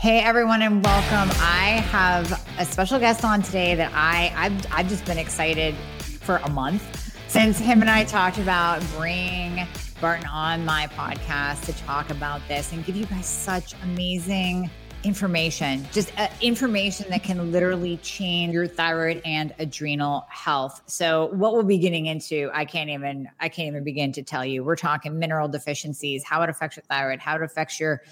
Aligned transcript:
Hey 0.00 0.20
everyone 0.20 0.62
and 0.62 0.82
welcome. 0.82 1.28
I 1.42 1.84
have 1.90 2.42
a 2.58 2.64
special 2.64 2.98
guest 2.98 3.22
on 3.22 3.42
today 3.42 3.74
that 3.74 3.92
I 3.94 4.32
I've, 4.34 4.66
I've 4.72 4.88
just 4.88 5.04
been 5.04 5.18
excited 5.18 5.74
for 6.22 6.36
a 6.38 6.48
month 6.48 7.14
since 7.28 7.58
him 7.58 7.82
and 7.82 7.90
I 7.90 8.04
talked 8.04 8.38
about 8.38 8.82
bringing 8.96 9.68
Barton 10.00 10.26
on 10.28 10.64
my 10.64 10.86
podcast 10.96 11.66
to 11.66 11.74
talk 11.84 12.08
about 12.08 12.40
this 12.48 12.72
and 12.72 12.82
give 12.86 12.96
you 12.96 13.04
guys 13.04 13.26
such 13.26 13.74
amazing 13.82 14.70
information, 15.02 15.86
just 15.92 16.12
uh, 16.18 16.28
information 16.40 17.08
that 17.10 17.22
can 17.22 17.52
literally 17.52 17.96
change 17.98 18.52
your 18.52 18.66
thyroid 18.66 19.22
and 19.24 19.54
adrenal 19.58 20.26
health. 20.28 20.82
So 20.86 21.26
what 21.32 21.54
we'll 21.54 21.62
be 21.62 21.78
getting 21.78 22.06
into, 22.06 22.50
I 22.52 22.64
can't 22.64 22.90
even 22.90 23.28
I 23.40 23.48
can't 23.48 23.68
even 23.68 23.84
begin 23.84 24.12
to 24.12 24.22
tell 24.22 24.44
you. 24.44 24.62
We're 24.62 24.76
talking 24.76 25.18
mineral 25.18 25.48
deficiencies, 25.48 26.22
how 26.24 26.42
it 26.42 26.50
affects 26.50 26.76
your 26.76 26.84
thyroid, 26.84 27.20
how 27.20 27.36
it 27.36 27.42
affects 27.42 27.80
your 27.80 28.02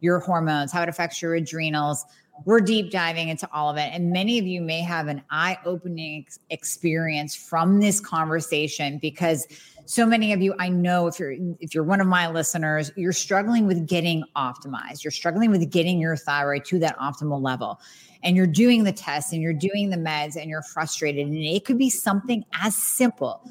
your 0.00 0.20
hormones, 0.20 0.72
how 0.72 0.82
it 0.82 0.88
affects 0.88 1.20
your 1.20 1.34
adrenals. 1.34 2.04
We're 2.44 2.60
deep 2.60 2.92
diving 2.92 3.28
into 3.28 3.48
all 3.52 3.68
of 3.68 3.76
it. 3.76 3.90
And 3.92 4.12
many 4.12 4.38
of 4.38 4.46
you 4.46 4.60
may 4.60 4.80
have 4.82 5.08
an 5.08 5.22
eye 5.28 5.58
opening 5.64 6.22
ex- 6.24 6.38
experience 6.50 7.34
from 7.34 7.80
this 7.80 7.98
conversation 7.98 8.98
because 8.98 9.46
so 9.88 10.04
many 10.04 10.32
of 10.32 10.42
you 10.42 10.54
i 10.58 10.68
know 10.68 11.06
if 11.06 11.18
you're 11.18 11.34
if 11.60 11.74
you're 11.74 11.84
one 11.84 12.00
of 12.00 12.06
my 12.06 12.28
listeners 12.28 12.92
you're 12.96 13.12
struggling 13.12 13.66
with 13.66 13.86
getting 13.86 14.24
optimized. 14.36 15.02
You're 15.02 15.10
struggling 15.10 15.50
with 15.50 15.68
getting 15.70 15.98
your 15.98 16.16
thyroid 16.16 16.64
to 16.66 16.78
that 16.80 16.98
optimal 16.98 17.42
level. 17.42 17.80
And 18.22 18.36
you're 18.36 18.46
doing 18.46 18.84
the 18.84 18.92
tests 18.92 19.32
and 19.32 19.40
you're 19.40 19.52
doing 19.52 19.90
the 19.90 19.96
meds 19.96 20.36
and 20.36 20.50
you're 20.50 20.62
frustrated. 20.62 21.26
And 21.26 21.36
it 21.36 21.64
could 21.64 21.78
be 21.78 21.90
something 21.90 22.44
as 22.60 22.74
simple 22.74 23.42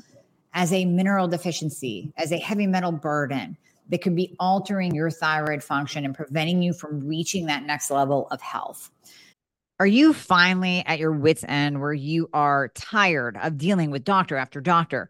as 0.54 0.73
a 0.73 0.86
mineral 0.86 1.27
deficiency 1.27 2.12
as 2.18 2.32
a 2.32 2.38
heavy 2.38 2.68
metal 2.68 2.91
burden 2.91 3.58
that 3.90 4.02
could 4.02 4.15
be 4.15 4.35
altering 4.40 4.93
your 4.93 5.10
thyroid 5.10 5.63
function 5.63 6.04
and 6.04 6.13
preventing 6.13 6.62
you 6.62 6.74
from 6.74 7.08
reaching 7.08 7.46
that 7.46 7.63
next 7.63 7.90
level 7.90 8.27
of 8.32 8.41
health. 8.41 8.90
Are 9.80 9.88
you 9.88 10.12
finally 10.12 10.84
at 10.85 10.99
your 10.99 11.12
wits 11.12 11.46
end 11.48 11.80
where 11.80 11.93
you 11.93 12.30
are 12.34 12.70
tired 12.70 13.38
of 13.38 13.58
dealing 13.58 13.91
with 13.91 14.04
doctor 14.04 14.35
after 14.35 14.60
doctor 14.60 15.10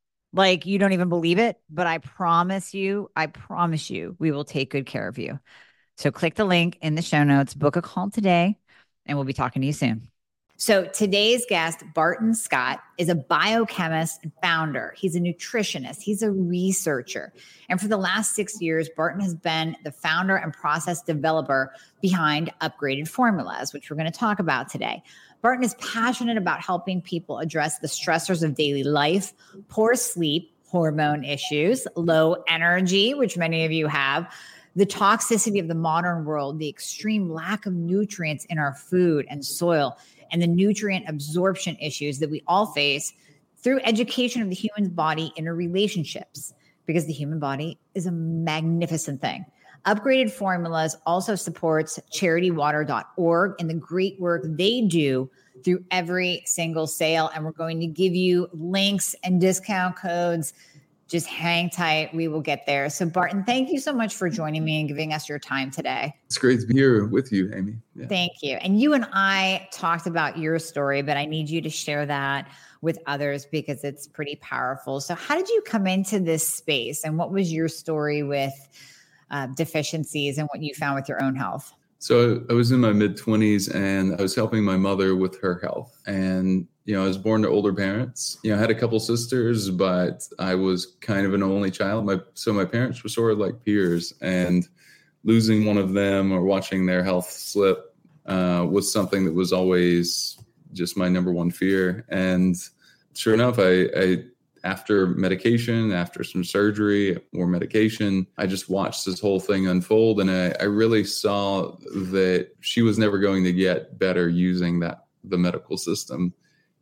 like 0.33 0.65
you 0.65 0.79
don't 0.79 0.93
even 0.93 1.09
believe 1.09 1.39
it, 1.39 1.57
but 1.69 1.87
I 1.87 1.97
promise 1.97 2.73
you, 2.73 3.09
I 3.15 3.27
promise 3.27 3.89
you, 3.89 4.15
we 4.19 4.31
will 4.31 4.45
take 4.45 4.71
good 4.71 4.85
care 4.85 5.07
of 5.07 5.17
you. 5.17 5.39
So 5.97 6.11
click 6.11 6.35
the 6.35 6.45
link 6.45 6.77
in 6.81 6.95
the 6.95 7.01
show 7.01 7.23
notes, 7.23 7.53
book 7.53 7.75
a 7.75 7.81
call 7.81 8.09
today, 8.09 8.57
and 9.05 9.17
we'll 9.17 9.25
be 9.25 9.33
talking 9.33 9.61
to 9.61 9.65
you 9.65 9.73
soon. 9.73 10.07
So 10.61 10.85
today's 10.85 11.43
guest, 11.49 11.83
Barton 11.95 12.35
Scott, 12.35 12.81
is 12.99 13.09
a 13.09 13.15
biochemist 13.15 14.19
and 14.21 14.31
founder. 14.43 14.93
He's 14.95 15.15
a 15.15 15.19
nutritionist, 15.19 16.01
he's 16.01 16.21
a 16.21 16.29
researcher. 16.29 17.33
And 17.67 17.81
for 17.81 17.87
the 17.87 17.97
last 17.97 18.35
six 18.35 18.61
years, 18.61 18.87
Barton 18.95 19.21
has 19.21 19.33
been 19.33 19.75
the 19.83 19.91
founder 19.91 20.35
and 20.35 20.53
process 20.53 21.01
developer 21.01 21.73
behind 21.99 22.51
upgraded 22.61 23.07
formulas, 23.07 23.73
which 23.73 23.89
we're 23.89 23.97
going 23.97 24.11
to 24.11 24.17
talk 24.17 24.37
about 24.37 24.69
today. 24.69 25.01
Barton 25.41 25.63
is 25.63 25.73
passionate 25.75 26.37
about 26.37 26.61
helping 26.61 27.01
people 27.01 27.39
address 27.39 27.79
the 27.79 27.87
stressors 27.87 28.43
of 28.43 28.55
daily 28.55 28.83
life, 28.83 29.33
poor 29.69 29.95
sleep, 29.95 30.53
hormone 30.67 31.23
issues, 31.23 31.87
low 31.95 32.43
energy, 32.47 33.13
which 33.13 33.37
many 33.37 33.65
of 33.65 33.71
you 33.71 33.87
have, 33.87 34.31
the 34.75 34.85
toxicity 34.85 35.59
of 35.59 35.67
the 35.67 35.75
modern 35.75 36.23
world, 36.23 36.59
the 36.59 36.69
extreme 36.69 37.29
lack 37.29 37.65
of 37.65 37.73
nutrients 37.73 38.45
in 38.45 38.57
our 38.57 38.73
food 38.73 39.25
and 39.29 39.45
soil, 39.45 39.97
and 40.31 40.41
the 40.41 40.47
nutrient 40.47 41.09
absorption 41.09 41.75
issues 41.81 42.19
that 42.19 42.29
we 42.29 42.41
all 42.47 42.67
face 42.67 43.11
through 43.57 43.81
education 43.81 44.41
of 44.41 44.49
the 44.49 44.55
human 44.55 44.89
body 44.91 45.33
in 45.35 45.49
relationships, 45.49 46.53
because 46.85 47.05
the 47.05 47.13
human 47.13 47.39
body 47.39 47.77
is 47.95 48.05
a 48.05 48.11
magnificent 48.11 49.19
thing. 49.21 49.45
Upgraded 49.85 50.31
Formulas 50.31 50.95
also 51.05 51.35
supports 51.35 51.99
charitywater.org 52.13 53.55
and 53.59 53.69
the 53.69 53.73
great 53.73 54.19
work 54.19 54.43
they 54.45 54.81
do 54.81 55.29
through 55.63 55.83
every 55.89 56.43
single 56.45 56.87
sale. 56.87 57.31
And 57.33 57.43
we're 57.43 57.51
going 57.51 57.79
to 57.79 57.87
give 57.87 58.13
you 58.13 58.47
links 58.53 59.15
and 59.23 59.41
discount 59.41 59.95
codes. 59.95 60.53
Just 61.07 61.27
hang 61.27 61.69
tight. 61.69 62.13
We 62.15 62.29
will 62.29 62.41
get 62.41 62.65
there. 62.65 62.89
So, 62.89 63.05
Barton, 63.05 63.43
thank 63.43 63.69
you 63.69 63.79
so 63.79 63.91
much 63.91 64.15
for 64.15 64.29
joining 64.29 64.63
me 64.63 64.79
and 64.79 64.87
giving 64.87 65.11
us 65.11 65.27
your 65.27 65.39
time 65.39 65.69
today. 65.69 66.13
It's 66.27 66.37
great 66.37 66.61
to 66.61 66.67
be 66.67 66.75
here 66.75 67.05
with 67.05 67.33
you, 67.33 67.51
Amy. 67.53 67.73
Yeah. 67.95 68.07
Thank 68.07 68.41
you. 68.41 68.55
And 68.57 68.79
you 68.79 68.93
and 68.93 69.05
I 69.11 69.67
talked 69.73 70.07
about 70.07 70.37
your 70.37 70.57
story, 70.57 71.01
but 71.01 71.17
I 71.17 71.25
need 71.25 71.49
you 71.49 71.61
to 71.63 71.69
share 71.69 72.05
that 72.05 72.49
with 72.81 72.97
others 73.07 73.45
because 73.45 73.83
it's 73.83 74.07
pretty 74.07 74.37
powerful. 74.37 75.01
So, 75.01 75.13
how 75.15 75.35
did 75.35 75.49
you 75.49 75.61
come 75.65 75.85
into 75.85 76.19
this 76.19 76.47
space 76.47 77.03
and 77.03 77.17
what 77.17 77.31
was 77.31 77.51
your 77.51 77.67
story 77.67 78.23
with? 78.23 78.53
Uh, 79.31 79.47
deficiencies 79.47 80.37
and 80.37 80.47
what 80.51 80.61
you 80.61 80.73
found 80.75 80.95
with 80.95 81.09
your 81.09 81.23
own 81.23 81.35
health? 81.35 81.73
So 81.99 82.43
I 82.49 82.53
was 82.53 82.71
in 82.71 82.79
my 82.79 82.93
mid 82.93 83.15
20s 83.15 83.73
and 83.73 84.19
I 84.19 84.21
was 84.21 84.35
helping 84.35 84.63
my 84.63 84.77
mother 84.77 85.15
with 85.15 85.39
her 85.41 85.59
health. 85.59 85.95
And, 86.07 86.67
you 86.85 86.95
know, 86.95 87.03
I 87.03 87.07
was 87.07 87.17
born 87.17 87.43
to 87.43 87.47
older 87.47 87.73
parents. 87.73 88.39
You 88.43 88.51
know, 88.51 88.57
I 88.57 88.59
had 88.59 88.71
a 88.71 88.75
couple 88.75 88.99
sisters, 88.99 89.69
but 89.69 90.27
I 90.39 90.55
was 90.55 90.97
kind 91.01 91.25
of 91.27 91.33
an 91.33 91.43
only 91.43 91.69
child. 91.69 92.05
My 92.05 92.19
so 92.33 92.53
my 92.53 92.65
parents 92.65 93.03
were 93.03 93.09
sort 93.09 93.31
of 93.31 93.37
like 93.37 93.63
peers 93.63 94.13
and 94.21 94.67
losing 95.23 95.65
one 95.65 95.77
of 95.77 95.93
them 95.93 96.31
or 96.31 96.41
watching 96.41 96.87
their 96.87 97.03
health 97.03 97.29
slip 97.29 97.95
uh, 98.25 98.65
was 98.67 98.91
something 98.91 99.23
that 99.25 99.33
was 99.33 99.53
always 99.53 100.39
just 100.73 100.97
my 100.97 101.07
number 101.07 101.31
one 101.31 101.51
fear. 101.51 102.05
And 102.09 102.55
sure 103.13 103.33
enough, 103.33 103.59
I, 103.59 103.89
I 103.95 104.23
after 104.63 105.07
medication, 105.07 105.91
after 105.91 106.23
some 106.23 106.43
surgery, 106.43 107.19
more 107.31 107.47
medication, 107.47 108.27
I 108.37 108.47
just 108.47 108.69
watched 108.69 109.05
this 109.05 109.19
whole 109.19 109.39
thing 109.39 109.67
unfold. 109.67 110.19
And 110.19 110.29
I, 110.29 110.53
I 110.59 110.65
really 110.65 111.03
saw 111.03 111.75
that 111.93 112.49
she 112.59 112.81
was 112.81 112.97
never 112.97 113.17
going 113.17 113.43
to 113.43 113.53
get 113.53 113.97
better 113.97 114.29
using 114.29 114.79
that, 114.81 115.05
the 115.23 115.37
medical 115.37 115.77
system, 115.77 116.33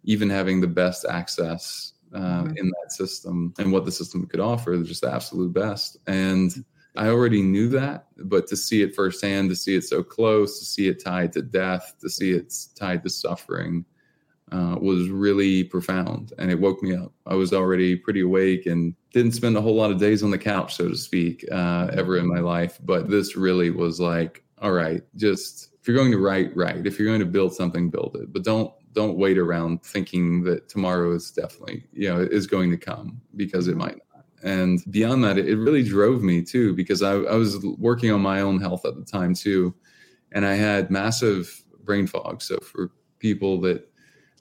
even 0.03 0.29
having 0.29 0.61
the 0.61 0.67
best 0.67 1.05
access 1.09 1.93
uh, 2.13 2.43
mm-hmm. 2.43 2.57
in 2.57 2.69
that 2.69 2.91
system 2.91 3.53
and 3.59 3.71
what 3.71 3.85
the 3.85 3.91
system 3.91 4.25
could 4.25 4.39
offer, 4.39 4.75
just 4.83 5.01
the 5.01 5.13
absolute 5.13 5.53
best. 5.53 5.97
And 6.07 6.51
I 6.95 7.07
already 7.07 7.41
knew 7.41 7.69
that, 7.69 8.07
but 8.17 8.47
to 8.47 8.57
see 8.57 8.81
it 8.81 8.95
firsthand, 8.95 9.49
to 9.51 9.55
see 9.55 9.75
it 9.75 9.83
so 9.83 10.03
close, 10.03 10.59
to 10.59 10.65
see 10.65 10.87
it 10.87 11.03
tied 11.03 11.31
to 11.33 11.41
death, 11.41 11.95
to 12.01 12.09
see 12.09 12.31
it 12.31 12.53
tied 12.75 13.03
to 13.03 13.09
suffering, 13.09 13.85
uh, 14.51 14.75
was 14.79 15.09
really 15.09 15.63
profound 15.63 16.33
and 16.37 16.51
it 16.51 16.59
woke 16.59 16.81
me 16.81 16.95
up. 16.95 17.13
I 17.25 17.35
was 17.35 17.53
already 17.53 17.95
pretty 17.95 18.21
awake 18.21 18.65
and 18.65 18.95
didn't 19.11 19.33
spend 19.33 19.57
a 19.57 19.61
whole 19.61 19.75
lot 19.75 19.91
of 19.91 19.99
days 19.99 20.23
on 20.23 20.31
the 20.31 20.37
couch, 20.37 20.75
so 20.75 20.89
to 20.89 20.95
speak, 20.95 21.45
uh, 21.51 21.89
ever 21.93 22.17
in 22.17 22.27
my 22.27 22.39
life. 22.39 22.79
But 22.83 23.09
this 23.09 23.35
really 23.35 23.69
was 23.69 23.99
like, 23.99 24.43
all 24.61 24.71
right, 24.71 25.01
just 25.15 25.69
if 25.81 25.87
you're 25.87 25.97
going 25.97 26.11
to 26.11 26.17
write, 26.17 26.55
write. 26.55 26.85
If 26.85 26.99
you're 26.99 27.07
going 27.07 27.19
to 27.19 27.25
build 27.25 27.53
something, 27.53 27.89
build 27.89 28.17
it. 28.19 28.33
But 28.33 28.43
don't 28.43 28.73
don't 28.93 29.17
wait 29.17 29.37
around 29.37 29.83
thinking 29.83 30.43
that 30.43 30.67
tomorrow 30.67 31.13
is 31.13 31.31
definitely 31.31 31.85
you 31.93 32.09
know 32.09 32.19
is 32.19 32.47
going 32.47 32.71
to 32.71 32.77
come 32.77 33.21
because 33.35 33.67
it 33.67 33.77
might 33.77 33.97
not. 34.13 34.25
And 34.43 34.79
beyond 34.91 35.23
that, 35.25 35.37
it 35.37 35.57
really 35.57 35.83
drove 35.83 36.21
me 36.21 36.41
too 36.41 36.73
because 36.73 37.01
I, 37.01 37.13
I 37.13 37.35
was 37.35 37.63
working 37.77 38.11
on 38.11 38.21
my 38.21 38.41
own 38.41 38.59
health 38.59 38.85
at 38.85 38.95
the 38.95 39.05
time 39.05 39.33
too, 39.33 39.73
and 40.31 40.45
I 40.45 40.55
had 40.55 40.91
massive 40.91 41.63
brain 41.83 42.07
fog. 42.07 42.41
So 42.41 42.57
for 42.59 42.91
people 43.19 43.59
that 43.61 43.88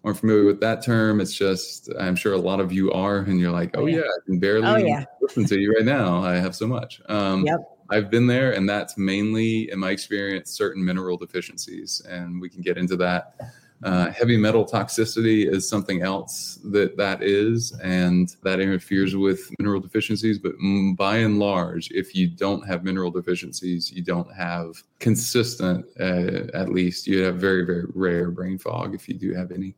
aren't 0.04 0.18
familiar 0.18 0.44
with 0.44 0.60
that 0.60 0.82
term, 0.82 1.20
it's 1.20 1.34
just 1.34 1.90
I'm 1.98 2.16
sure 2.16 2.32
a 2.32 2.38
lot 2.38 2.60
of 2.60 2.72
you 2.72 2.92
are, 2.92 3.18
and 3.18 3.38
you're 3.40 3.52
like, 3.52 3.76
oh, 3.76 3.86
yeah, 3.86 4.00
I 4.00 4.18
can 4.26 4.38
barely 4.38 4.66
oh, 4.66 4.76
yeah. 4.76 5.04
listen 5.20 5.44
to 5.46 5.58
you 5.58 5.74
right 5.74 5.84
now. 5.84 6.22
I 6.22 6.36
have 6.36 6.54
so 6.54 6.66
much. 6.66 7.00
Um, 7.08 7.44
yep. 7.44 7.60
I've 7.90 8.10
been 8.10 8.26
there, 8.26 8.52
and 8.52 8.68
that's 8.68 8.98
mainly, 8.98 9.70
in 9.70 9.78
my 9.78 9.90
experience, 9.90 10.50
certain 10.50 10.84
mineral 10.84 11.16
deficiencies, 11.16 12.02
and 12.08 12.40
we 12.40 12.48
can 12.48 12.60
get 12.60 12.76
into 12.76 12.96
that. 12.96 13.34
Uh, 13.82 14.10
heavy 14.10 14.36
metal 14.36 14.64
toxicity 14.64 15.48
is 15.48 15.68
something 15.68 16.02
else 16.02 16.58
that 16.64 16.96
that 16.96 17.22
is, 17.22 17.72
and 17.80 18.34
that 18.42 18.58
interferes 18.58 19.14
with 19.16 19.48
mineral 19.58 19.80
deficiencies. 19.80 20.38
But 20.38 20.54
by 20.96 21.18
and 21.18 21.38
large, 21.38 21.90
if 21.92 22.14
you 22.14 22.26
don't 22.26 22.66
have 22.66 22.82
mineral 22.82 23.10
deficiencies, 23.10 23.92
you 23.92 24.02
don't 24.02 24.32
have 24.34 24.82
consistent, 24.98 25.86
uh, 26.00 26.48
at 26.54 26.70
least, 26.70 27.06
you 27.06 27.22
have 27.22 27.36
very, 27.36 27.64
very 27.64 27.86
rare 27.94 28.30
brain 28.32 28.58
fog 28.58 28.94
if 28.94 29.08
you 29.08 29.14
do 29.14 29.32
have 29.32 29.52
any. 29.52 29.76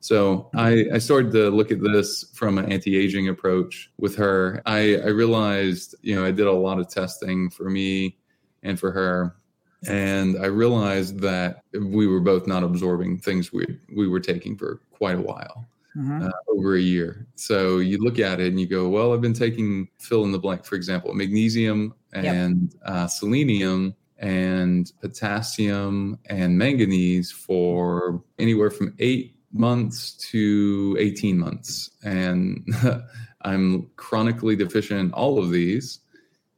So 0.00 0.50
I, 0.54 0.86
I 0.94 0.98
started 0.98 1.30
to 1.32 1.50
look 1.50 1.70
at 1.70 1.82
this 1.82 2.24
from 2.34 2.56
an 2.58 2.72
anti-aging 2.72 3.28
approach 3.28 3.90
with 3.98 4.16
her. 4.16 4.62
I, 4.64 4.96
I 4.96 5.08
realized, 5.08 5.94
you 6.02 6.14
know, 6.16 6.24
I 6.24 6.30
did 6.30 6.46
a 6.46 6.52
lot 6.52 6.78
of 6.78 6.88
testing 6.88 7.50
for 7.50 7.68
me 7.68 8.18
and 8.62 8.80
for 8.80 8.90
her 8.92 9.36
and 9.86 10.36
I 10.38 10.46
realized 10.46 11.20
that 11.20 11.62
we 11.72 12.06
were 12.06 12.20
both 12.20 12.46
not 12.46 12.62
absorbing 12.62 13.18
things 13.18 13.52
we 13.52 13.66
we 13.94 14.08
were 14.08 14.20
taking 14.20 14.56
for 14.56 14.80
quite 14.90 15.16
a 15.16 15.22
while, 15.22 15.66
mm-hmm. 15.96 16.26
uh, 16.26 16.30
over 16.48 16.76
a 16.76 16.80
year. 16.80 17.26
So 17.36 17.78
you 17.78 17.98
look 17.98 18.18
at 18.18 18.40
it 18.40 18.48
and 18.48 18.60
you 18.60 18.66
go, 18.66 18.88
well, 18.88 19.14
I've 19.14 19.22
been 19.22 19.32
taking 19.32 19.88
fill 19.98 20.24
in 20.24 20.32
the 20.32 20.38
blank, 20.38 20.64
for 20.64 20.74
example, 20.74 21.14
magnesium 21.14 21.94
and 22.12 22.72
yep. 22.74 22.82
uh, 22.84 23.06
selenium 23.06 23.94
and 24.18 24.92
potassium 25.00 26.18
and 26.26 26.58
manganese 26.58 27.32
for 27.32 28.22
anywhere 28.38 28.70
from 28.70 28.94
eight 28.98 29.36
months 29.52 30.12
to 30.30 30.96
18 30.98 31.38
months. 31.38 31.90
And 32.04 32.66
I'm 33.42 33.90
chronically 33.96 34.56
deficient 34.56 35.00
in 35.00 35.12
all 35.12 35.38
of 35.38 35.50
these 35.50 36.00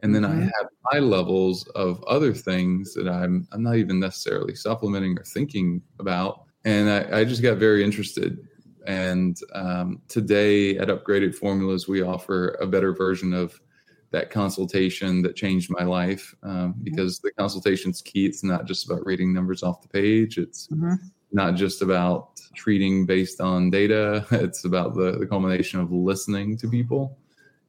and 0.02 0.14
then 0.14 0.22
mm-hmm. 0.22 0.40
I 0.40 0.44
have 0.44 0.68
high 0.86 0.98
levels 0.98 1.66
of 1.68 2.02
other 2.04 2.34
things 2.34 2.92
that 2.94 3.08
I'm 3.08 3.46
I'm 3.52 3.62
not 3.62 3.76
even 3.76 4.00
necessarily 4.00 4.54
supplementing 4.54 5.18
or 5.18 5.22
thinking 5.22 5.80
about, 5.98 6.42
and 6.64 6.90
I, 6.90 7.20
I 7.20 7.24
just 7.24 7.42
got 7.42 7.58
very 7.58 7.84
interested. 7.84 8.46
And 8.84 9.38
um, 9.54 10.02
today 10.08 10.76
at 10.76 10.88
Upgraded 10.88 11.36
Formulas, 11.36 11.86
we 11.86 12.02
offer 12.02 12.58
a 12.60 12.66
better 12.66 12.92
version 12.92 13.32
of 13.32 13.60
that 14.10 14.30
consultation 14.30 15.22
that 15.22 15.36
changed 15.36 15.70
my 15.70 15.84
life 15.84 16.34
um, 16.42 16.50
mm-hmm. 16.50 16.82
because 16.82 17.20
the 17.20 17.30
consultation's 17.32 18.02
key. 18.02 18.26
It's 18.26 18.42
not 18.42 18.66
just 18.66 18.90
about 18.90 19.06
reading 19.06 19.32
numbers 19.32 19.62
off 19.62 19.82
the 19.82 19.88
page. 19.88 20.36
It's 20.36 20.66
mm-hmm. 20.66 20.94
Not 21.32 21.54
just 21.54 21.82
about 21.82 22.40
treating 22.54 23.06
based 23.06 23.40
on 23.40 23.70
data. 23.70 24.26
It's 24.32 24.64
about 24.64 24.94
the, 24.94 25.18
the 25.18 25.26
culmination 25.26 25.80
of 25.80 25.90
listening 25.92 26.56
to 26.58 26.68
people 26.68 27.16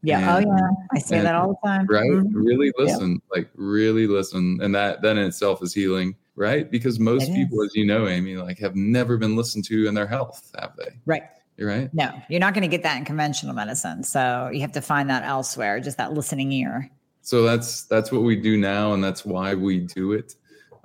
yeah. 0.03 0.37
And, 0.37 0.45
oh 0.45 0.55
yeah. 0.55 0.69
I 0.93 0.99
say 0.99 1.17
and, 1.17 1.25
that 1.25 1.35
all 1.35 1.47
the 1.47 1.67
time. 1.67 1.87
Right. 1.87 2.09
Mm-hmm. 2.09 2.35
Really 2.35 2.71
listen. 2.77 3.13
Yeah. 3.13 3.37
Like 3.37 3.49
really 3.55 4.05
listen. 4.05 4.59
And 4.61 4.75
that 4.75 5.01
that 5.01 5.17
in 5.17 5.25
itself 5.25 5.63
is 5.63 5.73
healing. 5.73 6.15
Right. 6.35 6.69
Because 6.69 6.99
most 6.99 7.29
it 7.29 7.35
people, 7.35 7.61
is. 7.61 7.69
as 7.69 7.75
you 7.75 7.85
know, 7.85 8.07
Amy, 8.07 8.35
like 8.35 8.59
have 8.59 8.75
never 8.75 9.17
been 9.17 9.35
listened 9.35 9.63
to 9.65 9.87
in 9.87 9.93
their 9.93 10.07
health, 10.07 10.51
have 10.59 10.75
they? 10.77 10.89
Right. 11.05 11.23
You're 11.57 11.69
right. 11.69 11.93
No, 11.93 12.11
you're 12.29 12.39
not 12.39 12.55
going 12.55 12.63
to 12.63 12.67
get 12.67 12.83
that 12.83 12.97
in 12.97 13.05
conventional 13.05 13.53
medicine. 13.53 14.03
So 14.03 14.49
you 14.51 14.61
have 14.61 14.71
to 14.71 14.81
find 14.81 15.09
that 15.11 15.23
elsewhere, 15.23 15.79
just 15.79 15.97
that 15.97 16.13
listening 16.13 16.51
ear. 16.51 16.89
So 17.21 17.43
that's 17.43 17.83
that's 17.83 18.11
what 18.11 18.23
we 18.23 18.35
do 18.35 18.57
now, 18.57 18.93
and 18.93 19.03
that's 19.03 19.23
why 19.23 19.53
we 19.53 19.79
do 19.79 20.13
it. 20.13 20.33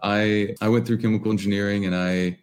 I 0.02 0.54
I 0.60 0.68
went 0.68 0.86
through 0.86 0.98
chemical 0.98 1.32
engineering, 1.32 1.86
and 1.86 1.96
I 1.96 2.38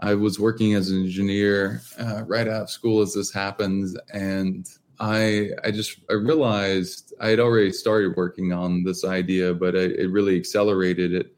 I 0.00 0.14
was 0.14 0.40
working 0.40 0.74
as 0.74 0.90
an 0.90 1.02
engineer 1.02 1.82
uh, 1.98 2.24
right 2.26 2.48
out 2.48 2.62
of 2.62 2.70
school 2.70 3.02
as 3.02 3.14
this 3.14 3.32
happens, 3.32 3.96
and 4.12 4.66
I 4.98 5.50
I 5.62 5.70
just 5.70 6.00
I 6.08 6.14
realized 6.14 7.12
I 7.20 7.28
had 7.28 7.40
already 7.40 7.72
started 7.72 8.16
working 8.16 8.52
on 8.52 8.82
this 8.82 9.04
idea, 9.04 9.54
but 9.54 9.74
it, 9.74 9.98
it 9.98 10.10
really 10.10 10.36
accelerated 10.36 11.12
it. 11.12 11.34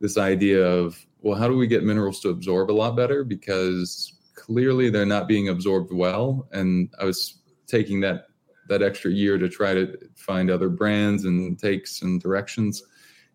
This 0.00 0.16
idea 0.16 0.64
of 0.64 1.04
well, 1.22 1.38
how 1.38 1.48
do 1.48 1.56
we 1.56 1.66
get 1.66 1.84
minerals 1.84 2.20
to 2.20 2.28
absorb 2.28 2.70
a 2.70 2.72
lot 2.72 2.96
better? 2.96 3.24
Because 3.24 4.12
clearly 4.34 4.90
they're 4.90 5.06
not 5.06 5.26
being 5.26 5.48
absorbed 5.48 5.92
well, 5.92 6.46
and 6.52 6.90
I 7.00 7.04
was 7.04 7.40
taking 7.66 8.00
that 8.00 8.26
that 8.68 8.82
extra 8.82 9.10
year 9.10 9.38
to 9.38 9.48
try 9.48 9.74
to 9.74 9.98
find 10.14 10.50
other 10.50 10.68
brands 10.68 11.24
and 11.24 11.58
takes 11.58 12.02
and 12.02 12.20
directions. 12.20 12.82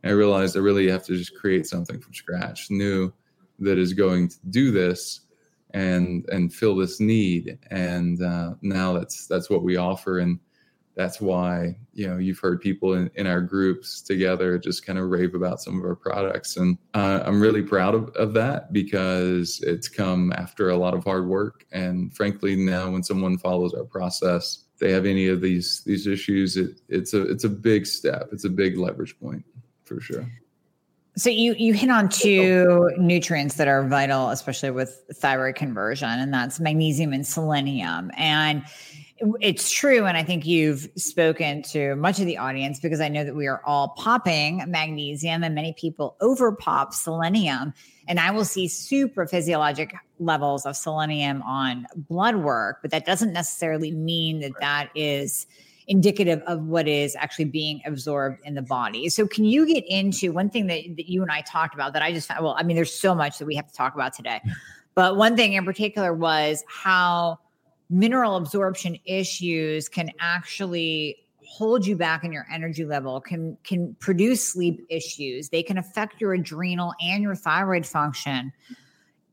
And 0.03 0.11
I 0.11 0.15
realized 0.15 0.55
I 0.55 0.61
really 0.61 0.89
have 0.89 1.03
to 1.05 1.17
just 1.17 1.35
create 1.35 1.67
something 1.67 1.99
from 1.99 2.13
scratch, 2.13 2.71
new 2.71 3.13
that 3.59 3.77
is 3.77 3.94
going 3.94 4.29
to 4.29 4.35
do 4.50 4.71
this 4.71 5.21
and 5.71 6.25
and 6.29 6.53
fill 6.53 6.75
this 6.75 7.00
need. 7.00 7.57
And 7.69 8.21
uh, 8.21 8.56
now 8.61 8.94
that's 8.94 9.27
that's 9.27 9.50
what 9.50 9.63
we 9.63 9.77
offer. 9.77 10.19
And 10.19 10.39
that's 10.95 11.21
why 11.21 11.77
you 11.94 12.07
know 12.07 12.17
you've 12.17 12.39
heard 12.39 12.59
people 12.59 12.94
in, 12.94 13.09
in 13.15 13.25
our 13.25 13.39
groups 13.39 14.01
together 14.01 14.57
just 14.57 14.85
kind 14.85 15.00
of 15.00 15.09
rave 15.09 15.33
about 15.33 15.61
some 15.61 15.79
of 15.79 15.85
our 15.85 15.95
products. 15.95 16.57
And 16.57 16.77
uh, 16.94 17.23
i'm 17.25 17.39
really 17.39 17.61
proud 17.61 17.95
of, 17.95 18.09
of 18.17 18.33
that 18.33 18.73
because 18.73 19.61
it's 19.65 19.88
come 19.88 20.33
after 20.33 20.69
a 20.69 20.77
lot 20.77 20.94
of 20.94 21.06
hard 21.06 21.27
work. 21.27 21.65
And 21.71 22.13
frankly 22.13 22.57
now 22.57 22.91
when 22.91 23.03
someone 23.03 23.38
follows 23.38 23.73
our 23.73 23.85
process 23.85 24.65
they 24.79 24.91
have 24.91 25.06
any 25.06 25.27
of 25.27 25.41
these 25.41 25.83
these 25.85 26.06
issues 26.07 26.57
it, 26.57 26.81
it's 26.89 27.13
a 27.13 27.21
it's 27.21 27.45
a 27.45 27.50
big 27.50 27.85
step. 27.85 28.29
It's 28.33 28.45
a 28.45 28.50
big 28.50 28.77
leverage 28.77 29.17
point 29.19 29.45
for 29.85 30.01
sure 30.01 30.29
so 31.19 31.30
you 31.30 31.54
you 31.57 31.74
hit 31.74 31.89
on 31.89 32.07
two 32.07 32.92
nutrients 32.98 33.56
that 33.56 33.68
are 33.68 33.86
vital, 33.88 34.30
especially 34.30 34.71
with 34.71 35.04
thyroid 35.13 35.56
conversion, 35.56 36.07
and 36.07 36.33
that's 36.33 36.60
magnesium 36.60 37.12
and 37.12 37.27
selenium. 37.27 38.10
And 38.16 38.63
it's 39.42 39.69
true, 39.69 40.06
and 40.06 40.16
I 40.16 40.24
think 40.24 40.45
you've 40.45 40.89
spoken 40.95 41.62
to 41.63 41.95
much 41.98 42.19
of 42.19 42.25
the 42.25 42.38
audience 42.38 42.80
because 42.80 43.01
I 43.01 43.10
know 43.10 43.25
that 43.25 43.36
we 43.36 43.48
are 43.48 43.62
all 43.66 43.89
popping 43.89 44.63
magnesium, 44.68 45.44
and 45.44 45.54
many 45.54 45.74
people 45.74 46.16
over 46.21 46.54
pop 46.54 46.94
selenium. 46.94 47.74
And 48.07 48.19
I 48.19 48.31
will 48.31 48.45
see 48.45 48.69
super 48.69 49.27
physiologic 49.27 49.94
levels 50.19 50.66
of 50.66 50.77
selenium 50.77 51.42
on 51.42 51.86
blood 51.95 52.38
work, 52.38 52.77
but 52.81 52.92
that 52.92 53.06
doesn't 53.06 53.33
necessarily 53.33 53.92
mean 53.92 54.39
that 54.39 54.54
that 54.62 54.89
is 54.95 55.48
indicative 55.89 56.41
of 56.45 56.63
what 56.68 56.88
is 56.88 57.15
actually 57.15 57.45
being 57.45 57.81
absorbed 57.86 58.39
in 58.45 58.53
the 58.53 58.62
body. 58.62 59.09
So, 59.09 59.27
can 59.27 59.44
you 59.44 59.65
get 59.65 59.83
into 59.88 60.31
one 60.31 60.50
thing 60.50 60.68
that, 60.68 60.83
that 60.95 61.09
you 61.09 61.21
and 61.21 61.31
I 61.31 61.41
talked 61.41 61.74
about 61.74 61.94
that 61.94 62.01
I 62.01 62.13
just 62.13 62.27
found? 62.27 62.44
Well, 62.44 62.56
I 62.57 62.63
mean, 62.63 62.75
there's 62.75 62.94
so 62.94 63.13
much 63.13 63.39
that 63.39 63.45
we 63.45 63.56
have 63.56 63.68
to 63.68 63.74
talk 63.74 63.95
about 63.95 64.13
today, 64.13 64.39
but 64.95 65.18
one 65.18 65.36
thing 65.36 65.53
in 65.53 65.65
particular 65.65 66.13
was 66.13 66.63
how 66.68 67.39
mineral 67.89 68.36
absorption 68.36 68.97
issues 69.06 69.89
can 69.89 70.12
actually 70.19 71.18
hold 71.47 71.86
you 71.88 71.95
back 71.95 72.24
in 72.24 72.31
your 72.31 72.45
energy 72.53 72.85
level 72.85 73.19
can 73.19 73.57
can 73.63 73.95
produce 74.00 74.47
sleep 74.47 74.85
issues 74.88 75.50
they 75.50 75.63
can 75.63 75.80
affect 75.80 76.21
your 76.21 76.35
adrenal 76.35 76.94
and 77.01 77.24
your 77.24 77.33
thyroid 77.33 77.88
function 77.88 78.53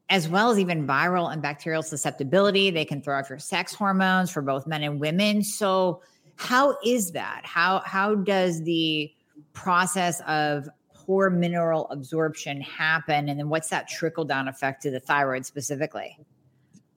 as 0.09 0.27
well 0.27 0.51
as 0.51 0.59
even 0.59 0.87
viral 0.87 1.31
and 1.31 1.43
bacterial 1.43 1.83
susceptibility 1.83 2.71
they 2.71 2.87
can 2.87 3.03
throw 3.03 3.19
off 3.19 3.29
your 3.29 3.39
sex 3.39 3.75
hormones 3.75 4.31
for 4.31 4.41
both 4.41 4.67
men 4.67 4.83
and 4.83 4.99
women 4.99 5.43
so 5.43 6.01
how 6.37 6.77
is 6.85 7.13
that? 7.13 7.43
How 7.45 7.83
how 7.85 8.15
does 8.15 8.63
the 8.63 9.13
process 9.53 10.21
of 10.23 10.69
poor 10.95 11.31
mineral 11.31 11.89
absorption 11.91 12.61
happen, 12.61 13.29
and 13.29 13.39
then 13.39 13.49
what's 13.49 13.71
that 13.71 13.89
trickle 13.89 14.25
down 14.25 14.49
effect 14.49 14.83
to 14.83 14.91
the 14.91 15.01
thyroid 15.01 15.45
specifically? 15.45 16.19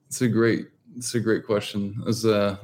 It's 0.08 0.20
a 0.20 0.28
great 0.28 0.66
it's 0.96 1.14
a 1.14 1.20
great 1.20 1.46
question. 1.46 2.00
There's 2.02 2.24
a, 2.24 2.58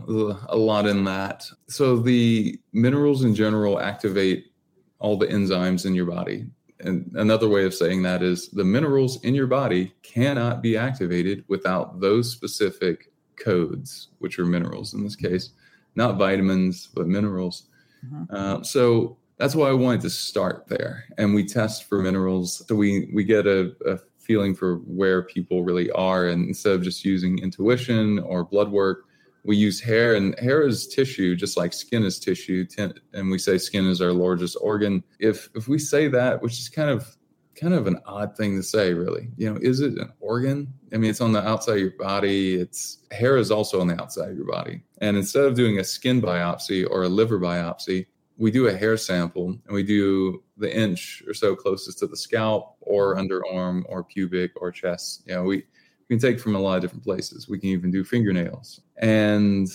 a 0.49 0.57
lot 0.57 0.87
in 0.87 1.05
that. 1.05 1.47
So 1.69 1.97
the 1.97 2.59
minerals 2.73 3.23
in 3.23 3.37
general 3.37 3.79
activate 3.79 4.53
all 4.99 5.17
the 5.17 5.29
enzymes 5.29 5.87
in 5.87 5.95
your 5.95 6.07
body. 6.07 6.47
And 6.81 7.09
another 7.15 7.49
way 7.49 7.65
of 7.65 7.73
saying 7.73 8.03
that 8.03 8.25
is 8.25 8.49
the 8.49 8.65
minerals 8.65 9.23
in 9.23 9.35
your 9.35 9.47
body 9.47 9.95
cannot 10.03 10.61
be 10.61 10.77
activated 10.77 11.45
without 11.47 12.01
those 12.01 12.31
specific 12.31 13.13
codes, 13.37 14.09
which 14.19 14.41
are 14.41 14.45
minerals 14.45 14.93
in 14.93 15.05
this 15.05 15.17
case 15.17 15.51
not 15.97 16.17
vitamins, 16.17 16.89
but 16.95 17.07
minerals. 17.07 17.65
Mm-hmm. 18.05 18.35
Uh, 18.35 18.63
so 18.63 19.17
that's 19.39 19.55
why 19.55 19.69
I 19.69 19.73
wanted 19.73 20.03
to 20.03 20.11
start 20.11 20.67
there. 20.69 21.05
And 21.19 21.35
we 21.35 21.45
test 21.45 21.85
for 21.85 22.01
minerals. 22.01 22.65
So 22.67 22.75
we, 22.75 23.11
we 23.13 23.25
get 23.25 23.47
a, 23.47 23.75
a 23.87 23.99
feeling 24.19 24.55
for 24.55 24.77
where 24.77 25.23
people 25.23 25.63
really 25.63 25.91
are. 25.93 26.29
And 26.29 26.49
instead 26.49 26.73
of 26.73 26.83
just 26.83 27.05
using 27.05 27.39
intuition 27.39 28.19
or 28.21 28.45
blood 28.45 28.71
work, 28.71 29.05
we 29.47 29.57
use 29.57 29.81
hair 29.81 30.17
and 30.17 30.39
hair 30.41 30.67
is 30.67 30.89
tissue 30.89 31.37
just 31.37 31.57
like 31.57 31.73
skin 31.73 32.03
is 32.03 32.19
tissue 32.19 32.67
and 33.15 33.31
we 33.31 33.39
say 33.39 33.57
skin 33.57 33.87
is 33.87 34.03
our 34.03 34.13
largest 34.13 34.57
organ 34.61 35.03
if 35.21 35.49
if 35.55 35.69
we 35.69 35.79
say 35.79 36.09
that 36.09 36.43
which 36.43 36.59
is 36.59 36.69
kind 36.69 36.91
of 36.91 37.17
kind 37.57 37.75
of 37.75 37.87
an 37.87 37.99
odd 38.07 38.37
thing 38.37 38.57
to 38.57 38.63
say, 38.63 38.93
really. 38.93 39.29
You 39.37 39.53
know, 39.53 39.59
is 39.61 39.81
it 39.81 39.99
an 39.99 40.13
organ? 40.21 40.73
I 40.93 40.99
mean, 40.99 41.11
it's 41.11 41.21
on 41.21 41.33
the 41.33 41.47
outside 41.47 41.75
of 41.75 41.81
your 41.81 41.97
body. 41.99 42.55
It's 42.55 42.99
hair 43.11 43.37
is 43.37 43.51
also 43.51 43.81
on 43.81 43.89
the 43.89 44.01
outside 44.01 44.31
of 44.31 44.37
your 44.37 44.47
body. 44.47 44.83
And 45.01 45.17
instead 45.17 45.45
of 45.45 45.55
doing 45.55 45.79
a 45.79 45.85
skin 45.85 46.21
biopsy 46.21 46.87
or 46.89 47.05
a 47.05 47.09
liver 47.09 47.41
biopsy, 47.41 48.07
we 48.39 48.51
do 48.51 48.67
a 48.67 48.77
hair 48.77 48.97
sample 48.97 49.49
and 49.49 49.75
we 49.75 49.83
do 49.83 50.43
the 50.59 50.75
inch 50.75 51.23
or 51.27 51.33
so 51.33 51.57
closest 51.57 51.99
to 52.01 52.07
the 52.07 52.17
scalp 52.17 52.77
or 52.81 53.17
underarm 53.17 53.83
or 53.89 54.05
pubic 54.05 54.53
or 54.57 54.71
chest. 54.71 55.23
You 55.27 55.35
know, 55.35 55.43
we, 55.45 55.57
we 55.57 56.17
can 56.17 56.19
take 56.19 56.39
from 56.39 56.55
a 56.55 56.59
lot 56.59 56.77
of 56.77 56.83
different 56.83 57.05
places. 57.05 57.49
We 57.49 57.59
can 57.59 57.71
even 57.71 57.91
do 57.91 58.05
fingernails. 58.05 58.83
And 58.99 59.69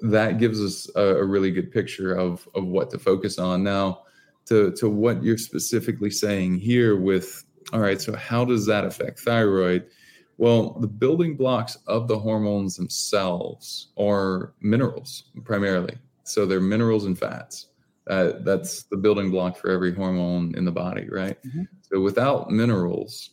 that 0.00 0.38
gives 0.38 0.60
us 0.62 0.88
a, 0.94 1.16
a 1.16 1.24
really 1.24 1.50
good 1.50 1.72
picture 1.72 2.14
of, 2.14 2.48
of 2.54 2.66
what 2.66 2.90
to 2.90 2.98
focus 2.98 3.38
on. 3.38 3.64
Now, 3.64 4.03
to 4.46 4.72
to 4.72 4.88
what 4.88 5.22
you're 5.22 5.38
specifically 5.38 6.10
saying 6.10 6.58
here 6.58 6.96
with 6.96 7.44
all 7.72 7.80
right 7.80 8.00
so 8.00 8.14
how 8.14 8.44
does 8.44 8.66
that 8.66 8.84
affect 8.84 9.18
thyroid 9.20 9.86
Well, 10.36 10.70
the 10.80 10.88
building 10.88 11.36
blocks 11.36 11.78
of 11.86 12.08
the 12.08 12.18
hormones 12.18 12.76
themselves 12.76 13.88
are 13.96 14.52
minerals 14.60 15.24
primarily. 15.44 15.96
So 16.24 16.46
they're 16.46 16.60
minerals 16.60 17.04
and 17.04 17.18
fats. 17.18 17.68
Uh, 18.08 18.32
that's 18.40 18.82
the 18.84 18.96
building 18.96 19.30
block 19.30 19.56
for 19.56 19.70
every 19.70 19.94
hormone 19.94 20.54
in 20.56 20.64
the 20.64 20.72
body, 20.72 21.08
right? 21.10 21.40
Mm-hmm. 21.44 21.62
So 21.82 22.00
without 22.00 22.50
minerals 22.50 23.30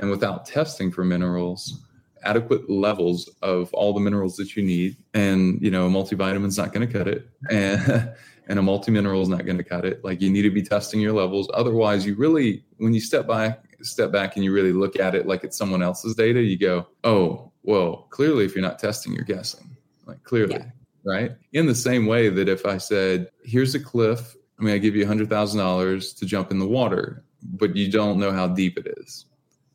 and 0.00 0.10
without 0.10 0.46
testing 0.46 0.90
for 0.90 1.04
minerals, 1.04 1.84
adequate 2.24 2.68
levels 2.68 3.28
of 3.42 3.72
all 3.74 3.92
the 3.92 4.00
minerals 4.00 4.36
that 4.36 4.56
you 4.56 4.62
need, 4.62 4.96
and 5.14 5.60
you 5.60 5.70
know, 5.70 5.86
a 5.86 5.90
multivitamin's 5.90 6.58
not 6.58 6.72
going 6.72 6.86
to 6.86 6.92
cut 6.92 7.06
it, 7.06 7.28
and 7.50 8.12
and 8.48 8.58
a 8.58 8.62
multi-mineral 8.62 9.22
is 9.22 9.28
not 9.28 9.44
going 9.44 9.58
to 9.58 9.64
cut 9.64 9.84
it. 9.84 10.02
Like 10.02 10.20
you 10.20 10.30
need 10.30 10.42
to 10.42 10.50
be 10.50 10.62
testing 10.62 11.00
your 11.00 11.12
levels. 11.12 11.48
Otherwise, 11.52 12.06
you 12.06 12.14
really, 12.16 12.64
when 12.78 12.94
you 12.94 13.00
step 13.00 13.28
back, 13.28 13.62
step 13.82 14.10
back 14.10 14.36
and 14.36 14.44
you 14.44 14.52
really 14.52 14.72
look 14.72 14.98
at 14.98 15.14
it 15.14 15.26
like 15.26 15.44
it's 15.44 15.56
someone 15.56 15.82
else's 15.82 16.14
data, 16.14 16.40
you 16.40 16.58
go, 16.58 16.86
oh, 17.04 17.52
well, 17.62 18.06
clearly, 18.10 18.44
if 18.44 18.54
you're 18.54 18.62
not 18.62 18.78
testing, 18.78 19.12
you're 19.12 19.24
guessing. 19.24 19.76
Like 20.06 20.22
clearly, 20.24 20.54
yeah. 20.54 20.70
right? 21.04 21.32
In 21.52 21.66
the 21.66 21.74
same 21.74 22.06
way 22.06 22.30
that 22.30 22.48
if 22.48 22.64
I 22.64 22.78
said, 22.78 23.28
here's 23.44 23.74
a 23.74 23.80
cliff, 23.80 24.34
I 24.58 24.62
mean, 24.62 24.74
I 24.74 24.78
give 24.78 24.96
you 24.96 25.04
$100,000 25.04 26.18
to 26.18 26.26
jump 26.26 26.50
in 26.50 26.58
the 26.58 26.66
water, 26.66 27.24
but 27.42 27.76
you 27.76 27.90
don't 27.92 28.18
know 28.18 28.32
how 28.32 28.48
deep 28.48 28.78
it 28.78 28.94
is. 28.98 29.26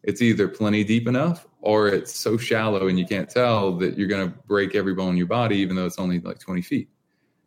It's 0.02 0.22
either 0.22 0.48
plenty 0.48 0.84
deep 0.84 1.08
enough 1.08 1.48
or 1.62 1.88
it's 1.88 2.14
so 2.14 2.36
shallow 2.36 2.88
and 2.90 3.00
you 3.00 3.06
can't 3.06 3.30
tell 3.30 3.78
that 3.78 3.98
you're 3.98 4.08
going 4.08 4.30
to 4.30 4.38
break 4.48 4.76
every 4.76 4.94
bone 4.94 5.12
in 5.12 5.18
your 5.18 5.28
body, 5.28 5.58
even 5.58 5.76
though 5.76 5.86
it's 5.86 6.00
only 6.00 6.20
like 6.20 6.40
20 6.40 6.62
feet. 6.62 6.90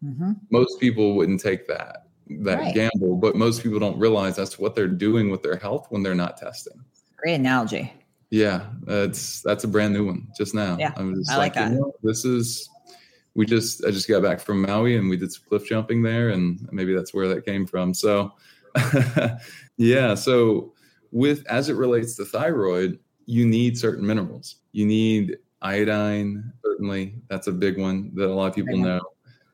Mm-hmm. 0.05 0.33
Most 0.51 0.81
people 0.81 1.15
wouldn't 1.15 1.41
take 1.41 1.67
that 1.69 2.07
that 2.29 2.59
right. 2.59 2.75
gamble, 2.75 3.17
but 3.17 3.37
most 3.37 3.63
people 3.63 3.79
don't 3.79 3.99
realize 3.99 4.35
that's 4.37 4.59
what 4.59 4.75
they're 4.75 4.89
doing 4.89 5.31
with 5.31 5.43
their 5.43 5.57
health 5.57 5.87
when 5.91 6.03
they're 6.03 6.15
not 6.15 6.37
testing. 6.37 6.85
Great 7.17 7.35
analogy. 7.35 7.93
Yeah, 8.31 8.67
that's 8.83 9.43
that's 9.43 9.65
a 9.65 9.69
brand 9.69 9.95
new 9.95 10.07
one 10.07 10.27
just 10.37 10.55
now. 10.55 10.77
Yeah, 10.79 10.93
I'm 10.97 11.15
just 11.15 11.31
I 11.31 11.37
like, 11.37 11.55
like 11.57 11.65
that. 11.65 11.73
You 11.73 11.79
know, 11.79 11.95
this 12.03 12.25
is 12.25 12.69
we 13.35 13.47
just 13.47 13.85
I 13.85 13.91
just 13.91 14.09
got 14.09 14.23
back 14.23 14.41
from 14.41 14.63
Maui 14.63 14.97
and 14.97 15.09
we 15.09 15.17
did 15.17 15.33
some 15.33 15.45
cliff 15.49 15.69
jumping 15.69 16.03
there, 16.03 16.31
and 16.31 16.69
maybe 16.73 16.95
that's 16.95 17.15
where 17.15 17.29
that 17.29 17.47
came 17.47 17.67
from. 17.67 17.95
So, 17.95 18.33
yeah. 19.77 20.15
So 20.15 20.73
with 21.13 21.47
as 21.47 21.69
it 21.69 21.75
relates 21.75 22.17
to 22.17 22.25
thyroid, 22.25 22.99
you 23.27 23.47
need 23.47 23.79
certain 23.79 24.05
minerals. 24.05 24.57
You 24.73 24.87
need 24.87 25.39
iodine. 25.63 26.53
Certainly, 26.65 27.15
that's 27.29 27.47
a 27.47 27.53
big 27.53 27.79
one 27.79 28.11
that 28.15 28.27
a 28.27 28.35
lot 28.35 28.49
of 28.49 28.55
people 28.55 28.77
know 28.77 29.01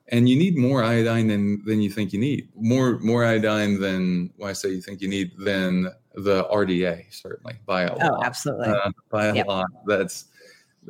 and 0.08 0.28
you 0.28 0.36
need 0.36 0.56
more 0.56 0.82
iodine 0.82 1.28
than 1.28 1.64
than 1.64 1.80
you 1.80 1.90
think 1.90 2.12
you 2.12 2.18
need. 2.18 2.48
More 2.54 2.98
more 3.00 3.24
iodine 3.24 3.80
than 3.80 4.32
well, 4.36 4.50
I 4.50 4.52
say 4.52 4.70
you 4.70 4.82
think 4.82 5.00
you 5.00 5.08
need 5.08 5.32
than 5.38 5.88
the 6.14 6.44
RDA 6.44 7.12
certainly 7.12 7.54
by 7.66 7.82
a 7.82 7.92
oh, 7.92 7.96
lot. 7.96 8.12
Oh, 8.18 8.22
absolutely. 8.22 8.68
Uh, 8.68 8.90
by 9.10 9.26
a 9.26 9.34
yep. 9.34 9.46
lot. 9.46 9.66
That's 9.86 10.26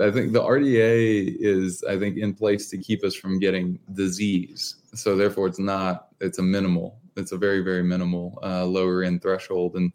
I 0.01 0.11
think 0.11 0.33
the 0.33 0.41
RDA 0.41 1.37
is 1.39 1.85
I 1.89 1.99
think 1.99 2.17
in 2.17 2.35
place 2.35 2.71
to 2.71 2.79
keep 2.79 3.05
us 3.05 3.15
from 3.15 3.39
getting 3.39 3.79
disease. 3.93 4.77
So 4.95 5.17
therefore, 5.17 5.47
it's 5.47 5.59
not. 5.59 6.09
It's 6.21 6.39
a 6.39 6.43
minimal. 6.43 6.99
It's 7.17 7.33
a 7.33 7.37
very 7.37 7.61
very 7.61 7.83
minimal 7.83 8.39
uh, 8.43 8.65
lower 8.65 9.03
end 9.03 9.23
threshold. 9.23 9.77
And 9.77 9.93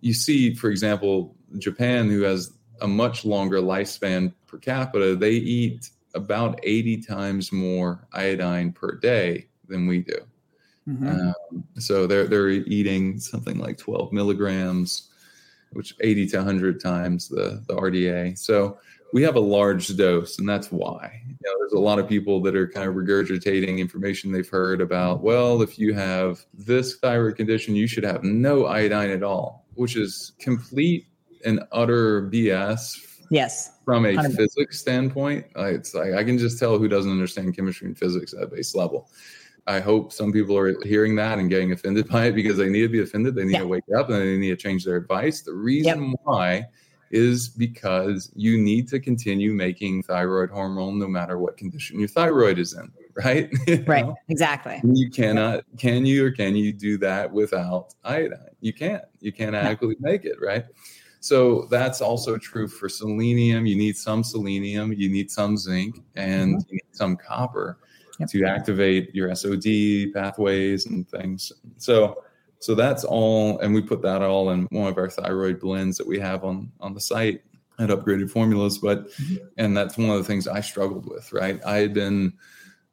you 0.00 0.12
see, 0.12 0.54
for 0.54 0.70
example, 0.70 1.34
Japan, 1.58 2.08
who 2.08 2.22
has 2.22 2.52
a 2.80 2.88
much 2.88 3.24
longer 3.24 3.60
lifespan 3.60 4.32
per 4.46 4.58
capita, 4.58 5.16
they 5.16 5.32
eat 5.32 5.90
about 6.14 6.58
80 6.62 7.02
times 7.02 7.52
more 7.52 8.06
iodine 8.12 8.72
per 8.72 8.96
day 8.96 9.46
than 9.68 9.86
we 9.86 10.00
do. 10.00 10.18
Mm-hmm. 10.88 11.08
Um, 11.08 11.64
so 11.78 12.06
they're 12.06 12.26
they're 12.26 12.48
eating 12.48 13.20
something 13.20 13.58
like 13.58 13.78
12 13.78 14.12
milligrams, 14.12 15.10
which 15.72 15.94
80 16.00 16.26
to 16.28 16.36
100 16.38 16.80
times 16.80 17.28
the 17.28 17.62
the 17.68 17.76
RDA. 17.76 18.38
So 18.38 18.78
we 19.12 19.22
have 19.22 19.36
a 19.36 19.40
large 19.40 19.96
dose, 19.96 20.38
and 20.38 20.48
that's 20.48 20.70
why. 20.70 21.22
You 21.26 21.36
know, 21.44 21.58
there's 21.58 21.72
a 21.72 21.78
lot 21.78 21.98
of 21.98 22.08
people 22.08 22.40
that 22.42 22.54
are 22.54 22.68
kind 22.68 22.88
of 22.88 22.94
regurgitating 22.94 23.78
information 23.78 24.30
they've 24.30 24.48
heard 24.48 24.80
about. 24.80 25.22
Well, 25.22 25.62
if 25.62 25.78
you 25.78 25.94
have 25.94 26.44
this 26.54 26.96
thyroid 26.96 27.36
condition, 27.36 27.74
you 27.74 27.86
should 27.86 28.04
have 28.04 28.22
no 28.22 28.66
iodine 28.66 29.10
at 29.10 29.22
all, 29.22 29.66
which 29.74 29.96
is 29.96 30.32
complete 30.38 31.06
and 31.44 31.60
utter 31.72 32.22
BS 32.22 33.09
Yes. 33.30 33.72
From 33.84 34.04
a 34.06 34.14
100%. 34.14 34.36
physics 34.36 34.80
standpoint, 34.80 35.46
it's 35.56 35.94
like 35.94 36.12
I 36.14 36.24
can 36.24 36.36
just 36.36 36.58
tell 36.58 36.78
who 36.78 36.88
doesn't 36.88 37.10
understand 37.10 37.56
chemistry 37.56 37.86
and 37.86 37.96
physics 37.96 38.34
at 38.34 38.42
a 38.42 38.46
base 38.46 38.74
level. 38.74 39.08
I 39.66 39.78
hope 39.78 40.12
some 40.12 40.32
people 40.32 40.58
are 40.58 40.74
hearing 40.84 41.14
that 41.16 41.38
and 41.38 41.48
getting 41.48 41.72
offended 41.72 42.08
by 42.10 42.26
it 42.26 42.32
because 42.32 42.56
they 42.56 42.68
need 42.68 42.82
to 42.82 42.88
be 42.88 43.02
offended. 43.02 43.34
They 43.34 43.44
need 43.44 43.52
yeah. 43.52 43.60
to 43.60 43.68
wake 43.68 43.84
up 43.96 44.10
and 44.10 44.20
they 44.20 44.36
need 44.36 44.50
to 44.50 44.56
change 44.56 44.84
their 44.84 44.96
advice. 44.96 45.42
The 45.42 45.54
reason 45.54 46.10
yep. 46.10 46.20
why 46.24 46.66
is 47.10 47.48
because 47.48 48.30
you 48.36 48.56
need 48.56 48.88
to 48.88 49.00
continue 49.00 49.52
making 49.52 50.02
thyroid 50.04 50.48
hormone 50.48 50.98
no 50.98 51.08
matter 51.08 51.38
what 51.38 51.56
condition 51.56 51.98
your 51.98 52.08
thyroid 52.08 52.58
is 52.58 52.74
in, 52.74 52.90
right? 53.24 53.50
right, 53.86 54.06
know? 54.06 54.16
exactly. 54.28 54.80
You 54.84 55.10
cannot, 55.10 55.64
can 55.76 56.06
you 56.06 56.26
or 56.26 56.30
can 56.30 56.54
you 56.56 56.72
do 56.72 56.98
that 56.98 57.30
without 57.30 57.94
iodine? 58.04 58.38
You 58.60 58.72
can't. 58.72 59.04
You 59.20 59.32
can't 59.32 59.54
adequately 59.54 59.96
make 60.00 60.24
it, 60.24 60.40
right? 60.40 60.64
So 61.20 61.66
that's 61.70 62.00
also 62.00 62.38
true 62.38 62.66
for 62.66 62.88
selenium. 62.88 63.66
You 63.66 63.76
need 63.76 63.96
some 63.96 64.24
selenium, 64.24 64.92
you 64.92 65.10
need 65.10 65.30
some 65.30 65.56
zinc, 65.56 66.02
and 66.16 66.56
mm-hmm. 66.56 66.68
you 66.68 66.74
need 66.74 66.96
some 66.96 67.16
copper 67.16 67.78
yep. 68.18 68.30
to 68.30 68.44
activate 68.46 69.14
your 69.14 69.34
SOD 69.34 70.14
pathways 70.14 70.86
and 70.86 71.08
things. 71.08 71.52
So 71.76 72.24
so 72.60 72.74
that's 72.74 73.04
all, 73.04 73.58
and 73.60 73.74
we 73.74 73.80
put 73.80 74.02
that 74.02 74.20
all 74.20 74.50
in 74.50 74.66
one 74.70 74.88
of 74.88 74.98
our 74.98 75.08
thyroid 75.08 75.60
blends 75.60 75.96
that 75.96 76.06
we 76.06 76.18
have 76.18 76.44
on 76.44 76.70
on 76.80 76.94
the 76.94 77.00
site 77.00 77.42
at 77.78 77.88
Upgraded 77.88 78.30
Formulas. 78.30 78.78
But 78.78 79.10
mm-hmm. 79.10 79.36
and 79.56 79.76
that's 79.76 79.96
one 79.96 80.10
of 80.10 80.18
the 80.18 80.24
things 80.24 80.46
I 80.46 80.60
struggled 80.60 81.08
with. 81.08 81.32
Right, 81.32 81.60
I 81.64 81.76
had 81.76 81.94
been 81.94 82.34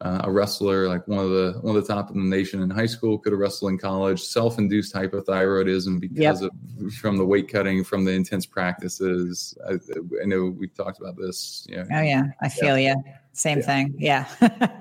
uh, 0.01 0.21
a 0.25 0.31
wrestler, 0.31 0.87
like 0.87 1.07
one 1.07 1.19
of 1.19 1.31
the 1.31 1.57
one 1.61 1.75
of 1.75 1.85
the 1.85 1.93
top 1.93 2.11
in 2.11 2.17
the 2.17 2.35
nation 2.35 2.61
in 2.61 2.69
high 2.69 2.85
school, 2.85 3.17
could 3.17 3.33
have 3.33 3.39
wrestled 3.39 3.71
in 3.71 3.77
college. 3.77 4.21
Self-induced 4.21 4.93
hypothyroidism 4.93 5.99
because 5.99 6.41
yep. 6.41 6.51
of 6.81 6.93
from 6.93 7.17
the 7.17 7.25
weight 7.25 7.51
cutting, 7.51 7.83
from 7.83 8.05
the 8.05 8.11
intense 8.11 8.45
practices. 8.45 9.57
I, 9.67 9.73
I 10.21 10.25
know 10.25 10.45
we've 10.45 10.73
talked 10.75 10.99
about 10.99 11.17
this. 11.17 11.65
You 11.69 11.77
know, 11.77 11.85
oh 11.93 12.01
yeah, 12.01 12.23
I 12.41 12.49
feel 12.49 12.77
yeah. 12.77 12.95
you. 12.95 13.13
Same 13.33 13.59
yeah. 13.59 13.65
thing. 13.65 13.95
Yeah. 13.97 14.25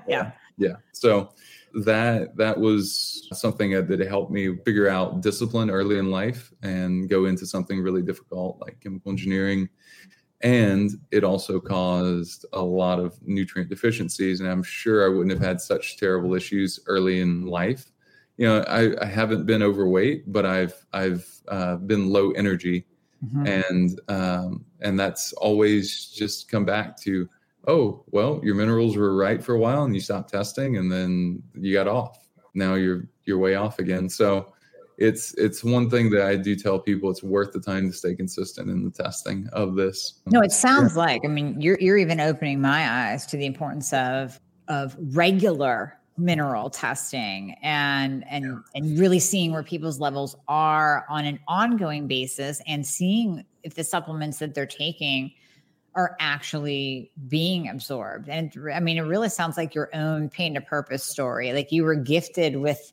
yeah. 0.07 0.31
Yeah. 0.57 0.75
So 0.91 1.33
that 1.73 2.35
that 2.37 2.59
was 2.59 3.27
something 3.33 3.71
that 3.71 3.99
helped 4.07 4.31
me 4.31 4.55
figure 4.65 4.87
out 4.87 5.21
discipline 5.21 5.69
early 5.69 5.97
in 5.97 6.11
life 6.11 6.51
and 6.61 7.09
go 7.09 7.25
into 7.25 7.45
something 7.45 7.81
really 7.81 8.01
difficult 8.01 8.57
like 8.59 8.79
chemical 8.79 9.11
engineering 9.11 9.69
and 10.41 10.91
it 11.11 11.23
also 11.23 11.59
caused 11.59 12.45
a 12.53 12.61
lot 12.61 12.99
of 12.99 13.17
nutrient 13.25 13.69
deficiencies 13.69 14.39
and 14.39 14.49
i'm 14.49 14.63
sure 14.63 15.05
i 15.05 15.09
wouldn't 15.09 15.31
have 15.31 15.41
had 15.41 15.59
such 15.59 15.97
terrible 15.97 16.35
issues 16.35 16.79
early 16.87 17.21
in 17.21 17.45
life. 17.45 17.91
You 18.37 18.47
know 18.47 18.59
i, 18.61 19.03
I 19.03 19.05
haven't 19.05 19.45
been 19.45 19.63
overweight 19.63 20.31
but 20.31 20.45
i've 20.45 20.85
i've 20.93 21.27
uh, 21.47 21.77
been 21.77 22.09
low 22.09 22.31
energy. 22.31 22.85
Mm-hmm. 23.25 23.47
and 23.47 24.01
um, 24.09 24.65
and 24.79 24.99
that's 24.99 25.33
always 25.33 26.05
just 26.05 26.51
come 26.51 26.65
back 26.65 26.95
to 26.97 27.27
oh 27.67 28.03
well 28.11 28.39
your 28.43 28.53
minerals 28.53 28.95
were 28.95 29.15
right 29.15 29.43
for 29.43 29.55
a 29.55 29.59
while 29.59 29.85
and 29.85 29.95
you 29.95 30.01
stopped 30.01 30.31
testing 30.31 30.77
and 30.77 30.91
then 30.91 31.41
you 31.55 31.73
got 31.73 31.87
off. 31.87 32.27
Now 32.53 32.75
you're 32.75 33.07
you're 33.25 33.39
way 33.39 33.55
off 33.55 33.79
again. 33.79 34.07
So 34.07 34.53
it's 34.97 35.33
it's 35.35 35.63
one 35.63 35.89
thing 35.89 36.09
that 36.09 36.25
I 36.25 36.35
do 36.35 36.55
tell 36.55 36.79
people 36.79 37.09
it's 37.09 37.21
worth 37.21 37.53
the 37.53 37.59
time 37.59 37.87
to 37.89 37.95
stay 37.95 38.15
consistent 38.15 38.69
in 38.69 38.83
the 38.83 38.91
testing 38.91 39.47
of 39.53 39.75
this. 39.75 40.21
No, 40.25 40.41
it 40.41 40.51
sounds 40.51 40.95
yeah. 40.95 41.03
like 41.03 41.21
I 41.23 41.27
mean 41.27 41.59
you're 41.61 41.77
you're 41.79 41.97
even 41.97 42.19
opening 42.19 42.59
my 42.59 42.89
eyes 42.89 43.25
to 43.27 43.37
the 43.37 43.45
importance 43.45 43.93
of 43.93 44.39
of 44.67 44.95
regular 44.99 45.97
mineral 46.17 46.69
testing 46.69 47.55
and 47.61 48.25
and 48.27 48.57
and 48.73 48.97
really 48.97 49.19
seeing 49.19 49.51
where 49.51 49.63
people's 49.63 49.99
levels 49.99 50.35
are 50.47 51.05
on 51.09 51.25
an 51.25 51.39
ongoing 51.47 52.07
basis 52.07 52.59
and 52.65 52.85
seeing 52.85 53.45
if 53.61 53.75
the 53.75 53.83
supplements 53.83 54.39
that 54.39 54.55
they're 54.55 54.65
taking 54.65 55.31
are 55.93 56.15
actually 56.19 57.11
being 57.27 57.69
absorbed 57.69 58.29
and 58.29 58.51
i 58.73 58.79
mean 58.79 58.97
it 58.97 59.01
really 59.01 59.29
sounds 59.29 59.57
like 59.57 59.75
your 59.75 59.91
own 59.93 60.27
pain 60.27 60.55
to 60.55 60.61
purpose 60.61 61.03
story 61.03 61.53
like 61.53 61.71
you 61.71 61.83
were 61.83 61.95
gifted 61.95 62.55
with 62.55 62.91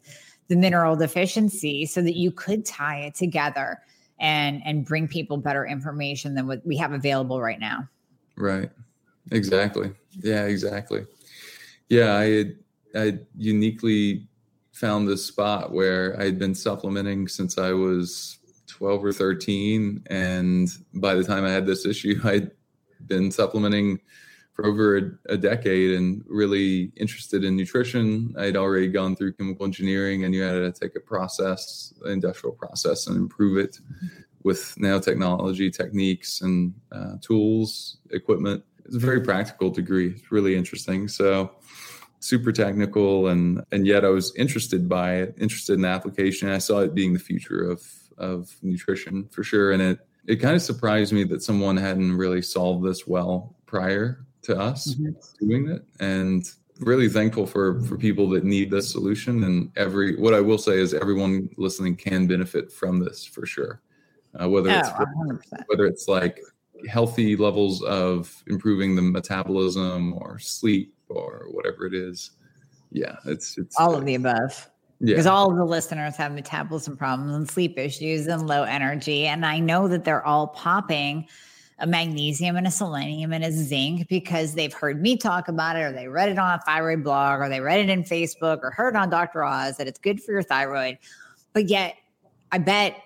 the 0.48 0.56
mineral 0.56 0.96
deficiency 0.96 1.86
so 1.86 2.02
that 2.02 2.16
you 2.16 2.30
could 2.30 2.64
tie 2.64 3.00
it 3.00 3.14
together 3.14 3.80
and 4.20 4.62
and 4.64 4.84
bring 4.84 5.08
people 5.08 5.36
better 5.36 5.66
information 5.66 6.34
than 6.34 6.46
what 6.46 6.64
we 6.64 6.76
have 6.76 6.92
available 6.92 7.40
right 7.40 7.60
now. 7.60 7.88
Right. 8.36 8.70
Exactly. 9.32 9.92
Yeah 10.20 10.44
exactly. 10.44 11.06
Yeah 11.88 12.14
i 12.16 12.24
had 12.24 12.56
i 12.94 13.18
uniquely 13.36 14.26
found 14.72 15.06
this 15.06 15.24
spot 15.24 15.72
where 15.72 16.18
i 16.20 16.24
had 16.24 16.38
been 16.38 16.54
supplementing 16.54 17.28
since 17.28 17.58
i 17.58 17.72
was 17.72 18.38
12 18.66 19.04
or 19.04 19.12
13 19.12 20.02
and 20.06 20.68
by 20.94 21.14
the 21.14 21.22
time 21.22 21.44
i 21.44 21.50
had 21.50 21.66
this 21.66 21.86
issue 21.86 22.20
i'd 22.24 22.50
been 23.06 23.30
supplementing 23.30 24.00
for 24.54 24.66
over 24.66 24.96
a, 24.96 25.32
a, 25.34 25.36
decade 25.36 25.96
and 25.96 26.24
really 26.28 26.92
interested 26.96 27.42
in 27.42 27.56
nutrition. 27.56 28.32
I'd 28.38 28.56
already 28.56 28.86
gone 28.86 29.16
through 29.16 29.32
chemical 29.32 29.66
engineering 29.66 30.24
and 30.24 30.32
you 30.32 30.42
had 30.42 30.52
to 30.52 30.72
take 30.72 30.94
a 30.94 31.00
process, 31.00 31.92
industrial 32.06 32.54
process, 32.54 33.08
and 33.08 33.16
improve 33.16 33.58
it 33.58 33.80
with 34.44 34.76
nanotechnology 34.78 35.74
techniques 35.76 36.40
and 36.40 36.72
uh, 36.92 37.16
tools, 37.20 37.98
equipment. 38.10 38.62
It's 38.84 38.94
a 38.94 39.00
very 39.00 39.22
practical 39.22 39.70
degree. 39.70 40.10
It's 40.10 40.30
really 40.30 40.54
interesting. 40.54 41.08
So 41.08 41.50
super 42.20 42.52
technical 42.52 43.28
and 43.28 43.62
and 43.72 43.86
yet 43.86 44.04
I 44.04 44.08
was 44.08 44.34
interested 44.36 44.88
by 44.88 45.16
it, 45.16 45.34
interested 45.38 45.72
in 45.72 45.82
the 45.82 45.88
application. 45.88 46.48
I 46.48 46.58
saw 46.58 46.78
it 46.80 46.94
being 46.94 47.12
the 47.12 47.18
future 47.18 47.68
of 47.68 47.82
of 48.18 48.54
nutrition 48.62 49.26
for 49.30 49.42
sure. 49.42 49.72
And 49.72 49.82
it 49.82 49.98
it 50.26 50.36
kind 50.36 50.54
of 50.54 50.62
surprised 50.62 51.12
me 51.12 51.24
that 51.24 51.42
someone 51.42 51.76
hadn't 51.76 52.16
really 52.16 52.40
solved 52.40 52.86
this 52.86 53.04
well 53.06 53.56
prior 53.66 54.24
to 54.44 54.58
us 54.58 54.94
mm-hmm. 54.94 55.12
doing 55.46 55.68
it. 55.68 55.84
And 56.00 56.48
really 56.80 57.08
thankful 57.08 57.46
for 57.46 57.80
for 57.82 57.96
people 57.96 58.28
that 58.30 58.44
need 58.44 58.70
this 58.70 58.90
solution. 58.90 59.44
And 59.44 59.70
every 59.76 60.16
what 60.16 60.34
I 60.34 60.40
will 60.40 60.58
say 60.58 60.78
is 60.78 60.94
everyone 60.94 61.48
listening 61.56 61.96
can 61.96 62.26
benefit 62.26 62.72
from 62.72 62.98
this 62.98 63.24
for 63.24 63.46
sure. 63.46 63.80
Uh, 64.40 64.48
whether 64.48 64.70
oh, 64.70 64.78
it's 64.78 64.90
for, 64.90 65.40
whether 65.66 65.86
it's 65.86 66.08
like 66.08 66.40
healthy 66.88 67.36
levels 67.36 67.82
of 67.82 68.42
improving 68.48 68.94
the 68.94 69.02
metabolism 69.02 70.14
or 70.14 70.38
sleep 70.38 70.94
or 71.08 71.46
whatever 71.50 71.86
it 71.86 71.94
is. 71.94 72.32
Yeah, 72.90 73.16
it's 73.26 73.58
it's 73.58 73.78
all 73.78 73.94
of 73.94 74.04
the 74.04 74.14
above. 74.14 74.70
Yeah. 75.00 75.14
Because 75.14 75.26
all 75.26 75.50
of 75.50 75.56
the 75.56 75.64
listeners 75.64 76.16
have 76.16 76.32
metabolism 76.32 76.96
problems 76.96 77.34
and 77.34 77.50
sleep 77.50 77.78
issues 77.78 78.26
and 78.26 78.46
low 78.46 78.62
energy. 78.62 79.26
And 79.26 79.44
I 79.44 79.58
know 79.58 79.88
that 79.88 80.04
they're 80.04 80.24
all 80.24 80.46
popping 80.46 81.26
a 81.78 81.86
magnesium 81.86 82.56
and 82.56 82.66
a 82.66 82.70
selenium 82.70 83.32
and 83.32 83.44
a 83.44 83.50
zinc 83.50 84.08
because 84.08 84.54
they've 84.54 84.72
heard 84.72 85.02
me 85.02 85.16
talk 85.16 85.48
about 85.48 85.76
it 85.76 85.80
or 85.80 85.92
they 85.92 86.08
read 86.08 86.28
it 86.28 86.38
on 86.38 86.58
a 86.58 86.62
thyroid 86.62 87.02
blog 87.02 87.40
or 87.40 87.48
they 87.48 87.60
read 87.60 87.80
it 87.80 87.90
in 87.90 88.04
Facebook 88.04 88.60
or 88.62 88.70
heard 88.70 88.94
on 88.94 89.10
Dr. 89.10 89.42
Oz 89.42 89.76
that 89.76 89.88
it's 89.88 89.98
good 89.98 90.22
for 90.22 90.32
your 90.32 90.42
thyroid. 90.42 90.98
But 91.52 91.68
yet, 91.68 91.96
I 92.52 92.58
bet 92.58 92.96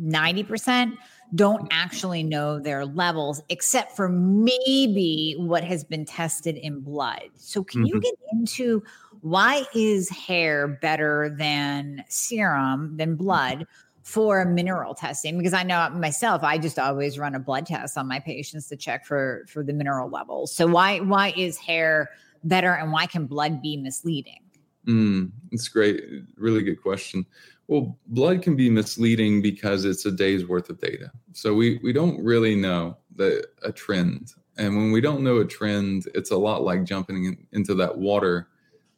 90% 0.00 0.96
don't 1.34 1.66
actually 1.70 2.22
know 2.22 2.58
their 2.58 2.86
levels 2.86 3.42
except 3.48 3.96
for 3.96 4.08
maybe 4.08 5.34
what 5.38 5.64
has 5.64 5.84
been 5.84 6.04
tested 6.04 6.56
in 6.56 6.80
blood. 6.80 7.28
So 7.36 7.64
can 7.64 7.82
mm-hmm. 7.82 7.96
you 7.96 8.00
get 8.00 8.14
into 8.32 8.82
why 9.20 9.64
is 9.74 10.08
hair 10.10 10.68
better 10.68 11.34
than 11.36 12.04
serum 12.08 12.96
than 12.96 13.16
blood 13.16 13.66
for 14.04 14.44
mineral 14.44 14.94
testing 14.94 15.38
because 15.38 15.54
I 15.54 15.62
know 15.62 15.88
myself 15.88 16.42
I 16.42 16.58
just 16.58 16.78
always 16.78 17.18
run 17.18 17.34
a 17.34 17.38
blood 17.38 17.66
test 17.66 17.96
on 17.96 18.06
my 18.06 18.20
patients 18.20 18.68
to 18.68 18.76
check 18.76 19.06
for 19.06 19.46
for 19.48 19.64
the 19.64 19.72
mineral 19.72 20.10
levels. 20.10 20.54
So 20.54 20.66
why 20.66 21.00
why 21.00 21.32
is 21.36 21.56
hair 21.56 22.10
better 22.44 22.74
and 22.74 22.92
why 22.92 23.06
can 23.06 23.26
blood 23.26 23.62
be 23.62 23.78
misleading? 23.78 24.40
Mm, 24.86 25.32
it's 25.52 25.68
great. 25.68 26.04
Really 26.36 26.62
good 26.62 26.82
question. 26.82 27.24
Well, 27.66 27.98
blood 28.08 28.42
can 28.42 28.56
be 28.56 28.68
misleading 28.68 29.40
because 29.40 29.86
it's 29.86 30.04
a 30.04 30.12
day's 30.12 30.46
worth 30.46 30.68
of 30.68 30.78
data. 30.78 31.10
So 31.32 31.54
we 31.54 31.80
we 31.82 31.94
don't 31.94 32.22
really 32.22 32.54
know 32.54 32.98
the 33.16 33.42
a 33.62 33.72
trend. 33.72 34.34
And 34.58 34.76
when 34.76 34.92
we 34.92 35.00
don't 35.00 35.24
know 35.24 35.38
a 35.38 35.46
trend, 35.46 36.08
it's 36.14 36.30
a 36.30 36.36
lot 36.36 36.62
like 36.62 36.84
jumping 36.84 37.24
in, 37.24 37.46
into 37.52 37.74
that 37.76 37.96
water 37.96 38.48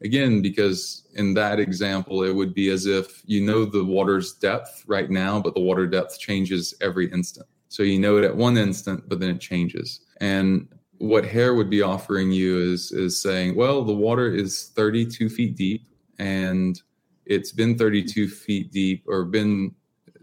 again 0.03 0.43
because 0.43 1.07
in 1.15 1.35
that 1.35 1.59
example 1.59 2.23
it 2.23 2.35
would 2.35 2.55
be 2.55 2.69
as 2.71 2.87
if 2.87 3.23
you 3.25 3.41
know 3.41 3.65
the 3.65 3.85
water's 3.85 4.35
depth 4.35 4.85
right 4.87 5.11
now 5.11 5.41
but 5.41 5.55
the 5.55 5.61
water 5.61 5.87
depth 5.87 6.19
changes 6.19 6.75
every 6.81 7.11
instant. 7.13 7.47
So 7.69 7.83
you 7.83 7.99
know 7.99 8.17
it 8.19 8.25
at 8.25 8.37
one 8.37 8.57
instant 8.57 9.09
but 9.09 9.21
then 9.21 9.31
it 9.31 9.41
changes. 9.41 10.01
And 10.21 10.69
what 10.99 11.25
hair 11.25 11.55
would 11.55 11.71
be 11.71 11.83
offering 11.83 12.33
you 12.33 12.59
is 12.59 12.93
is 12.93 13.21
saying 13.21 13.55
well 13.55 13.85
the 13.85 13.95
water 13.95 14.33
is 14.33 14.73
32 14.75 15.29
feet 15.29 15.57
deep 15.57 15.87
and 16.19 16.81
it's 17.27 17.53
been 17.53 17.77
32 17.77 18.29
feet 18.29 18.73
deep 18.73 19.05
or 19.07 19.25
been 19.25 19.75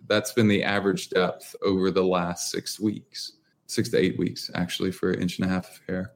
that's 0.07 0.33
been 0.33 0.47
the 0.47 0.63
average 0.63 1.09
depth 1.09 1.55
over 1.63 1.91
the 1.91 2.03
last 2.03 2.49
six 2.49 2.79
weeks 2.79 3.33
six 3.67 3.89
to 3.89 3.97
eight 3.97 4.17
weeks 4.17 4.49
actually 4.55 4.91
for 4.91 5.11
an 5.11 5.21
inch 5.21 5.37
and 5.37 5.47
a 5.47 5.49
half 5.49 5.69
of 5.69 5.79
hair 5.87 6.13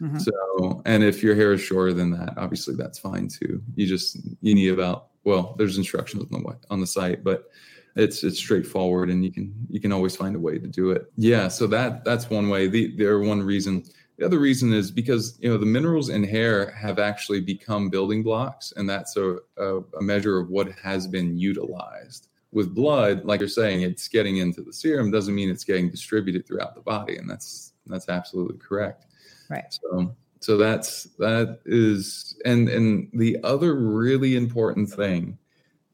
mm-hmm. 0.00 0.18
so 0.18 0.82
and 0.86 1.02
if 1.02 1.22
your 1.22 1.34
hair 1.34 1.52
is 1.52 1.60
shorter 1.60 1.92
than 1.92 2.10
that 2.10 2.34
obviously 2.36 2.74
that's 2.74 2.98
fine 2.98 3.28
too 3.28 3.62
you 3.74 3.86
just 3.86 4.18
you 4.40 4.54
need 4.54 4.72
about 4.72 5.08
well 5.24 5.54
there's 5.58 5.78
instructions 5.78 6.24
on 6.32 6.42
the 6.42 6.56
on 6.70 6.80
the 6.80 6.86
site 6.86 7.22
but 7.24 7.50
it's 7.96 8.22
it's 8.22 8.38
straightforward 8.38 9.10
and 9.10 9.24
you 9.24 9.32
can 9.32 9.52
you 9.68 9.80
can 9.80 9.92
always 9.92 10.14
find 10.14 10.36
a 10.36 10.38
way 10.38 10.58
to 10.58 10.68
do 10.68 10.90
it 10.90 11.10
yeah 11.16 11.48
so 11.48 11.66
that 11.66 12.04
that's 12.04 12.30
one 12.30 12.48
way 12.48 12.68
the 12.68 12.94
there 12.96 13.18
one 13.20 13.42
reason 13.42 13.82
the 14.18 14.26
other 14.26 14.40
reason 14.40 14.72
is 14.72 14.90
because 14.90 15.38
you 15.40 15.48
know 15.48 15.56
the 15.56 15.64
minerals 15.66 16.08
in 16.08 16.24
hair 16.24 16.72
have 16.72 16.98
actually 16.98 17.40
become 17.40 17.88
building 17.88 18.24
blocks, 18.24 18.72
and 18.76 18.90
that's 18.90 19.16
a, 19.16 19.38
a, 19.56 19.78
a, 19.78 20.02
measure 20.02 20.40
of 20.40 20.50
what 20.50 20.72
has 20.72 21.06
been 21.06 21.38
utilized. 21.38 22.28
With 22.50 22.74
blood, 22.74 23.24
like 23.24 23.38
you're 23.38 23.48
saying, 23.48 23.82
it's 23.82 24.08
getting 24.08 24.38
into 24.38 24.62
the 24.62 24.72
serum 24.72 25.12
doesn't 25.12 25.34
mean 25.34 25.50
it's 25.50 25.64
getting 25.64 25.88
distributed 25.88 26.46
throughout 26.46 26.74
the 26.74 26.80
body, 26.80 27.16
and 27.16 27.30
that's 27.30 27.74
that's 27.86 28.08
absolutely 28.08 28.58
correct. 28.58 29.06
Right. 29.48 29.72
So 29.72 30.14
so 30.40 30.56
that's 30.56 31.04
that 31.18 31.60
is 31.64 32.40
and 32.44 32.68
and 32.68 33.08
the 33.12 33.38
other 33.42 33.74
really 33.74 34.36
important 34.36 34.88
thing 34.90 35.38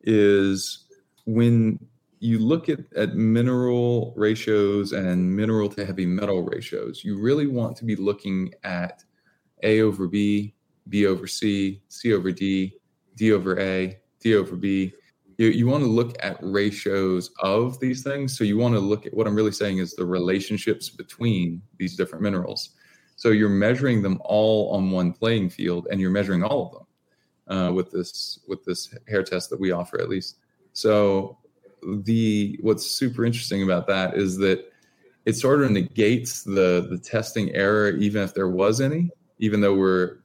is 0.02 0.84
when 1.24 1.78
you 2.20 2.38
look 2.38 2.68
at, 2.68 2.80
at 2.96 3.14
mineral 3.14 4.14
ratios 4.16 4.92
and 4.92 5.34
mineral 5.34 5.68
to 5.68 5.84
heavy 5.84 6.06
metal 6.06 6.42
ratios, 6.42 7.04
you 7.04 7.20
really 7.20 7.46
want 7.46 7.76
to 7.76 7.84
be 7.84 7.96
looking 7.96 8.52
at 8.64 9.04
A 9.62 9.80
over 9.80 10.08
B, 10.08 10.54
B 10.88 11.06
over 11.06 11.26
C, 11.26 11.82
C 11.88 12.14
over 12.14 12.32
D, 12.32 12.78
D 13.16 13.32
over 13.32 13.58
A, 13.60 13.98
D 14.20 14.36
over 14.36 14.56
B. 14.56 14.92
You, 15.36 15.48
you 15.48 15.66
want 15.66 15.84
to 15.84 15.90
look 15.90 16.16
at 16.20 16.38
ratios 16.40 17.30
of 17.40 17.78
these 17.80 18.02
things. 18.02 18.38
So 18.38 18.44
you 18.44 18.56
want 18.56 18.74
to 18.74 18.80
look 18.80 19.04
at 19.04 19.12
what 19.12 19.26
I'm 19.26 19.34
really 19.34 19.52
saying 19.52 19.78
is 19.78 19.94
the 19.94 20.06
relationships 20.06 20.88
between 20.88 21.60
these 21.78 21.96
different 21.96 22.22
minerals. 22.22 22.70
So 23.16 23.30
you're 23.30 23.48
measuring 23.48 24.02
them 24.02 24.20
all 24.24 24.70
on 24.70 24.90
one 24.90 25.12
playing 25.12 25.50
field, 25.50 25.86
and 25.90 26.00
you're 26.00 26.10
measuring 26.10 26.42
all 26.42 26.66
of 26.66 26.72
them 26.72 27.58
uh, 27.58 27.72
with 27.72 27.90
this 27.90 28.40
with 28.48 28.64
this 28.64 28.94
hair 29.08 29.22
test 29.22 29.50
that 29.50 29.60
we 29.60 29.70
offer, 29.70 30.00
at 30.00 30.08
least. 30.08 30.38
So 30.72 31.38
the 31.82 32.58
what's 32.62 32.86
super 32.86 33.24
interesting 33.24 33.62
about 33.62 33.86
that 33.86 34.16
is 34.16 34.38
that 34.38 34.70
it 35.26 35.34
sort 35.34 35.62
of 35.62 35.70
negates 35.70 36.42
the 36.42 36.86
the 36.90 36.98
testing 36.98 37.54
error, 37.54 37.90
even 37.90 38.22
if 38.22 38.34
there 38.34 38.48
was 38.48 38.80
any, 38.80 39.10
even 39.38 39.60
though 39.60 39.74
we're 39.74 40.18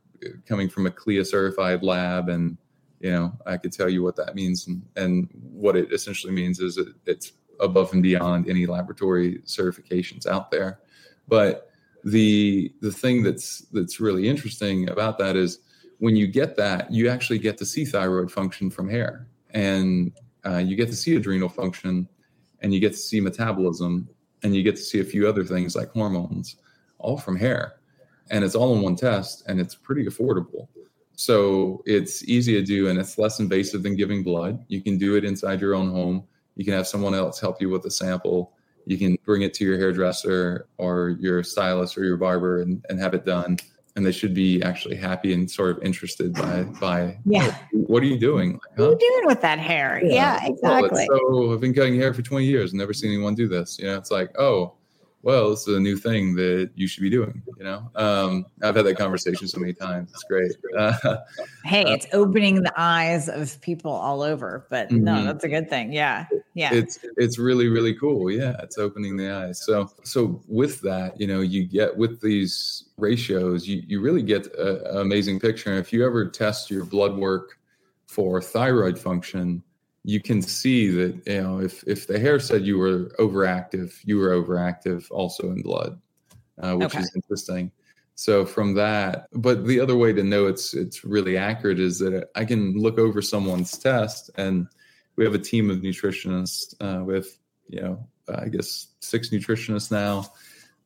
coming 0.45 0.69
from 0.69 0.85
a 0.85 0.91
CLIA 0.91 1.23
certified 1.23 1.83
lab 1.83 2.29
and 2.29 2.57
you 2.99 3.11
know 3.11 3.31
i 3.45 3.57
could 3.57 3.71
tell 3.71 3.89
you 3.89 4.03
what 4.03 4.15
that 4.15 4.35
means 4.35 4.67
and, 4.67 4.81
and 4.95 5.29
what 5.53 5.75
it 5.75 5.91
essentially 5.91 6.33
means 6.33 6.59
is 6.59 6.77
it, 6.77 6.87
it's 7.05 7.33
above 7.59 7.91
and 7.93 8.03
beyond 8.03 8.49
any 8.49 8.65
laboratory 8.65 9.39
certifications 9.45 10.25
out 10.25 10.51
there 10.51 10.79
but 11.27 11.68
the 12.03 12.73
the 12.81 12.91
thing 12.91 13.23
that's 13.23 13.59
that's 13.71 13.99
really 13.99 14.27
interesting 14.27 14.89
about 14.89 15.17
that 15.19 15.35
is 15.35 15.59
when 15.99 16.15
you 16.15 16.27
get 16.27 16.55
that 16.55 16.91
you 16.91 17.09
actually 17.09 17.39
get 17.39 17.57
to 17.57 17.65
see 17.65 17.85
thyroid 17.85 18.31
function 18.31 18.69
from 18.69 18.89
hair. 18.89 19.27
And 19.51 20.11
uh, 20.45 20.57
you 20.57 20.75
get 20.75 20.87
to 20.87 20.95
see 20.95 21.15
adrenal 21.15 21.49
function 21.49 22.07
and 22.61 22.73
you 22.73 22.79
get 22.79 22.93
to 22.93 22.97
see 22.97 23.19
metabolism 23.19 24.09
and 24.43 24.55
you 24.55 24.63
get 24.63 24.75
to 24.75 24.81
see 24.81 25.01
a 25.01 25.03
few 25.03 25.27
other 25.27 25.43
things 25.43 25.75
like 25.75 25.91
hormones 25.91 26.57
all 26.97 27.17
from 27.17 27.35
hair. 27.35 27.75
And 28.31 28.43
it's 28.43 28.55
all 28.55 28.75
in 28.75 28.81
one 28.81 28.95
test 28.95 29.43
and 29.47 29.59
it's 29.59 29.75
pretty 29.75 30.05
affordable. 30.05 30.67
So 31.15 31.83
it's 31.85 32.23
easy 32.23 32.53
to 32.53 32.61
do 32.61 32.87
and 32.87 32.97
it's 32.97 33.17
less 33.17 33.39
invasive 33.39 33.83
than 33.83 33.95
giving 33.95 34.23
blood. 34.23 34.63
You 34.69 34.81
can 34.81 34.97
do 34.97 35.15
it 35.15 35.25
inside 35.25 35.59
your 35.59 35.75
own 35.75 35.91
home. 35.91 36.23
You 36.55 36.63
can 36.63 36.73
have 36.73 36.87
someone 36.87 37.13
else 37.13 37.39
help 37.39 37.61
you 37.61 37.69
with 37.69 37.85
a 37.85 37.91
sample 37.91 38.53
you 38.89 38.97
can 38.97 39.17
bring 39.23 39.43
it 39.43 39.53
to 39.53 39.63
your 39.63 39.77
hairdresser 39.77 40.67
or 40.77 41.15
your 41.19 41.43
stylist 41.43 41.95
or 41.95 42.03
your 42.03 42.17
barber 42.17 42.61
and, 42.61 42.83
and 42.89 42.99
have 42.99 43.13
it 43.13 43.23
done. 43.23 43.57
And 43.95 44.03
they 44.03 44.11
should 44.11 44.33
be 44.33 44.63
actually 44.63 44.95
happy 44.95 45.33
and 45.33 45.49
sort 45.49 45.77
of 45.77 45.83
interested 45.83 46.33
by 46.33 46.63
by 46.79 47.17
yeah. 47.25 47.55
what 47.71 48.01
are 48.01 48.07
you 48.07 48.17
doing? 48.17 48.53
Like, 48.53 48.61
huh? 48.77 48.83
what 48.85 48.87
are 48.87 48.91
you 48.91 48.97
doing 48.99 49.27
with 49.27 49.41
that 49.41 49.59
hair? 49.59 49.99
Yeah, 50.03 50.39
yeah 50.41 50.47
exactly. 50.47 51.07
well, 51.09 51.19
so 51.19 51.53
i've 51.53 51.59
been 51.59 51.73
cutting 51.73 51.95
hair 51.95 52.13
for 52.13 52.21
20 52.21 52.45
years 52.45 52.73
never 52.73 52.93
seen 52.93 53.11
anyone 53.11 53.35
do 53.35 53.47
this. 53.47 53.77
You 53.77 53.87
know 53.87 53.97
it's 53.97 54.09
like 54.09 54.31
oh 54.39 54.73
well, 55.21 55.49
this 55.49 55.67
is 55.67 55.75
a 55.75 55.79
new 55.79 55.97
thing 55.97 56.33
that 56.35 56.71
you 56.75 56.87
should 56.87 57.01
be 57.01 57.09
doing. 57.09 57.41
You 57.57 57.63
know, 57.65 57.91
um, 57.95 58.45
I've 58.63 58.75
had 58.75 58.85
that 58.85 58.97
conversation 58.97 59.47
so 59.47 59.59
many 59.59 59.73
times. 59.73 60.11
It's 60.11 60.23
great. 60.23 60.51
Uh, 60.79 61.17
hey, 61.65 61.83
it's 61.87 62.07
opening 62.13 62.61
the 62.61 62.71
eyes 62.77 63.27
of 63.27 63.59
people 63.59 63.91
all 63.91 64.21
over. 64.21 64.65
But 64.69 64.87
mm-hmm. 64.87 65.03
no, 65.03 65.25
that's 65.25 65.43
a 65.43 65.49
good 65.49 65.69
thing. 65.69 65.91
Yeah, 65.91 66.25
yeah. 66.53 66.73
It's 66.73 66.99
it's 67.17 67.37
really 67.37 67.67
really 67.67 67.93
cool. 67.93 68.31
Yeah, 68.31 68.55
it's 68.61 68.77
opening 68.77 69.17
the 69.17 69.29
eyes. 69.29 69.61
So 69.65 69.91
so 70.03 70.41
with 70.47 70.79
that, 70.81 71.19
you 71.19 71.27
know, 71.27 71.41
you 71.41 71.65
get 71.65 71.95
with 71.97 72.21
these 72.21 72.85
ratios, 72.97 73.67
you 73.67 73.83
you 73.87 73.99
really 73.99 74.21
get 74.21 74.47
an 74.55 74.97
amazing 74.97 75.39
picture. 75.39 75.71
And 75.71 75.79
if 75.79 75.91
you 75.91 76.05
ever 76.05 76.29
test 76.29 76.71
your 76.71 76.85
blood 76.85 77.17
work 77.17 77.57
for 78.07 78.41
thyroid 78.41 78.97
function 78.97 79.63
you 80.03 80.21
can 80.21 80.41
see 80.41 80.89
that 80.89 81.27
you 81.27 81.41
know 81.41 81.59
if 81.59 81.83
if 81.87 82.07
the 82.07 82.19
hair 82.19 82.39
said 82.39 82.65
you 82.65 82.77
were 82.77 83.11
overactive, 83.19 83.95
you 84.03 84.17
were 84.17 84.29
overactive 84.29 85.07
also 85.11 85.51
in 85.51 85.61
blood, 85.61 85.99
uh, 86.61 86.75
which 86.75 86.95
okay. 86.95 86.99
is 86.99 87.11
interesting. 87.15 87.71
So 88.15 88.45
from 88.45 88.73
that, 88.73 89.27
but 89.31 89.65
the 89.65 89.79
other 89.79 89.95
way 89.95 90.11
to 90.13 90.23
know 90.23 90.47
it's 90.47 90.73
it's 90.73 91.05
really 91.05 91.37
accurate 91.37 91.79
is 91.79 91.99
that 91.99 92.29
I 92.35 92.45
can 92.45 92.73
look 92.73 92.97
over 92.99 93.21
someone's 93.21 93.77
test, 93.77 94.29
and 94.35 94.67
we 95.15 95.23
have 95.25 95.35
a 95.35 95.39
team 95.39 95.69
of 95.69 95.77
nutritionists 95.77 96.75
uh, 96.81 97.03
with 97.03 97.37
you 97.69 97.81
know 97.81 98.07
I 98.37 98.49
guess, 98.49 98.87
six 98.99 99.29
nutritionists 99.29 99.91
now 99.91 100.31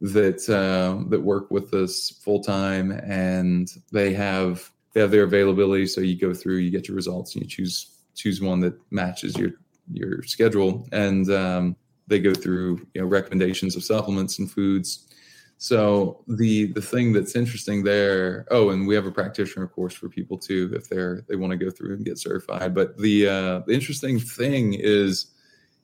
that 0.02 0.50
uh, 0.50 1.04
that 1.10 1.22
work 1.22 1.52
with 1.52 1.74
us 1.74 2.10
full 2.24 2.44
time, 2.44 2.92
and 2.92 3.70
they 3.92 4.14
have 4.14 4.72
they 4.94 5.02
have 5.02 5.12
their 5.12 5.24
availability. 5.24 5.88
So 5.88 6.02
you 6.02 6.18
go 6.18 6.34
through, 6.34 6.58
you 6.58 6.72
get 6.72 6.88
your 6.88 6.96
results, 6.96 7.34
and 7.34 7.44
you 7.44 7.50
choose 7.50 7.93
choose 8.16 8.42
one 8.42 8.60
that 8.62 8.76
matches 8.92 9.38
your 9.38 9.52
your 9.92 10.24
schedule, 10.24 10.88
and 10.92 11.30
um, 11.32 11.76
they 12.08 12.20
go 12.20 12.34
through 12.34 12.86
you 12.94 13.02
know 13.02 13.08
recommendations 13.08 13.76
of 13.76 13.84
supplements 13.84 14.40
and 14.40 14.52
foods. 14.52 15.08
So 15.58 16.24
the 16.28 16.68
the 16.74 16.82
thing 16.82 17.14
that's 17.14 17.36
interesting 17.36 17.84
there. 17.84 18.46
Oh, 18.52 18.70
and 18.70 18.88
we 18.88 18.96
have 18.96 19.06
a 19.06 19.12
practitioner 19.12 19.68
course 19.68 19.94
for 19.94 20.10
people 20.10 20.38
too 20.38 20.72
if 20.76 20.90
they're 20.90 21.22
they 21.28 21.36
want 21.36 21.52
to 21.52 21.58
go 21.58 21.70
through 21.70 21.96
and 21.96 22.06
get 22.06 22.18
certified. 22.18 22.74
But 22.74 22.98
the 22.98 23.28
uh, 23.28 23.60
the 23.66 23.74
interesting 23.74 24.20
thing 24.20 24.74
is 24.74 25.28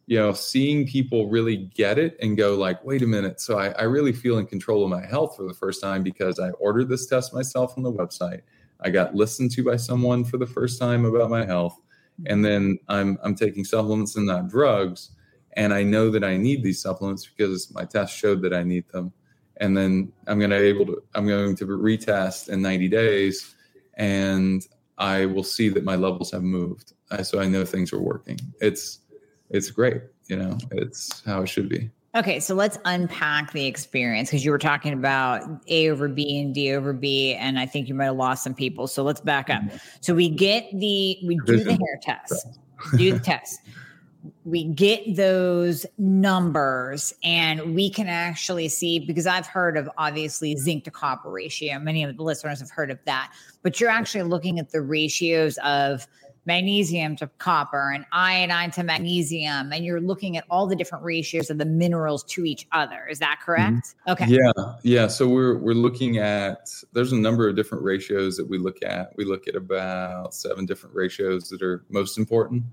you 0.09 0.17
know, 0.17 0.33
seeing 0.33 0.87
people 0.87 1.29
really 1.29 1.55
get 1.55 1.99
it 1.99 2.17
and 2.19 2.35
go 2.35 2.55
like, 2.55 2.83
wait 2.83 3.03
a 3.03 3.05
minute. 3.05 3.39
So 3.39 3.59
I, 3.59 3.67
I, 3.73 3.83
really 3.83 4.11
feel 4.11 4.39
in 4.39 4.47
control 4.47 4.83
of 4.83 4.89
my 4.89 5.05
health 5.05 5.35
for 5.35 5.43
the 5.43 5.53
first 5.53 5.83
time 5.83 6.01
because 6.01 6.39
I 6.39 6.49
ordered 6.49 6.89
this 6.89 7.05
test 7.05 7.31
myself 7.31 7.75
on 7.77 7.83
the 7.83 7.93
website. 7.93 8.41
I 8.81 8.89
got 8.89 9.13
listened 9.13 9.51
to 9.51 9.63
by 9.63 9.75
someone 9.75 10.25
for 10.25 10.39
the 10.39 10.47
first 10.47 10.79
time 10.79 11.05
about 11.05 11.29
my 11.29 11.45
health. 11.45 11.79
And 12.27 12.43
then 12.43 12.79
I'm 12.87 13.17
I'm 13.23 13.35
taking 13.35 13.63
supplements 13.63 14.15
and 14.15 14.25
not 14.25 14.49
drugs. 14.49 15.11
And 15.53 15.73
I 15.73 15.83
know 15.83 16.09
that 16.11 16.23
I 16.23 16.37
need 16.37 16.63
these 16.63 16.81
supplements 16.81 17.25
because 17.27 17.73
my 17.73 17.85
test 17.85 18.15
showed 18.15 18.41
that 18.43 18.53
I 18.53 18.63
need 18.63 18.87
them. 18.89 19.11
And 19.57 19.75
then 19.75 20.11
I'm 20.27 20.39
gonna 20.39 20.55
able 20.55 20.85
to 20.87 21.03
I'm 21.15 21.27
going 21.27 21.55
to 21.57 21.65
retest 21.65 22.49
in 22.49 22.61
90 22.61 22.87
days 22.87 23.55
and 23.95 24.65
I 24.97 25.25
will 25.25 25.43
see 25.43 25.69
that 25.69 25.83
my 25.83 25.95
levels 25.95 26.31
have 26.31 26.43
moved. 26.43 26.93
So 27.23 27.39
I 27.39 27.47
know 27.47 27.65
things 27.65 27.91
are 27.93 28.01
working. 28.01 28.39
It's 28.61 28.99
it's 29.49 29.71
great. 29.71 30.01
You 30.27 30.37
know, 30.37 30.57
it's 30.71 31.23
how 31.25 31.41
it 31.41 31.49
should 31.49 31.69
be. 31.69 31.89
Okay, 32.15 32.39
so 32.39 32.55
let's 32.55 32.79
unpack 32.85 33.51
the 33.51 33.67
experience 33.67 34.29
because 34.29 34.43
you 34.43 34.49
were 34.49 34.57
talking 34.57 34.93
about 34.93 35.43
A 35.67 35.89
over 35.91 36.07
B 36.07 36.39
and 36.39 36.55
D 36.55 36.73
over 36.73 36.91
B, 36.91 37.35
and 37.35 37.59
I 37.59 37.67
think 37.67 37.87
you 37.87 37.93
might 37.93 38.05
have 38.05 38.15
lost 38.15 38.43
some 38.43 38.55
people. 38.55 38.87
So 38.87 39.03
let's 39.03 39.21
back 39.21 39.49
up. 39.51 39.61
Mm-hmm. 39.61 39.77
So 40.01 40.15
we 40.15 40.27
get 40.27 40.67
the 40.73 41.19
we 41.23 41.39
do 41.45 41.63
the 41.63 41.73
hair 41.73 41.99
test, 42.01 42.59
do 42.97 43.13
the 43.13 43.19
test. 43.19 43.59
We 44.43 44.65
get 44.65 45.15
those 45.15 45.85
numbers, 45.99 47.13
and 47.23 47.75
we 47.75 47.91
can 47.91 48.07
actually 48.07 48.69
see 48.69 48.99
because 48.99 49.27
I've 49.27 49.47
heard 49.47 49.77
of 49.77 49.87
obviously 49.97 50.55
zinc 50.55 50.85
to 50.85 50.91
copper 50.91 51.29
ratio. 51.29 51.77
Many 51.77 52.03
of 52.03 52.17
the 52.17 52.23
listeners 52.23 52.59
have 52.59 52.71
heard 52.71 52.89
of 52.89 52.97
that, 53.05 53.31
but 53.61 53.79
you're 53.79 53.91
actually 53.91 54.23
looking 54.23 54.57
at 54.57 54.71
the 54.71 54.81
ratios 54.81 55.59
of 55.63 56.07
magnesium 56.45 57.15
to 57.15 57.27
copper 57.37 57.91
and 57.91 58.05
iodine 58.11 58.71
to 58.71 58.83
magnesium 58.83 59.71
and 59.71 59.85
you're 59.85 60.01
looking 60.01 60.37
at 60.37 60.45
all 60.49 60.67
the 60.67 60.75
different 60.75 61.03
ratios 61.03 61.49
of 61.49 61.57
the 61.57 61.65
minerals 61.65 62.23
to 62.23 62.45
each 62.45 62.67
other 62.71 63.07
is 63.09 63.19
that 63.19 63.39
correct 63.43 63.95
mm-hmm. 64.07 64.11
okay 64.11 64.25
yeah 64.27 64.73
yeah 64.83 65.07
so 65.07 65.27
we're 65.27 65.57
we're 65.57 65.73
looking 65.73 66.17
at 66.17 66.69
there's 66.93 67.11
a 67.11 67.17
number 67.17 67.47
of 67.47 67.55
different 67.55 67.83
ratios 67.83 68.37
that 68.37 68.47
we 68.47 68.57
look 68.57 68.81
at 68.83 69.11
we 69.17 69.25
look 69.25 69.47
at 69.47 69.55
about 69.55 70.33
seven 70.33 70.65
different 70.65 70.95
ratios 70.95 71.49
that 71.49 71.61
are 71.61 71.83
most 71.89 72.17
important 72.17 72.63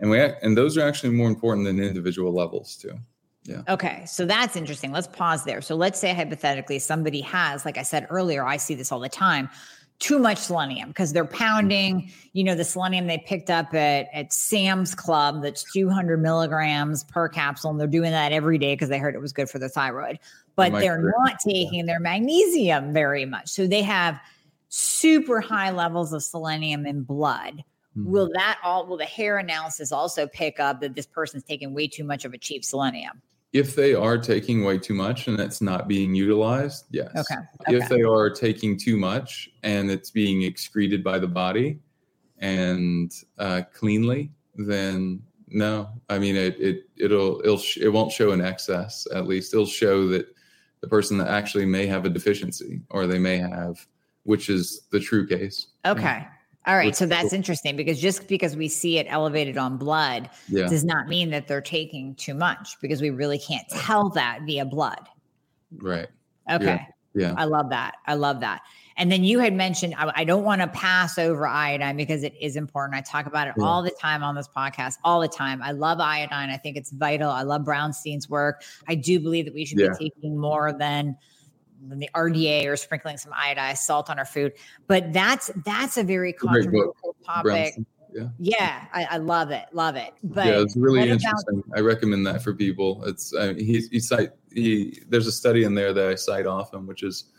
and 0.00 0.10
we 0.10 0.18
and 0.20 0.56
those 0.56 0.76
are 0.76 0.82
actually 0.82 1.10
more 1.10 1.28
important 1.28 1.66
than 1.66 1.80
individual 1.80 2.32
levels 2.32 2.76
too 2.76 2.98
yeah. 3.44 3.62
Okay. 3.68 4.04
So 4.06 4.24
that's 4.24 4.54
interesting. 4.54 4.92
Let's 4.92 5.08
pause 5.08 5.44
there. 5.44 5.60
So 5.60 5.74
let's 5.74 5.98
say 5.98 6.14
hypothetically 6.14 6.78
somebody 6.78 7.20
has, 7.22 7.64
like 7.64 7.76
I 7.76 7.82
said 7.82 8.06
earlier, 8.08 8.44
I 8.44 8.56
see 8.56 8.74
this 8.74 8.92
all 8.92 9.00
the 9.00 9.08
time 9.08 9.50
too 10.02 10.18
much 10.18 10.38
selenium 10.38 10.88
because 10.88 11.12
they're 11.12 11.24
pounding, 11.24 12.10
you 12.32 12.42
know, 12.42 12.56
the 12.56 12.64
selenium 12.64 13.06
they 13.06 13.18
picked 13.18 13.50
up 13.50 13.72
at, 13.72 14.08
at 14.12 14.32
Sam's 14.32 14.96
Club 14.96 15.42
that's 15.42 15.64
200 15.72 16.20
milligrams 16.20 17.04
per 17.04 17.28
capsule. 17.28 17.70
And 17.70 17.78
they're 17.78 17.86
doing 17.86 18.10
that 18.10 18.32
every 18.32 18.58
day 18.58 18.74
because 18.74 18.88
they 18.88 18.98
heard 18.98 19.14
it 19.14 19.20
was 19.20 19.32
good 19.32 19.48
for 19.48 19.60
the 19.60 19.68
thyroid, 19.68 20.18
but 20.56 20.72
they're 20.72 21.12
not 21.20 21.36
taking 21.38 21.86
their 21.86 22.00
magnesium 22.00 22.92
very 22.92 23.24
much. 23.24 23.48
So 23.48 23.68
they 23.68 23.82
have 23.82 24.20
super 24.70 25.40
high 25.40 25.70
levels 25.70 26.12
of 26.12 26.24
selenium 26.24 26.84
in 26.84 27.02
blood. 27.02 27.62
Mm-hmm. 27.96 28.10
Will 28.10 28.28
that 28.34 28.58
all, 28.64 28.84
will 28.86 28.96
the 28.96 29.04
hair 29.04 29.38
analysis 29.38 29.92
also 29.92 30.26
pick 30.26 30.58
up 30.58 30.80
that 30.80 30.96
this 30.96 31.06
person's 31.06 31.44
taking 31.44 31.74
way 31.74 31.86
too 31.86 32.02
much 32.02 32.24
of 32.24 32.34
a 32.34 32.38
cheap 32.38 32.64
selenium? 32.64 33.22
If 33.52 33.74
they 33.74 33.94
are 33.94 34.16
taking 34.16 34.64
way 34.64 34.78
too 34.78 34.94
much 34.94 35.28
and 35.28 35.38
it's 35.38 35.60
not 35.60 35.86
being 35.86 36.14
utilized, 36.14 36.86
yes. 36.90 37.10
Okay. 37.10 37.40
okay. 37.68 37.76
If 37.76 37.88
they 37.88 38.02
are 38.02 38.30
taking 38.30 38.78
too 38.78 38.96
much 38.96 39.50
and 39.62 39.90
it's 39.90 40.10
being 40.10 40.42
excreted 40.42 41.04
by 41.04 41.18
the 41.18 41.28
body 41.28 41.78
and 42.38 43.12
uh, 43.38 43.62
cleanly, 43.74 44.30
then 44.56 45.22
no. 45.48 45.90
I 46.08 46.18
mean, 46.18 46.36
it 46.36 46.58
it 46.58 46.84
it'll 46.96 47.40
it'll 47.40 47.60
it 47.80 47.88
won't 47.88 48.10
show 48.10 48.32
an 48.32 48.40
excess. 48.40 49.06
At 49.14 49.26
least 49.26 49.52
it'll 49.52 49.66
show 49.66 50.08
that 50.08 50.34
the 50.80 50.88
person 50.88 51.18
that 51.18 51.28
actually 51.28 51.66
may 51.66 51.86
have 51.86 52.04
a 52.04 52.08
deficiency 52.08 52.80
or 52.90 53.06
they 53.06 53.18
may 53.18 53.36
have, 53.36 53.86
which 54.24 54.48
is 54.48 54.82
the 54.90 55.00
true 55.00 55.26
case. 55.26 55.68
Okay. 55.86 56.02
Yeah. 56.02 56.28
All 56.64 56.76
right, 56.76 56.94
so 56.94 57.06
that's 57.06 57.32
interesting 57.32 57.76
because 57.76 58.00
just 58.00 58.28
because 58.28 58.54
we 58.54 58.68
see 58.68 58.98
it 58.98 59.06
elevated 59.08 59.58
on 59.58 59.78
blood 59.78 60.30
yeah. 60.48 60.68
does 60.68 60.84
not 60.84 61.08
mean 61.08 61.30
that 61.30 61.48
they're 61.48 61.60
taking 61.60 62.14
too 62.14 62.34
much 62.34 62.76
because 62.80 63.02
we 63.02 63.10
really 63.10 63.38
can't 63.38 63.68
tell 63.68 64.10
that 64.10 64.42
via 64.46 64.64
blood. 64.64 65.08
Right. 65.78 66.06
Okay. 66.50 66.86
Yeah. 67.14 67.30
yeah. 67.30 67.34
I 67.36 67.44
love 67.44 67.70
that. 67.70 67.96
I 68.06 68.14
love 68.14 68.40
that. 68.40 68.62
And 68.96 69.10
then 69.10 69.24
you 69.24 69.38
had 69.40 69.54
mentioned 69.54 69.94
I, 69.98 70.12
I 70.16 70.24
don't 70.24 70.44
want 70.44 70.60
to 70.60 70.68
pass 70.68 71.18
over 71.18 71.46
iodine 71.46 71.96
because 71.96 72.22
it 72.22 72.34
is 72.40 72.54
important. 72.56 72.96
I 72.96 73.00
talk 73.00 73.26
about 73.26 73.48
it 73.48 73.54
yeah. 73.58 73.64
all 73.64 73.82
the 73.82 73.90
time 73.90 74.22
on 74.22 74.34
this 74.34 74.48
podcast, 74.54 74.98
all 75.02 75.20
the 75.20 75.28
time. 75.28 75.62
I 75.62 75.72
love 75.72 75.98
iodine. 75.98 76.50
I 76.50 76.56
think 76.56 76.76
it's 76.76 76.92
vital. 76.92 77.30
I 77.30 77.42
love 77.42 77.64
Brownstein's 77.64 78.28
work. 78.28 78.62
I 78.88 78.94
do 78.94 79.18
believe 79.18 79.46
that 79.46 79.54
we 79.54 79.64
should 79.64 79.78
be 79.78 79.88
taking 79.98 80.38
more 80.38 80.72
than 80.72 81.16
than 81.88 81.98
the 81.98 82.10
RDA 82.14 82.66
or 82.66 82.76
sprinkling 82.76 83.16
some 83.16 83.32
iodized 83.32 83.78
salt 83.78 84.10
on 84.10 84.18
our 84.18 84.24
food. 84.24 84.52
But 84.86 85.12
that's 85.12 85.50
that's 85.64 85.96
a 85.96 86.02
very 86.04 86.32
controversial 86.32 87.16
topic. 87.24 87.74
Yeah, 88.14 88.28
yeah, 88.38 88.84
I, 88.92 89.04
I, 89.12 89.16
love 89.16 89.50
it, 89.50 89.64
love 89.72 89.96
it. 89.96 90.12
But 90.22 90.46
yeah, 90.46 90.60
it's 90.60 90.76
really 90.76 91.08
interesting. 91.08 91.62
About- 91.66 91.78
I 91.78 91.80
recommend 91.80 92.26
that 92.26 92.42
for 92.42 92.52
people. 92.52 93.02
It's 93.04 93.34
uh, 93.34 93.54
he 93.56 93.80
he 93.90 94.00
cite 94.00 94.32
he. 94.52 95.02
There's 95.08 95.26
a 95.26 95.32
study 95.32 95.64
in 95.64 95.74
there 95.74 95.94
that 95.94 96.08
I 96.08 96.14
cite 96.14 96.46
often, 96.46 96.86
which 96.86 97.02
is 97.02 97.32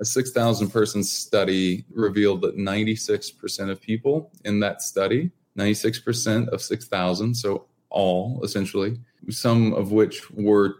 a 0.00 0.04
6,000 0.04 0.70
person 0.70 1.04
study 1.04 1.84
revealed 1.90 2.40
that 2.40 2.56
96% 2.56 3.70
of 3.70 3.80
people 3.80 4.32
in 4.46 4.58
that 4.60 4.80
study, 4.80 5.30
96% 5.58 6.48
of 6.48 6.62
6,000, 6.62 7.34
so 7.34 7.66
all 7.90 8.40
essentially, 8.42 8.98
some 9.28 9.74
of 9.74 9.92
which 9.92 10.30
were 10.30 10.76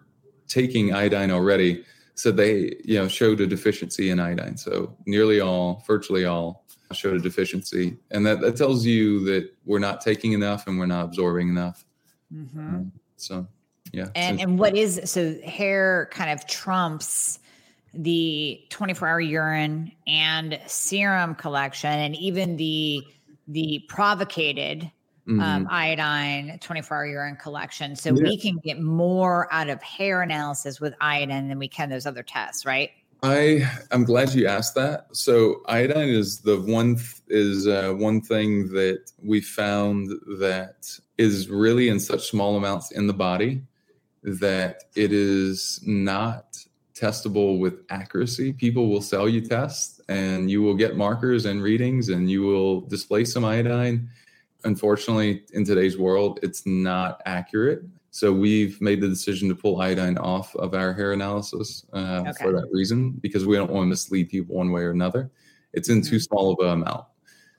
taking 0.48 0.94
iodine 0.94 1.30
already, 1.30 1.84
said 2.20 2.36
they 2.36 2.76
you 2.84 2.98
know 2.98 3.08
showed 3.08 3.40
a 3.40 3.46
deficiency 3.46 4.10
in 4.10 4.20
iodine. 4.20 4.56
So 4.56 4.96
nearly 5.06 5.40
all, 5.40 5.82
virtually 5.86 6.24
all, 6.24 6.64
showed 6.92 7.16
a 7.16 7.20
deficiency, 7.20 7.96
and 8.10 8.26
that 8.26 8.40
that 8.40 8.56
tells 8.56 8.84
you 8.84 9.24
that 9.24 9.50
we're 9.64 9.78
not 9.78 10.00
taking 10.00 10.32
enough 10.32 10.66
and 10.66 10.78
we're 10.78 10.86
not 10.86 11.06
absorbing 11.06 11.48
enough. 11.48 11.84
Mm-hmm. 12.32 12.58
Um, 12.58 12.92
so 13.16 13.46
yeah. 13.92 14.08
And 14.14 14.40
and 14.40 14.58
what 14.58 14.76
is 14.76 15.00
so 15.04 15.38
hair 15.40 16.08
kind 16.12 16.30
of 16.30 16.46
trumps 16.46 17.38
the 17.92 18.60
24 18.68 19.08
hour 19.08 19.20
urine 19.20 19.90
and 20.06 20.60
serum 20.66 21.34
collection 21.34 21.90
and 21.90 22.14
even 22.16 22.56
the 22.56 23.02
the 23.48 23.84
provocated 23.88 24.90
mm-hmm. 25.30 25.40
um, 25.40 25.68
iodine 25.70 26.58
24 26.60 26.96
hour 26.96 27.06
urine 27.06 27.36
collection. 27.36 27.94
So 27.96 28.10
yeah. 28.14 28.22
we 28.22 28.38
can 28.38 28.58
get 28.58 28.80
more 28.80 29.52
out 29.52 29.68
of 29.68 29.82
hair 29.82 30.22
analysis 30.22 30.80
with 30.80 30.94
iodine 31.00 31.48
than 31.48 31.58
we 31.58 31.68
can 31.68 31.88
those 31.88 32.06
other 32.06 32.22
tests, 32.22 32.66
right? 32.66 32.90
I 33.22 33.70
I'm 33.90 34.04
glad 34.04 34.34
you 34.34 34.46
asked 34.46 34.74
that. 34.76 35.08
So 35.12 35.62
iodine 35.66 36.08
is 36.08 36.40
the 36.40 36.58
one 36.60 36.98
is 37.28 37.68
uh, 37.68 37.92
one 37.92 38.20
thing 38.22 38.72
that 38.72 39.12
we 39.22 39.40
found 39.40 40.10
that 40.38 40.98
is 41.18 41.50
really 41.50 41.88
in 41.88 42.00
such 42.00 42.30
small 42.30 42.56
amounts 42.56 42.92
in 42.92 43.06
the 43.06 43.12
body 43.12 43.62
that 44.22 44.84
it 44.96 45.12
is 45.12 45.80
not 45.86 46.56
testable 46.94 47.58
with 47.58 47.82
accuracy. 47.90 48.52
People 48.52 48.88
will 48.88 49.02
sell 49.02 49.28
you 49.28 49.40
tests 49.40 50.00
and 50.08 50.50
you 50.50 50.62
will 50.62 50.74
get 50.74 50.96
markers 50.96 51.44
and 51.46 51.62
readings 51.62 52.08
and 52.08 52.30
you 52.30 52.42
will 52.42 52.82
display 52.82 53.24
some 53.24 53.44
iodine 53.44 54.08
unfortunately, 54.64 55.44
in 55.52 55.64
today's 55.64 55.98
world, 55.98 56.40
it's 56.42 56.66
not 56.66 57.20
accurate. 57.26 57.82
So 58.10 58.32
we've 58.32 58.80
made 58.80 59.00
the 59.00 59.08
decision 59.08 59.48
to 59.50 59.54
pull 59.54 59.80
iodine 59.80 60.18
off 60.18 60.54
of 60.56 60.74
our 60.74 60.92
hair 60.92 61.12
analysis 61.12 61.86
uh, 61.92 62.24
okay. 62.26 62.32
for 62.40 62.52
that 62.52 62.68
reason, 62.72 63.12
because 63.12 63.46
we 63.46 63.56
don't 63.56 63.70
want 63.70 63.84
to 63.84 63.88
mislead 63.88 64.28
people 64.28 64.56
one 64.56 64.72
way 64.72 64.82
or 64.82 64.90
another. 64.90 65.30
It's 65.72 65.88
in 65.88 66.02
too 66.02 66.16
mm-hmm. 66.16 66.18
small 66.18 66.52
of 66.52 66.58
an 66.66 66.82
amount. 66.82 67.04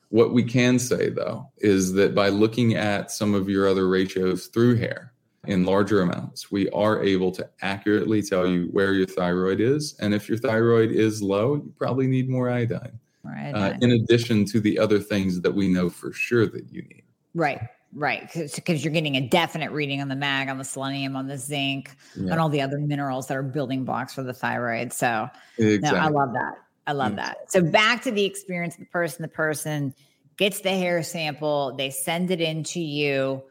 What 0.09 0.33
we 0.33 0.43
can 0.43 0.77
say 0.77 1.09
though 1.09 1.49
is 1.59 1.93
that 1.93 2.13
by 2.13 2.27
looking 2.27 2.75
at 2.75 3.11
some 3.11 3.33
of 3.33 3.47
your 3.47 3.69
other 3.69 3.87
ratios 3.87 4.47
through 4.47 4.75
hair 4.75 5.13
in 5.47 5.63
larger 5.63 6.01
amounts, 6.01 6.51
we 6.51 6.69
are 6.71 7.01
able 7.01 7.31
to 7.31 7.49
accurately 7.61 8.21
tell 8.21 8.45
you 8.45 8.67
where 8.71 8.91
your 8.91 9.07
thyroid 9.07 9.61
is. 9.61 9.95
And 10.01 10.13
if 10.13 10.27
your 10.27 10.37
thyroid 10.37 10.91
is 10.91 11.21
low, 11.23 11.55
you 11.55 11.73
probably 11.77 12.07
need 12.07 12.29
more 12.29 12.49
iodine. 12.49 12.99
Right. 13.23 13.51
Uh, 13.51 13.73
in 13.81 13.91
addition 13.91 14.45
to 14.45 14.59
the 14.59 14.79
other 14.79 14.99
things 14.99 15.41
that 15.41 15.51
we 15.51 15.67
know 15.67 15.89
for 15.89 16.11
sure 16.11 16.47
that 16.47 16.71
you 16.71 16.81
need. 16.83 17.03
Right. 17.33 17.61
right 17.93 18.29
because 18.33 18.83
you're 18.83 18.93
getting 18.93 19.15
a 19.15 19.27
definite 19.27 19.71
reading 19.71 20.01
on 20.01 20.07
the 20.07 20.15
mag 20.15 20.49
on 20.49 20.57
the 20.57 20.63
selenium 20.63 21.15
on 21.15 21.27
the 21.27 21.37
zinc 21.37 21.95
yeah. 22.15 22.31
and 22.31 22.39
all 22.39 22.49
the 22.49 22.61
other 22.61 22.77
minerals 22.79 23.27
that 23.27 23.37
are 23.37 23.43
building 23.43 23.83
blocks 23.85 24.13
for 24.13 24.23
the 24.23 24.33
thyroid 24.33 24.91
so 24.93 25.29
exactly. 25.57 25.99
no, 25.99 26.05
i 26.05 26.09
love 26.09 26.33
that 26.33 26.55
i 26.87 26.93
love 26.93 27.13
mm. 27.13 27.17
that 27.17 27.51
so 27.51 27.61
back 27.61 28.01
to 28.01 28.11
the 28.11 28.23
experience 28.23 28.75
of 28.75 28.79
the 28.79 28.85
person 28.87 29.21
the 29.21 29.27
person 29.27 29.93
gets 30.37 30.61
the 30.61 30.69
hair 30.69 31.03
sample 31.03 31.73
they 31.77 31.89
send 31.89 32.31
it 32.31 32.39
in 32.39 32.63
to 32.63 32.79
you 32.79 33.41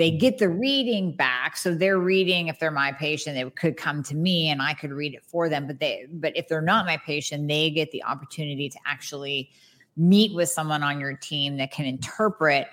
they 0.00 0.10
get 0.10 0.38
the 0.38 0.48
reading 0.48 1.14
back 1.14 1.56
so 1.56 1.74
they're 1.74 2.00
reading 2.00 2.48
if 2.48 2.58
they're 2.58 2.70
my 2.70 2.90
patient 2.90 3.36
they 3.36 3.48
could 3.50 3.76
come 3.76 4.02
to 4.02 4.16
me 4.16 4.48
and 4.48 4.62
i 4.62 4.74
could 4.74 4.90
read 4.90 5.14
it 5.14 5.24
for 5.24 5.48
them 5.48 5.66
but 5.66 5.78
they 5.78 6.06
but 6.12 6.36
if 6.36 6.48
they're 6.48 6.60
not 6.60 6.86
my 6.86 6.96
patient 6.96 7.46
they 7.46 7.70
get 7.70 7.90
the 7.92 8.02
opportunity 8.02 8.68
to 8.68 8.78
actually 8.86 9.50
meet 9.96 10.34
with 10.34 10.48
someone 10.48 10.82
on 10.82 10.98
your 10.98 11.14
team 11.14 11.56
that 11.58 11.70
can 11.70 11.84
interpret 11.84 12.68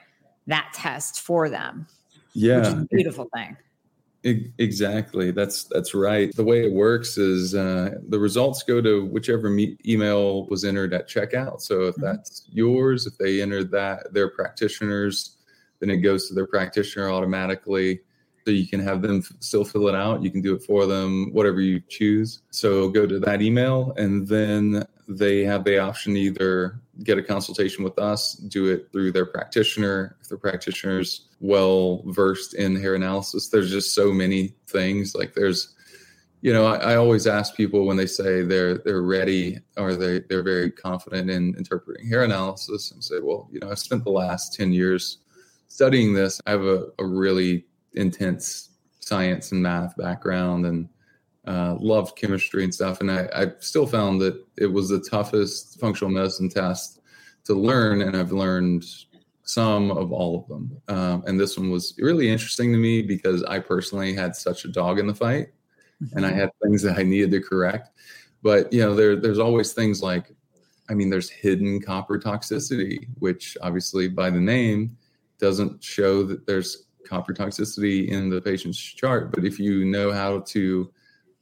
that 0.47 0.71
test 0.73 1.21
for 1.21 1.49
them. 1.49 1.87
Yeah. 2.33 2.83
beautiful 2.89 3.29
thing. 3.35 3.57
Exactly. 4.57 5.31
That's 5.31 5.65
that's 5.65 5.93
right. 5.93 6.35
The 6.35 6.43
way 6.43 6.65
it 6.65 6.73
works 6.73 7.17
is 7.17 7.55
uh, 7.55 7.91
the 8.09 8.19
results 8.19 8.63
go 8.63 8.81
to 8.81 9.05
whichever 9.05 9.49
me- 9.49 9.77
email 9.85 10.47
was 10.47 10.65
entered 10.65 10.93
at 10.93 11.07
checkout. 11.07 11.61
So 11.61 11.83
if 11.83 11.95
mm-hmm. 11.95 12.05
that's 12.05 12.43
yours, 12.51 13.07
if 13.07 13.17
they 13.17 13.41
entered 13.41 13.71
that 13.71 14.13
their 14.13 14.29
practitioners, 14.29 15.36
then 15.79 15.89
it 15.89 15.97
goes 15.97 16.27
to 16.27 16.33
their 16.33 16.47
practitioner 16.47 17.09
automatically. 17.11 18.01
So 18.45 18.51
you 18.51 18.67
can 18.67 18.79
have 18.79 19.01
them 19.01 19.21
still 19.41 19.65
fill 19.65 19.89
it 19.89 19.95
out. 19.95 20.23
You 20.23 20.31
can 20.31 20.41
do 20.41 20.55
it 20.55 20.63
for 20.63 20.85
them, 20.85 21.33
whatever 21.33 21.59
you 21.59 21.81
choose. 21.89 22.43
So 22.49 22.87
go 22.87 23.05
to 23.05 23.19
that 23.19 23.41
email, 23.41 23.93
and 23.97 24.25
then 24.25 24.87
they 25.07 25.43
have 25.43 25.63
the 25.63 25.79
option 25.79 26.13
to 26.13 26.19
either 26.19 26.79
get 27.03 27.17
a 27.17 27.23
consultation 27.23 27.83
with 27.83 27.97
us, 27.99 28.33
do 28.33 28.67
it 28.67 28.89
through 28.91 29.11
their 29.11 29.25
practitioner. 29.25 30.17
If 30.21 30.29
their 30.29 30.37
practitioner's 30.37 31.27
well 31.39 32.03
versed 32.07 32.53
in 32.53 32.75
hair 32.75 32.95
analysis, 32.95 33.49
there's 33.49 33.71
just 33.71 33.93
so 33.93 34.11
many 34.11 34.55
things. 34.67 35.15
Like 35.15 35.33
there's, 35.33 35.75
you 36.41 36.51
know, 36.51 36.65
I, 36.65 36.93
I, 36.93 36.95
always 36.95 37.25
ask 37.27 37.55
people 37.55 37.85
when 37.85 37.97
they 37.97 38.05
say 38.05 38.43
they're 38.43 38.77
they're 38.79 39.01
ready 39.01 39.59
or 39.75 39.95
they 39.95 40.19
they're 40.29 40.43
very 40.43 40.71
confident 40.71 41.29
in 41.29 41.55
interpreting 41.57 42.07
hair 42.07 42.23
analysis, 42.23 42.91
and 42.91 43.03
say, 43.03 43.19
well, 43.21 43.49
you 43.51 43.59
know, 43.59 43.71
I 43.71 43.75
spent 43.75 44.03
the 44.03 44.11
last 44.11 44.53
ten 44.53 44.71
years 44.71 45.19
studying 45.67 46.13
this. 46.13 46.41
I 46.45 46.51
have 46.51 46.63
a, 46.63 46.87
a 46.99 47.05
really 47.05 47.65
intense 47.93 48.69
science 48.99 49.51
and 49.51 49.61
math 49.61 49.95
background 49.97 50.65
and 50.65 50.89
uh, 51.47 51.75
loved 51.79 52.17
chemistry 52.17 52.63
and 52.63 52.73
stuff. 52.73 52.99
And 53.01 53.11
I, 53.11 53.29
I 53.33 53.51
still 53.59 53.87
found 53.87 54.19
that 54.21 54.43
it 54.57 54.67
was 54.67 54.89
the 54.89 54.99
toughest 54.99 55.79
functional 55.79 56.11
medicine 56.11 56.49
test 56.49 56.99
to 57.45 57.53
learn. 57.53 58.01
And 58.01 58.17
I've 58.17 58.33
learned 58.33 58.85
some 59.43 59.91
of 59.91 60.11
all 60.11 60.41
of 60.41 60.47
them. 60.49 60.81
Um, 60.89 61.23
and 61.25 61.39
this 61.39 61.57
one 61.57 61.71
was 61.71 61.95
really 61.97 62.29
interesting 62.29 62.73
to 62.73 62.77
me 62.77 63.01
because 63.01 63.43
I 63.43 63.59
personally 63.59 64.13
had 64.13 64.35
such 64.35 64.65
a 64.65 64.67
dog 64.67 64.99
in 64.99 65.07
the 65.07 65.15
fight 65.15 65.47
and 66.13 66.25
I 66.25 66.29
mm-hmm. 66.29 66.39
had 66.39 66.49
things 66.61 66.81
that 66.83 66.97
I 66.97 67.03
needed 67.03 67.31
to 67.31 67.41
correct. 67.41 67.89
But, 68.43 68.71
you 68.71 68.81
know, 68.81 68.93
there, 68.93 69.15
there's 69.15 69.39
always 69.39 69.71
things 69.71 70.03
like, 70.03 70.35
I 70.89 70.93
mean, 70.93 71.09
there's 71.09 71.29
hidden 71.29 71.81
copper 71.81 72.19
toxicity, 72.19 73.07
which 73.19 73.57
obviously 73.61 74.09
by 74.09 74.29
the 74.29 74.39
name 74.39 74.97
doesn't 75.39 75.83
show 75.83 76.23
that 76.23 76.45
there's 76.45 76.87
copper 77.05 77.33
toxicity 77.33 78.09
in 78.09 78.29
the 78.29 78.41
patient's 78.41 78.79
chart. 78.79 79.31
But 79.31 79.45
if 79.45 79.59
you 79.59 79.85
know 79.85 80.11
how 80.11 80.39
to 80.39 80.91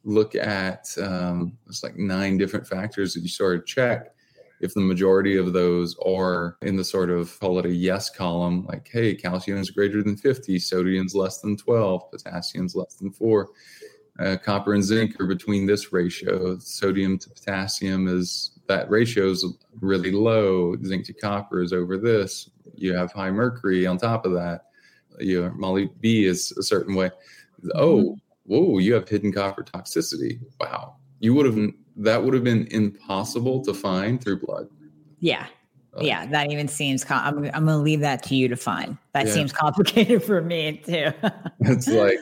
look 0.04 0.34
at 0.36 0.86
um, 1.02 1.58
it's 1.66 1.82
like 1.82 1.96
nine 1.96 2.38
different 2.38 2.66
factors 2.66 3.12
that 3.14 3.20
you 3.20 3.28
sort 3.28 3.56
of 3.56 3.66
check 3.66 4.14
if 4.60 4.72
the 4.72 4.80
majority 4.80 5.36
of 5.36 5.52
those 5.52 5.96
are 6.06 6.56
in 6.62 6.76
the 6.76 6.84
sort 6.84 7.10
of 7.10 7.38
call 7.40 7.58
it 7.58 7.66
a 7.66 7.74
yes 7.74 8.08
column 8.08 8.64
like 8.66 8.88
hey 8.90 9.14
calcium 9.14 9.58
is 9.58 9.70
greater 9.70 10.02
than 10.02 10.16
50 10.16 10.58
sodium's 10.60 11.14
less 11.14 11.40
than 11.40 11.56
12 11.56 12.10
potassium's 12.10 12.74
less 12.74 12.94
than 12.94 13.10
4 13.10 13.48
uh, 14.18 14.36
copper 14.42 14.74
and 14.74 14.84
zinc 14.84 15.20
are 15.20 15.26
between 15.26 15.66
this 15.66 15.92
ratio 15.92 16.56
sodium 16.58 17.18
to 17.18 17.28
potassium 17.28 18.06
is 18.06 18.55
that 18.68 18.90
ratio 18.90 19.30
is 19.30 19.44
really 19.80 20.10
low 20.10 20.76
zinc 20.84 21.04
to 21.04 21.12
copper 21.12 21.62
is 21.62 21.72
over 21.72 21.96
this 21.96 22.50
you 22.74 22.94
have 22.94 23.12
high 23.12 23.30
mercury 23.30 23.86
on 23.86 23.96
top 23.96 24.26
of 24.26 24.32
that 24.32 24.66
your 25.18 25.50
moly 25.52 25.90
b 26.00 26.24
is 26.24 26.52
a 26.58 26.62
certain 26.62 26.94
way 26.94 27.10
oh 27.74 27.98
mm-hmm 27.98 28.14
whoa, 28.46 28.78
you 28.78 28.94
have 28.94 29.08
hidden 29.08 29.32
copper 29.32 29.62
toxicity. 29.62 30.40
Wow. 30.60 30.96
You 31.20 31.34
would 31.34 31.46
have, 31.46 31.72
that 31.96 32.22
would 32.22 32.34
have 32.34 32.44
been 32.44 32.66
impossible 32.70 33.64
to 33.64 33.74
find 33.74 34.22
through 34.22 34.40
blood. 34.40 34.68
Yeah. 35.20 35.46
Uh, 35.96 36.02
yeah. 36.02 36.26
That 36.26 36.50
even 36.50 36.68
seems, 36.68 37.04
com- 37.04 37.22
I'm, 37.24 37.44
I'm 37.54 37.66
going 37.66 37.66
to 37.66 37.76
leave 37.76 38.00
that 38.00 38.22
to 38.24 38.34
you 38.34 38.48
to 38.48 38.56
find. 38.56 38.96
That 39.12 39.26
yeah. 39.26 39.32
seems 39.32 39.52
complicated 39.52 40.22
for 40.24 40.40
me 40.40 40.80
too. 40.84 41.12
it's 41.60 41.88
like, 41.88 42.18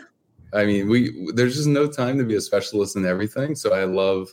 I 0.53 0.65
mean, 0.65 0.89
we, 0.89 1.31
there's 1.35 1.57
just 1.57 1.69
no 1.69 1.87
time 1.87 2.19
to 2.19 2.25
be 2.25 2.37
a 2.37 2.41
specialist 2.41 2.97
in 2.97 3.05
everything. 3.05 3.55
So 3.55 3.75
I 3.75 3.85
love 3.85 4.33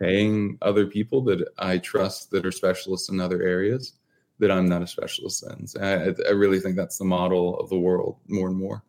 paying 0.00 0.58
other 0.62 0.86
people 0.86 1.22
that 1.22 1.46
I 1.58 1.78
trust 1.78 2.30
that 2.30 2.46
are 2.46 2.52
specialists 2.52 3.08
in 3.08 3.20
other 3.20 3.42
areas 3.42 3.94
that 4.40 4.50
I'm 4.50 4.68
not 4.68 4.82
a 4.82 4.86
specialist 4.86 5.44
in. 5.50 5.66
So 5.66 5.80
I, 5.80 6.28
I 6.28 6.32
really 6.32 6.60
think 6.60 6.74
that's 6.74 6.98
the 6.98 7.04
model 7.04 7.58
of 7.60 7.68
the 7.68 7.78
world 7.78 8.16
more 8.26 8.48
and 8.48 8.56
more. 8.56 8.82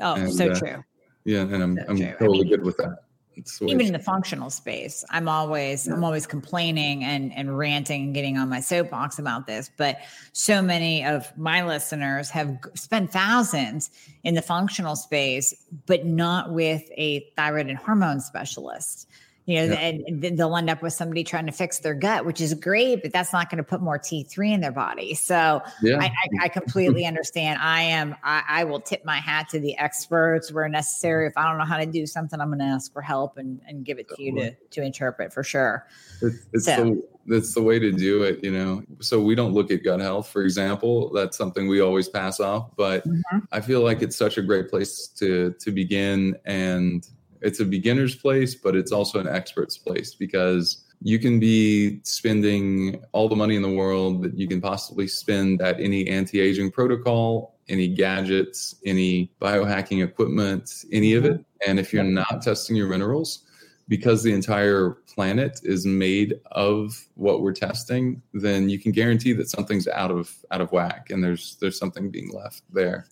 Oh, 0.00 0.14
and, 0.14 0.32
so 0.32 0.50
uh, 0.50 0.54
true. 0.58 0.84
Yeah, 1.24 1.40
and 1.40 1.62
I'm 1.62 1.78
I'm 1.88 1.96
totally 1.96 2.40
I 2.40 2.42
mean, 2.42 2.48
good 2.48 2.64
with 2.64 2.76
that. 2.78 3.04
Even 3.62 3.86
in 3.86 3.92
the 3.92 4.00
functional 4.00 4.50
space, 4.50 5.04
I'm 5.10 5.28
always 5.28 5.86
yeah. 5.86 5.94
I'm 5.94 6.02
always 6.02 6.26
complaining 6.26 7.04
and 7.04 7.32
and 7.34 7.56
ranting 7.56 8.02
and 8.02 8.14
getting 8.14 8.36
on 8.36 8.48
my 8.48 8.58
soapbox 8.58 9.20
about 9.20 9.46
this. 9.46 9.70
But 9.76 9.98
so 10.32 10.60
many 10.60 11.04
of 11.04 11.36
my 11.38 11.64
listeners 11.64 12.30
have 12.30 12.58
spent 12.74 13.12
thousands 13.12 13.90
in 14.24 14.34
the 14.34 14.42
functional 14.42 14.96
space, 14.96 15.54
but 15.86 16.04
not 16.04 16.52
with 16.52 16.82
a 16.96 17.20
thyroid 17.36 17.68
and 17.68 17.78
hormone 17.78 18.20
specialist 18.20 19.08
you 19.48 19.54
know, 19.54 19.72
yeah. 19.72 19.80
and, 19.80 20.24
and 20.24 20.38
they'll 20.38 20.54
end 20.54 20.68
up 20.68 20.82
with 20.82 20.92
somebody 20.92 21.24
trying 21.24 21.46
to 21.46 21.52
fix 21.52 21.78
their 21.78 21.94
gut, 21.94 22.26
which 22.26 22.38
is 22.38 22.52
great, 22.52 23.00
but 23.00 23.14
that's 23.14 23.32
not 23.32 23.48
going 23.48 23.56
to 23.56 23.64
put 23.64 23.80
more 23.80 23.98
T3 23.98 24.52
in 24.52 24.60
their 24.60 24.72
body. 24.72 25.14
So 25.14 25.62
yeah. 25.80 25.96
I, 25.98 26.04
I, 26.04 26.44
I, 26.44 26.48
completely 26.50 27.06
understand. 27.06 27.58
I 27.62 27.80
am, 27.80 28.14
I, 28.22 28.42
I, 28.46 28.64
will 28.64 28.78
tip 28.78 29.06
my 29.06 29.16
hat 29.16 29.48
to 29.48 29.58
the 29.58 29.74
experts 29.78 30.52
where 30.52 30.68
necessary. 30.68 31.26
If 31.26 31.32
I 31.38 31.48
don't 31.48 31.56
know 31.56 31.64
how 31.64 31.78
to 31.78 31.86
do 31.86 32.04
something, 32.04 32.38
I'm 32.42 32.48
going 32.48 32.58
to 32.58 32.66
ask 32.66 32.92
for 32.92 33.00
help 33.00 33.38
and, 33.38 33.58
and 33.66 33.86
give 33.86 33.98
it 33.98 34.10
to 34.10 34.22
you 34.22 34.34
to, 34.34 34.54
to 34.54 34.82
interpret 34.82 35.32
for 35.32 35.42
sure. 35.42 35.86
It's, 36.20 36.36
it's 36.52 36.64
so. 36.66 36.84
the, 36.84 37.08
that's 37.24 37.54
the 37.54 37.62
way 37.62 37.78
to 37.78 37.90
do 37.90 38.24
it, 38.24 38.44
you 38.44 38.50
know. 38.50 38.82
So 39.00 39.18
we 39.18 39.34
don't 39.34 39.54
look 39.54 39.70
at 39.70 39.82
gut 39.82 40.00
health, 40.00 40.28
for 40.28 40.42
example. 40.42 41.10
That's 41.14 41.38
something 41.38 41.68
we 41.68 41.80
always 41.80 42.10
pass 42.10 42.38
off. 42.38 42.76
But 42.76 43.08
mm-hmm. 43.08 43.38
I 43.50 43.62
feel 43.62 43.80
like 43.80 44.02
it's 44.02 44.16
such 44.16 44.36
a 44.36 44.42
great 44.42 44.68
place 44.68 45.06
to 45.16 45.54
to 45.58 45.72
begin 45.72 46.36
and 46.44 47.08
it's 47.42 47.60
a 47.60 47.64
beginner's 47.64 48.14
place, 48.14 48.54
but 48.54 48.76
it's 48.76 48.92
also 48.92 49.20
an 49.20 49.28
expert's 49.28 49.78
place 49.78 50.14
because 50.14 50.84
you 51.00 51.18
can 51.18 51.38
be 51.38 52.00
spending 52.02 53.02
all 53.12 53.28
the 53.28 53.36
money 53.36 53.54
in 53.54 53.62
the 53.62 53.70
world 53.70 54.22
that 54.22 54.36
you 54.36 54.48
can 54.48 54.60
possibly 54.60 55.06
spend 55.06 55.62
at 55.62 55.78
any 55.80 56.08
anti-aging 56.08 56.70
protocol, 56.70 57.54
any 57.68 57.86
gadgets, 57.88 58.74
any 58.84 59.30
biohacking 59.40 60.02
equipment, 60.02 60.84
any 60.90 61.14
of 61.14 61.24
it. 61.24 61.44
And 61.66 61.78
if 61.78 61.92
you're 61.92 62.02
not 62.02 62.42
testing 62.42 62.74
your 62.74 62.88
minerals, 62.88 63.44
because 63.88 64.22
the 64.22 64.32
entire 64.32 64.90
planet 65.14 65.60
is 65.62 65.86
made 65.86 66.38
of 66.52 67.08
what 67.14 67.40
we're 67.40 67.52
testing, 67.52 68.20
then 68.34 68.68
you 68.68 68.78
can 68.78 68.92
guarantee 68.92 69.32
that 69.32 69.48
something's 69.48 69.88
out 69.88 70.10
of 70.10 70.34
out 70.50 70.60
of 70.60 70.70
whack 70.72 71.08
and 71.10 71.24
there's 71.24 71.56
there's 71.60 71.78
something 71.78 72.10
being 72.10 72.30
left 72.30 72.62
there. 72.72 73.06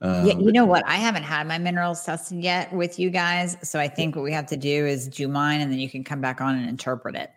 Um, 0.00 0.26
yeah, 0.26 0.38
you 0.38 0.52
know 0.52 0.64
what? 0.64 0.86
I 0.86 0.96
haven't 0.96 1.24
had 1.24 1.46
my 1.48 1.58
minerals 1.58 2.04
tested 2.04 2.42
yet 2.42 2.72
with 2.72 2.98
you 2.98 3.10
guys. 3.10 3.56
So 3.62 3.80
I 3.80 3.88
think 3.88 4.14
what 4.14 4.22
we 4.22 4.32
have 4.32 4.46
to 4.46 4.56
do 4.56 4.86
is 4.86 5.08
do 5.08 5.26
mine 5.26 5.60
and 5.60 5.72
then 5.72 5.78
you 5.78 5.90
can 5.90 6.04
come 6.04 6.20
back 6.20 6.40
on 6.40 6.56
and 6.56 6.68
interpret 6.68 7.16
it. 7.16 7.30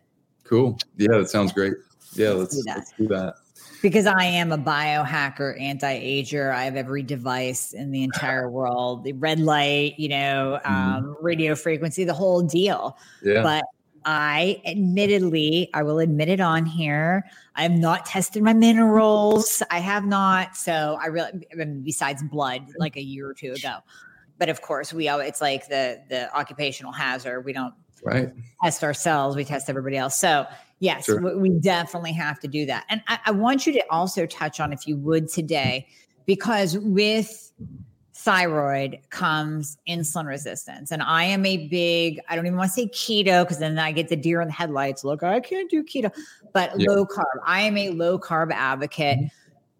Cool. 0.43 0.77
Yeah, 0.97 1.17
that 1.17 1.29
sounds 1.29 1.51
great. 1.53 1.73
Yeah, 2.13 2.29
let's, 2.29 2.53
let's, 2.53 2.55
do, 2.55 2.63
that. 2.63 2.77
let's 2.77 2.93
do 2.97 3.07
that. 3.07 3.35
Because 3.81 4.05
I 4.05 4.25
am 4.25 4.51
a 4.51 4.57
biohacker, 4.57 5.59
anti 5.59 5.89
ager. 5.91 6.51
I 6.51 6.65
have 6.65 6.75
every 6.75 7.01
device 7.01 7.73
in 7.73 7.89
the 7.89 8.03
entire 8.03 8.49
world 8.51 9.03
the 9.03 9.13
red 9.13 9.39
light, 9.39 9.97
you 9.97 10.09
know, 10.09 10.59
mm-hmm. 10.63 10.73
um, 10.73 11.03
mm-hmm. 11.03 11.25
radio 11.25 11.55
frequency, 11.55 12.03
the 12.03 12.13
whole 12.13 12.43
deal. 12.43 12.97
Yeah. 13.23 13.41
But 13.41 13.63
I 14.05 14.61
admittedly, 14.65 15.69
I 15.73 15.83
will 15.83 15.99
admit 15.99 16.29
it 16.29 16.39
on 16.39 16.65
here. 16.65 17.23
I 17.55 17.63
have 17.63 17.71
not 17.71 18.05
tested 18.05 18.41
my 18.41 18.53
minerals. 18.53 19.61
I 19.69 19.79
have 19.79 20.05
not. 20.05 20.55
So 20.55 20.97
I 21.01 21.07
really, 21.07 21.47
I 21.51 21.55
mean, 21.55 21.81
besides 21.81 22.23
blood, 22.23 22.63
like 22.77 22.97
a 22.97 23.01
year 23.01 23.29
or 23.29 23.33
two 23.33 23.53
ago. 23.53 23.77
But 24.37 24.49
of 24.49 24.61
course, 24.61 24.91
we 24.91 25.07
all, 25.07 25.19
it's 25.19 25.41
like 25.41 25.67
the 25.67 26.01
the 26.09 26.35
occupational 26.35 26.91
hazard. 26.91 27.41
We 27.41 27.53
don't 27.53 27.75
right 28.03 28.31
test 28.63 28.83
ourselves. 28.83 29.35
We 29.35 29.45
test 29.45 29.69
everybody 29.69 29.97
else. 29.97 30.19
So 30.19 30.47
yes, 30.79 31.05
sure. 31.05 31.21
we, 31.21 31.49
we 31.49 31.59
definitely 31.59 32.13
have 32.13 32.39
to 32.39 32.47
do 32.47 32.65
that. 32.65 32.85
And 32.89 33.03
I, 33.07 33.19
I 33.27 33.31
want 33.31 33.67
you 33.67 33.73
to 33.73 33.83
also 33.91 34.25
touch 34.25 34.59
on, 34.59 34.73
if 34.73 34.87
you 34.87 34.97
would 34.97 35.27
today, 35.27 35.85
because 36.25 36.77
with 36.79 37.51
thyroid 38.23 38.99
comes 39.09 39.77
insulin 39.87 40.27
resistance. 40.27 40.91
And 40.91 41.01
I 41.01 41.23
am 41.23 41.45
a 41.45 41.67
big, 41.67 42.19
I 42.29 42.35
don't 42.35 42.45
even 42.45 42.57
want 42.57 42.69
to 42.69 42.73
say 42.73 42.87
keto 42.87 43.43
because 43.43 43.57
then 43.57 43.79
I 43.79 43.91
get 43.91 44.09
the 44.09 44.15
deer 44.15 44.41
in 44.41 44.47
the 44.47 44.53
headlights. 44.53 45.03
Look, 45.03 45.23
I 45.23 45.39
can't 45.39 45.69
do 45.69 45.83
keto, 45.83 46.11
but 46.53 46.79
yeah. 46.79 46.85
low 46.89 47.05
carb. 47.05 47.23
I 47.45 47.61
am 47.61 47.77
a 47.77 47.89
low 47.89 48.19
carb 48.19 48.51
advocate. 48.51 49.17
Mm-hmm. 49.17 49.27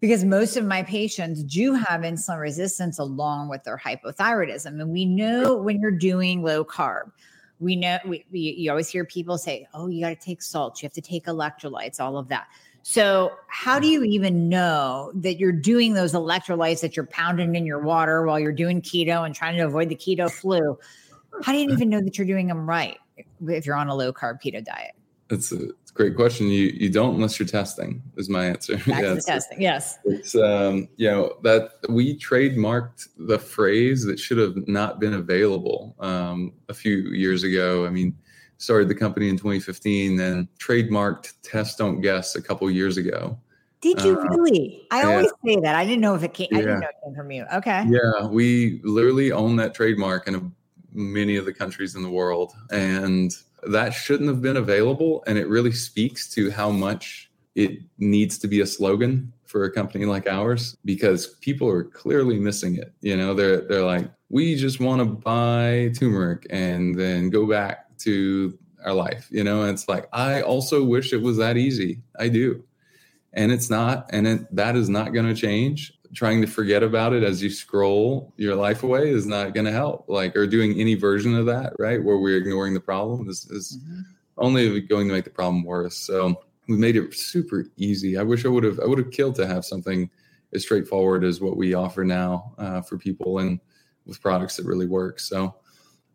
because 0.00 0.24
most 0.24 0.56
of 0.56 0.64
my 0.64 0.82
patients 0.82 1.44
do 1.44 1.74
have 1.74 2.00
insulin 2.00 2.40
resistance 2.40 2.98
along 2.98 3.48
with 3.48 3.62
their 3.62 3.78
hypothyroidism. 3.78 4.80
And 4.80 4.90
we 4.90 5.04
know 5.04 5.56
when 5.56 5.80
you're 5.80 5.92
doing 5.92 6.42
low 6.42 6.64
carb, 6.64 7.12
we 7.60 7.76
know 7.76 7.98
we, 8.04 8.24
we 8.32 8.40
you 8.40 8.70
always 8.70 8.88
hear 8.88 9.04
people 9.04 9.38
say, 9.38 9.68
oh, 9.72 9.86
you 9.86 10.00
got 10.00 10.08
to 10.08 10.16
take 10.16 10.42
salt, 10.42 10.82
you 10.82 10.86
have 10.86 10.92
to 10.94 11.00
take 11.00 11.26
electrolytes, 11.26 12.00
all 12.00 12.18
of 12.18 12.26
that. 12.28 12.48
So, 12.82 13.32
how 13.46 13.78
do 13.78 13.86
you 13.86 14.02
even 14.02 14.48
know 14.48 15.12
that 15.14 15.38
you're 15.38 15.52
doing 15.52 15.94
those 15.94 16.12
electrolytes 16.14 16.80
that 16.80 16.96
you're 16.96 17.06
pounding 17.06 17.54
in 17.54 17.64
your 17.64 17.78
water 17.78 18.24
while 18.26 18.40
you're 18.40 18.52
doing 18.52 18.82
keto 18.82 19.24
and 19.24 19.34
trying 19.34 19.56
to 19.56 19.62
avoid 19.62 19.88
the 19.88 19.96
keto 19.96 20.30
flu? 20.30 20.76
How 21.42 21.52
do 21.52 21.58
you 21.58 21.70
even 21.70 21.88
know 21.88 22.00
that 22.00 22.18
you're 22.18 22.26
doing 22.26 22.48
them 22.48 22.68
right 22.68 22.98
if 23.46 23.64
you're 23.64 23.76
on 23.76 23.88
a 23.88 23.94
low 23.94 24.12
carb 24.12 24.42
keto 24.42 24.64
diet? 24.64 24.92
That's 25.28 25.52
a, 25.52 25.70
it's 25.70 25.90
a 25.90 25.94
great 25.94 26.16
question. 26.16 26.48
You 26.48 26.66
you 26.74 26.90
don't 26.90 27.14
unless 27.14 27.38
you're 27.38 27.48
testing. 27.48 28.02
Is 28.16 28.28
my 28.28 28.46
answer. 28.46 28.76
Back 28.86 29.02
yeah, 29.02 29.14
to 29.14 29.20
testing. 29.20 29.62
Yes. 29.62 29.98
It's 30.04 30.34
um 30.34 30.88
you 30.96 31.08
know 31.08 31.36
that 31.42 31.70
we 31.88 32.18
trademarked 32.18 33.08
the 33.16 33.38
phrase 33.38 34.04
that 34.04 34.18
should 34.18 34.38
have 34.38 34.68
not 34.68 34.98
been 34.98 35.14
available 35.14 35.94
um, 36.00 36.52
a 36.68 36.74
few 36.74 36.96
years 37.12 37.44
ago. 37.44 37.86
I 37.86 37.90
mean, 37.90 38.16
started 38.62 38.88
the 38.88 38.94
company 38.94 39.28
in 39.28 39.36
2015 39.36 40.20
and 40.20 40.48
trademarked 40.58 41.32
test 41.42 41.78
don't 41.78 42.00
guess 42.00 42.36
a 42.36 42.42
couple 42.42 42.70
years 42.70 42.96
ago. 42.96 43.36
Did 43.80 44.00
you 44.02 44.16
uh, 44.16 44.22
really? 44.22 44.86
I 44.92 45.00
yeah. 45.00 45.08
always 45.08 45.32
say 45.44 45.56
that. 45.56 45.74
I 45.74 45.84
didn't 45.84 46.00
know 46.00 46.14
if 46.14 46.22
it 46.22 46.32
came. 46.32 46.48
I 46.52 46.58
didn't 46.58 46.80
know 46.80 46.86
it 46.86 47.04
came 47.04 47.14
from 47.14 47.32
you. 47.32 47.44
Okay. 47.52 47.84
Yeah, 47.88 48.26
we 48.28 48.80
literally 48.84 49.32
own 49.32 49.56
that 49.56 49.74
trademark 49.74 50.28
in 50.28 50.52
many 50.92 51.34
of 51.34 51.44
the 51.44 51.52
countries 51.52 51.96
in 51.96 52.02
the 52.02 52.10
world, 52.10 52.52
and 52.70 53.34
that 53.64 53.90
shouldn't 53.90 54.28
have 54.28 54.40
been 54.40 54.58
available. 54.58 55.24
And 55.26 55.36
it 55.36 55.48
really 55.48 55.72
speaks 55.72 56.28
to 56.34 56.52
how 56.52 56.70
much 56.70 57.32
it 57.56 57.80
needs 57.98 58.38
to 58.38 58.46
be 58.46 58.60
a 58.60 58.66
slogan 58.66 59.32
for 59.46 59.64
a 59.64 59.70
company 59.70 60.04
like 60.04 60.28
ours 60.28 60.76
because 60.84 61.34
people 61.40 61.68
are 61.68 61.82
clearly 61.82 62.38
missing 62.38 62.76
it. 62.76 62.92
You 63.00 63.16
know, 63.16 63.34
they're 63.34 63.62
they're 63.62 63.84
like, 63.84 64.08
we 64.30 64.54
just 64.54 64.78
want 64.78 65.00
to 65.00 65.04
buy 65.04 65.90
turmeric 65.98 66.46
and 66.50 66.94
then 66.94 67.30
go 67.30 67.46
back 67.46 67.91
to 68.04 68.58
our 68.84 68.92
life, 68.92 69.28
you 69.30 69.44
know? 69.44 69.62
And 69.62 69.70
it's 69.70 69.88
like, 69.88 70.08
I 70.12 70.42
also 70.42 70.84
wish 70.84 71.12
it 71.12 71.22
was 71.22 71.36
that 71.36 71.56
easy. 71.56 72.00
I 72.18 72.28
do. 72.28 72.64
And 73.32 73.50
it's 73.50 73.70
not. 73.70 74.06
And 74.10 74.26
it, 74.26 74.54
that 74.54 74.76
is 74.76 74.88
not 74.88 75.14
going 75.14 75.26
to 75.26 75.34
change. 75.34 75.94
Trying 76.14 76.42
to 76.42 76.46
forget 76.46 76.82
about 76.82 77.14
it 77.14 77.22
as 77.22 77.42
you 77.42 77.48
scroll 77.48 78.34
your 78.36 78.54
life 78.54 78.82
away 78.82 79.08
is 79.08 79.26
not 79.26 79.54
going 79.54 79.64
to 79.64 79.72
help. 79.72 80.04
Like, 80.08 80.36
or 80.36 80.46
doing 80.46 80.78
any 80.78 80.94
version 80.94 81.34
of 81.34 81.46
that, 81.46 81.72
right? 81.78 82.02
Where 82.02 82.18
we're 82.18 82.36
ignoring 82.36 82.74
the 82.74 82.80
problem 82.80 83.28
is, 83.30 83.46
is 83.50 83.78
mm-hmm. 83.78 84.00
only 84.36 84.80
going 84.80 85.08
to 85.08 85.14
make 85.14 85.24
the 85.24 85.30
problem 85.30 85.64
worse. 85.64 85.96
So 85.96 86.42
we 86.68 86.76
made 86.76 86.96
it 86.96 87.14
super 87.14 87.64
easy. 87.76 88.18
I 88.18 88.22
wish 88.22 88.44
I 88.44 88.48
would 88.48 88.64
have, 88.64 88.78
I 88.80 88.86
would 88.86 88.98
have 88.98 89.10
killed 89.10 89.36
to 89.36 89.46
have 89.46 89.64
something 89.64 90.10
as 90.52 90.62
straightforward 90.62 91.24
as 91.24 91.40
what 91.40 91.56
we 91.56 91.72
offer 91.72 92.04
now 92.04 92.52
uh, 92.58 92.82
for 92.82 92.98
people 92.98 93.38
and 93.38 93.58
with 94.04 94.20
products 94.20 94.56
that 94.56 94.66
really 94.66 94.86
work. 94.86 95.18
So, 95.18 95.54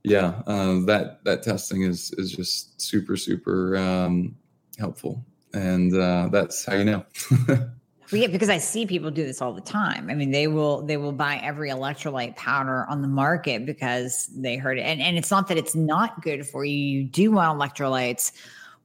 yeah, 0.04 0.42
uh, 0.48 0.80
that 0.86 1.24
that 1.24 1.44
testing 1.44 1.84
is 1.84 2.12
is 2.18 2.32
just 2.32 2.80
super 2.82 3.18
super 3.18 3.78
um, 3.78 4.36
helpful, 4.78 5.26
and 5.54 5.94
uh, 5.96 6.30
that's 6.32 6.66
how 6.66 6.76
you 6.76 6.86
know. 6.86 7.06
Well, 8.12 8.22
yeah, 8.22 8.28
because 8.28 8.50
I 8.50 8.58
see 8.58 8.86
people 8.86 9.12
do 9.12 9.26
this 9.26 9.42
all 9.42 9.52
the 9.52 9.60
time. 9.60 10.10
I 10.10 10.14
mean, 10.14 10.32
they 10.32 10.48
will 10.48 10.82
they 10.82 10.96
will 10.96 11.12
buy 11.12 11.42
every 11.44 11.70
electrolyte 11.70 12.38
powder 12.38 12.86
on 12.88 13.02
the 13.02 13.08
market 13.08 13.66
because 13.66 14.28
they 14.28 14.56
heard 14.56 14.80
it. 14.80 14.84
And 14.84 15.02
and 15.02 15.18
it's 15.18 15.30
not 15.30 15.50
that 15.50 15.58
it's 15.58 15.76
not 15.76 16.22
good 16.22 16.48
for 16.48 16.64
you. 16.64 16.78
You 16.78 17.04
do 17.04 17.32
want 17.32 17.60
electrolytes 17.60 18.32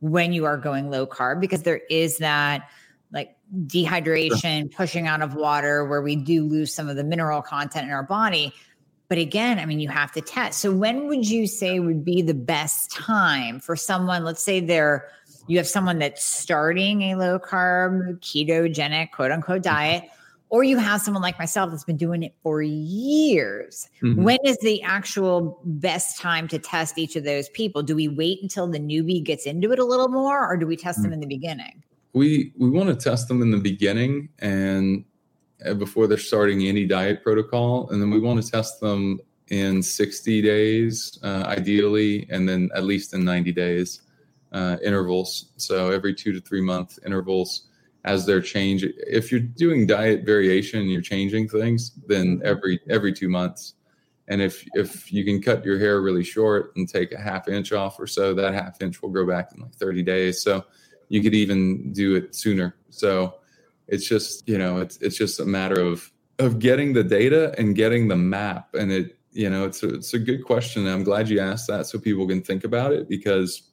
when 0.01 0.33
you 0.33 0.45
are 0.45 0.57
going 0.57 0.91
low 0.91 1.07
carb 1.07 1.41
because 1.41 1.63
there 1.63 1.83
is 1.89 2.19
that 2.19 2.69
like 3.13 3.37
dehydration, 3.67 4.75
pushing 4.75 5.07
out 5.07 5.23
of 5.23 5.37
water 5.37 5.85
where 5.85 6.03
we 6.03 6.17
do 6.17 6.45
lose 6.45 6.75
some 6.75 6.89
of 6.89 6.97
the 6.97 7.05
mineral 7.05 7.43
content 7.43 7.87
in 7.87 7.93
our 7.93 8.03
body. 8.03 8.53
But 9.09 9.19
again, 9.19 9.59
I 9.59 9.67
mean, 9.67 9.79
you 9.79 9.89
have 9.89 10.13
to 10.13 10.21
test. 10.21 10.61
So 10.61 10.73
when 10.73 11.07
would 11.09 11.29
you 11.29 11.47
say 11.47 11.81
would 11.81 12.05
be 12.05 12.23
the 12.23 12.35
best 12.35 12.91
time 12.91 13.61
for 13.61 13.77
someone? 13.77 14.25
Let's 14.25 14.43
say 14.43 14.61
they're 14.61 15.09
you 15.49 15.59
have 15.59 15.67
someone 15.67 15.99
that's 15.99 16.25
starting 16.25 17.03
a 17.03 17.17
low 17.17 17.39
carb, 17.39 18.21
ketogenic, 18.21 19.11
quote 19.11 19.33
unquote 19.33 19.63
diet, 19.63 20.05
or 20.49 20.63
you 20.63 20.77
have 20.77 21.01
someone 21.01 21.23
like 21.23 21.39
myself 21.39 21.71
that's 21.71 21.85
been 21.85 21.97
doing 21.97 22.23
it 22.23 22.35
for 22.43 22.63
years. 22.63 23.89
Mm-hmm. 24.03 24.23
When 24.23 24.39
is 24.45 24.59
the 24.59 24.83
actual 24.83 25.61
best 25.65 26.21
time 26.21 26.47
to 26.49 26.59
test 26.59 26.99
each 26.99 27.17
of 27.17 27.25
those 27.25 27.49
people? 27.49 27.83
Do 27.83 27.97
we 27.97 28.07
wait 28.07 28.41
until 28.43 28.69
the 28.69 28.79
newbie 28.79 29.23
gets 29.23 29.47
into 29.47 29.73
it 29.73 29.79
a 29.79 29.85
little 29.85 30.09
more, 30.09 30.47
or 30.47 30.57
do 30.57 30.67
we 30.67 30.77
test 30.77 30.99
mm-hmm. 30.99 31.05
them 31.05 31.13
in 31.15 31.21
the 31.21 31.27
beginning? 31.27 31.83
We 32.13 32.53
we 32.59 32.69
want 32.69 32.91
to 32.91 32.95
test 32.95 33.29
them 33.29 33.41
in 33.41 33.51
the 33.51 33.59
beginning 33.59 34.29
and 34.39 35.05
before 35.79 36.07
they're 36.07 36.19
starting 36.19 36.63
any 36.63 36.87
diet 36.87 37.23
protocol. 37.23 37.89
And 37.91 38.01
then 38.01 38.11
we 38.11 38.21
want 38.21 38.43
to 38.43 38.51
test 38.51 38.81
them 38.81 39.21
in 39.49 39.83
60 39.83 40.43
days, 40.43 41.19
uh, 41.23 41.45
ideally, 41.47 42.27
and 42.31 42.49
then 42.49 42.71
at 42.75 42.85
least 42.85 43.15
in 43.15 43.25
90 43.25 43.53
days 43.53 44.03
uh, 44.53 44.77
intervals. 44.85 45.53
So 45.57 45.91
every 45.91 46.15
two 46.15 46.33
to 46.33 46.41
three 46.41 46.61
month 46.61 46.99
intervals 47.05 47.69
as 48.05 48.27
they're 48.27 48.41
changing. 48.41 48.93
If 48.97 49.31
you're 49.31 49.41
doing 49.41 49.87
diet 49.87 50.25
variation, 50.25 50.89
you're 50.89 51.03
changing 51.03 51.49
things, 51.49 51.93
then 52.07 52.41
every 52.45 52.81
every 52.89 53.13
two 53.13 53.29
months. 53.29 53.75
And 54.29 54.41
if 54.41 54.67
if 54.75 55.13
you 55.13 55.25
can 55.25 55.41
cut 55.41 55.65
your 55.65 55.79
hair 55.79 56.01
really 56.01 56.25
short 56.25 56.73
and 56.77 56.89
take 56.89 57.13
a 57.13 57.21
half 57.21 57.49
inch 57.49 57.73
off 57.73 57.99
or 58.01 58.07
so, 58.07 58.35
that 58.35 58.55
half 58.55 58.81
inch 58.83 59.03
will 59.03 59.11
grow 59.11 59.27
back 59.27 59.53
in 59.55 59.63
like 59.63 59.75
30 59.75 60.03
days. 60.03 60.43
So 60.43 60.65
you 61.09 61.23
could 61.23 61.35
even 61.35 61.93
do 61.93 62.15
it 62.15 62.35
sooner. 62.35 62.77
So 62.91 63.35
it's 63.93 64.09
just 64.09 64.49
you 64.49 64.57
know 64.57 64.79
it's 64.79 64.97
it's 64.97 65.17
just 65.17 65.39
a 65.39 65.45
matter 65.45 65.79
of 65.81 66.11
of 66.39 66.59
getting 66.59 66.95
the 66.95 67.05
data 67.05 67.55
and 67.59 67.77
getting 67.77 68.09
the 68.09 68.17
map. 68.17 68.75
And 68.75 68.91
it 68.91 69.19
you 69.33 69.49
know 69.51 69.67
it's 69.67 69.83
a, 69.83 69.95
it's 69.95 70.15
a 70.15 70.19
good 70.19 70.45
question. 70.45 70.89
I'm 70.89 71.05
glad 71.05 71.29
you 71.29 71.39
asked 71.39 71.69
that 71.69 71.87
so 71.87 71.99
people 71.99 72.27
can 72.27 72.43
think 72.43 72.65
about 72.65 72.93
it 72.93 73.09
because 73.09 73.71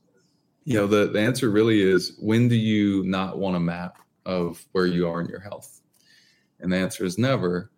you 0.65 0.75
know 0.75 0.85
the, 0.85 1.07
the 1.07 1.21
answer 1.21 1.49
really 1.49 1.81
is 1.81 2.17
when 2.19 2.49
do 2.49 2.55
you 2.55 3.03
not 3.05 3.39
want 3.39 3.55
a 3.55 3.59
map 3.61 3.99
of 4.25 4.63
where 4.73 4.85
you 4.85 5.07
are 5.07 5.21
in 5.21 5.27
your 5.27 5.39
health? 5.39 5.81
And 6.59 6.71
the 6.71 6.77
answer 6.77 7.05
is 7.05 7.17
never 7.17 7.71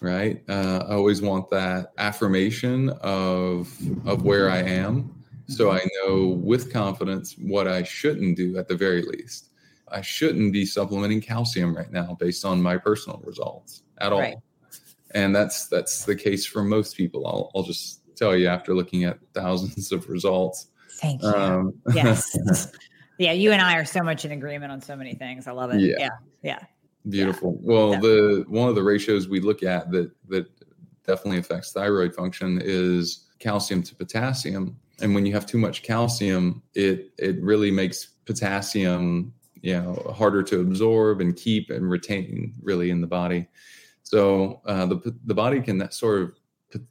right? 0.00 0.42
Uh, 0.48 0.84
i 0.88 0.92
always 0.92 1.22
want 1.22 1.48
that 1.50 1.92
affirmation 1.98 2.90
of 3.00 3.72
of 4.04 4.22
where 4.22 4.50
i 4.50 4.58
am 4.58 5.14
so 5.46 5.70
i 5.70 5.80
know 5.96 6.38
with 6.42 6.72
confidence 6.72 7.36
what 7.38 7.68
i 7.68 7.82
shouldn't 7.82 8.36
do 8.36 8.58
at 8.58 8.66
the 8.66 8.74
very 8.74 9.02
least 9.02 9.53
I 9.94 10.00
shouldn't 10.00 10.52
be 10.52 10.66
supplementing 10.66 11.20
calcium 11.20 11.74
right 11.74 11.90
now 11.90 12.16
based 12.18 12.44
on 12.44 12.60
my 12.60 12.76
personal 12.76 13.22
results 13.24 13.84
at 13.98 14.12
all. 14.12 14.18
Right. 14.18 14.36
And 15.14 15.34
that's 15.34 15.68
that's 15.68 16.04
the 16.04 16.16
case 16.16 16.44
for 16.44 16.64
most 16.64 16.96
people. 16.96 17.26
I'll, 17.26 17.50
I'll 17.54 17.62
just 17.62 18.00
tell 18.16 18.36
you 18.36 18.48
after 18.48 18.74
looking 18.74 19.04
at 19.04 19.18
thousands 19.34 19.92
of 19.92 20.08
results. 20.08 20.66
Thank 21.00 21.22
you. 21.22 21.28
Um, 21.28 21.74
yes. 21.94 22.72
yeah, 23.18 23.32
you 23.32 23.52
and 23.52 23.62
I 23.62 23.76
are 23.76 23.84
so 23.84 24.02
much 24.02 24.24
in 24.24 24.32
agreement 24.32 24.72
on 24.72 24.80
so 24.80 24.96
many 24.96 25.14
things. 25.14 25.46
I 25.46 25.52
love 25.52 25.72
it. 25.72 25.80
Yeah. 25.80 25.96
Yeah. 25.98 26.08
yeah. 26.42 26.58
Beautiful. 27.08 27.56
Yeah. 27.60 27.72
Well, 27.72 28.00
the 28.00 28.44
one 28.48 28.68
of 28.68 28.74
the 28.74 28.82
ratios 28.82 29.28
we 29.28 29.38
look 29.38 29.62
at 29.62 29.92
that 29.92 30.10
that 30.28 30.46
definitely 31.06 31.38
affects 31.38 31.72
thyroid 31.72 32.14
function 32.14 32.60
is 32.64 33.28
calcium 33.38 33.82
to 33.84 33.94
potassium. 33.94 34.76
And 35.00 35.14
when 35.14 35.26
you 35.26 35.32
have 35.34 35.46
too 35.46 35.58
much 35.58 35.84
calcium, 35.84 36.62
it 36.74 37.12
it 37.16 37.40
really 37.40 37.70
makes 37.70 38.06
potassium 38.24 39.32
you 39.64 39.80
know 39.80 39.94
harder 40.14 40.42
to 40.42 40.60
absorb 40.60 41.22
and 41.22 41.36
keep 41.36 41.70
and 41.70 41.90
retain 41.90 42.52
really 42.62 42.90
in 42.90 43.00
the 43.00 43.06
body 43.06 43.48
so 44.02 44.60
uh, 44.66 44.84
the 44.84 45.14
the 45.24 45.34
body 45.34 45.60
can 45.60 45.90
sort 45.90 46.22
of 46.22 46.32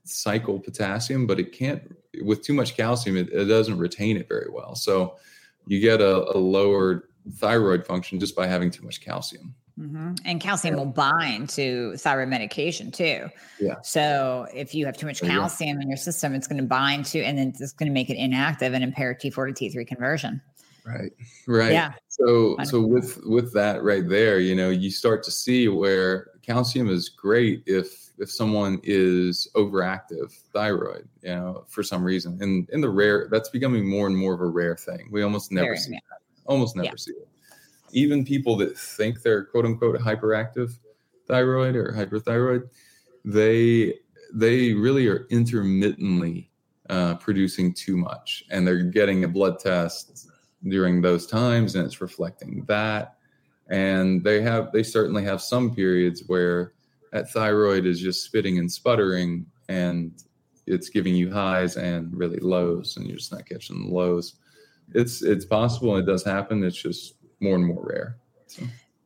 cycle 0.05 0.59
potassium 0.59 1.27
but 1.27 1.39
it 1.39 1.51
can't 1.51 1.95
with 2.23 2.41
too 2.41 2.53
much 2.53 2.75
calcium 2.75 3.15
it, 3.15 3.29
it 3.29 3.45
doesn't 3.45 3.77
retain 3.77 4.17
it 4.17 4.27
very 4.27 4.49
well 4.51 4.73
so 4.75 5.17
you 5.67 5.79
get 5.79 6.01
a, 6.01 6.36
a 6.36 6.38
lower 6.38 7.09
thyroid 7.36 7.86
function 7.86 8.19
just 8.19 8.36
by 8.36 8.47
having 8.47 8.71
too 8.71 8.83
much 8.83 9.01
calcium 9.01 9.53
Mm-hmm. 9.79 10.13
And 10.23 10.39
calcium 10.39 10.75
will 10.75 10.86
bind 10.86 11.49
to 11.49 11.97
thyroid 11.97 12.29
medication 12.29 12.91
too. 12.91 13.27
Yeah. 13.59 13.81
So 13.81 14.45
if 14.53 14.76
you 14.76 14.86
have 14.86 14.95
too 14.95 15.07
much 15.07 15.19
calcium 15.19 15.82
in 15.82 15.88
your 15.88 15.97
system, 15.97 16.36
it's 16.36 16.45
going 16.45 16.61
to 16.61 16.67
bind 16.67 17.05
to, 17.05 17.24
and 17.24 17.39
then 17.39 17.55
it's 17.59 17.74
going 17.74 17.88
to 17.88 17.91
make 17.91 18.11
it 18.11 18.17
inactive 18.17 18.76
and 18.76 18.84
impair 18.84 19.15
T4 19.15 19.55
to 19.55 19.69
T3 19.69 19.88
conversion. 19.88 20.43
Right. 20.86 21.11
Right. 21.47 21.71
Yeah. 21.71 21.93
So 22.14 22.57
so 22.66 22.80
with 22.80 23.20
with 23.26 23.51
that 23.53 23.82
right 23.82 24.07
there, 24.07 24.39
you 24.39 24.53
know, 24.53 24.70
you 24.70 24.91
start 24.91 25.24
to 25.24 25.32
see 25.32 25.68
where 25.68 26.28
calcium 26.43 26.88
is 26.88 27.09
great 27.09 27.64
if 27.66 28.11
if 28.20 28.30
someone 28.30 28.80
is 28.84 29.49
overactive 29.55 30.32
thyroid, 30.53 31.09
you 31.24 31.30
know, 31.30 31.66
for 31.68 31.82
some 31.82 32.03
reason. 32.03 32.38
And 32.39 32.70
in 32.70 32.82
the 32.82 32.89
rare 32.89 33.28
that's 33.32 33.49
becoming 33.49 33.89
more 33.89 34.05
and 34.05 34.16
more 34.16 34.36
of 34.36 34.41
a 34.41 34.45
rare 34.45 34.76
thing. 34.76 35.09
We 35.11 35.24
almost 35.24 35.51
never 35.51 35.70
Very, 35.70 35.78
see 35.78 35.93
yeah. 35.93 35.99
that. 36.11 36.20
Almost 36.45 36.76
never 36.76 36.89
yeah. 36.89 36.93
see 36.97 37.14
it. 37.14 37.28
Even 37.93 38.24
people 38.24 38.57
that 38.57 38.78
think 38.78 39.24
they're 39.24 39.45
quote 39.45 39.66
unquote 39.66 39.99
hyperactive 39.99 40.78
thyroid 41.28 41.76
or 41.76 41.93
hyperthyroid, 41.93 42.70
they 43.26 43.95
they 44.32 44.72
really 44.74 45.07
are 45.07 45.26
intermittently 45.32 46.51
uh, 46.91 47.16
producing 47.16 47.74
too 47.74 47.97
much 47.97 48.43
and 48.51 48.68
they're 48.68 48.84
getting 48.84 49.24
a 49.24 49.28
blood 49.28 49.57
test 49.57 50.28
during 50.68 51.01
those 51.01 51.28
times 51.28 51.76
and 51.76 51.86
it's 51.86 52.01
reflecting 52.01 52.64
that 52.68 53.16
and 53.70 54.24
they 54.24 54.41
have 54.41 54.72
they 54.72 54.84
certainly 54.84 55.24
have 55.24 55.41
some 55.41 55.74
periods 55.74 56.24
where 56.28 56.74
that 57.11 57.30
thyroid 57.32 57.86
is 57.86 57.99
just 57.99 58.24
spitting 58.24 58.59
and 58.59 58.72
sputtering 58.72 59.45
and 59.70 60.24
it's 60.66 60.89
giving 60.89 61.16
you 61.16 61.32
highs 61.32 61.76
and 61.78 62.16
really 62.16 62.39
lows 62.39 62.97
and 62.97 63.07
you're 63.07 63.18
just 63.18 63.32
not 63.32 63.45
catching 63.45 63.88
the 63.88 63.93
lows 63.93 64.36
it's 64.93 65.22
it's 65.22 65.45
possible 65.45 65.97
it 65.97 66.05
does 66.05 66.24
happen 66.24 66.64
it's 66.64 66.82
just 66.82 67.16
more 67.39 67.55
and 67.55 67.66
more 67.66 67.86
rare 67.86 68.18
so. 68.47 68.64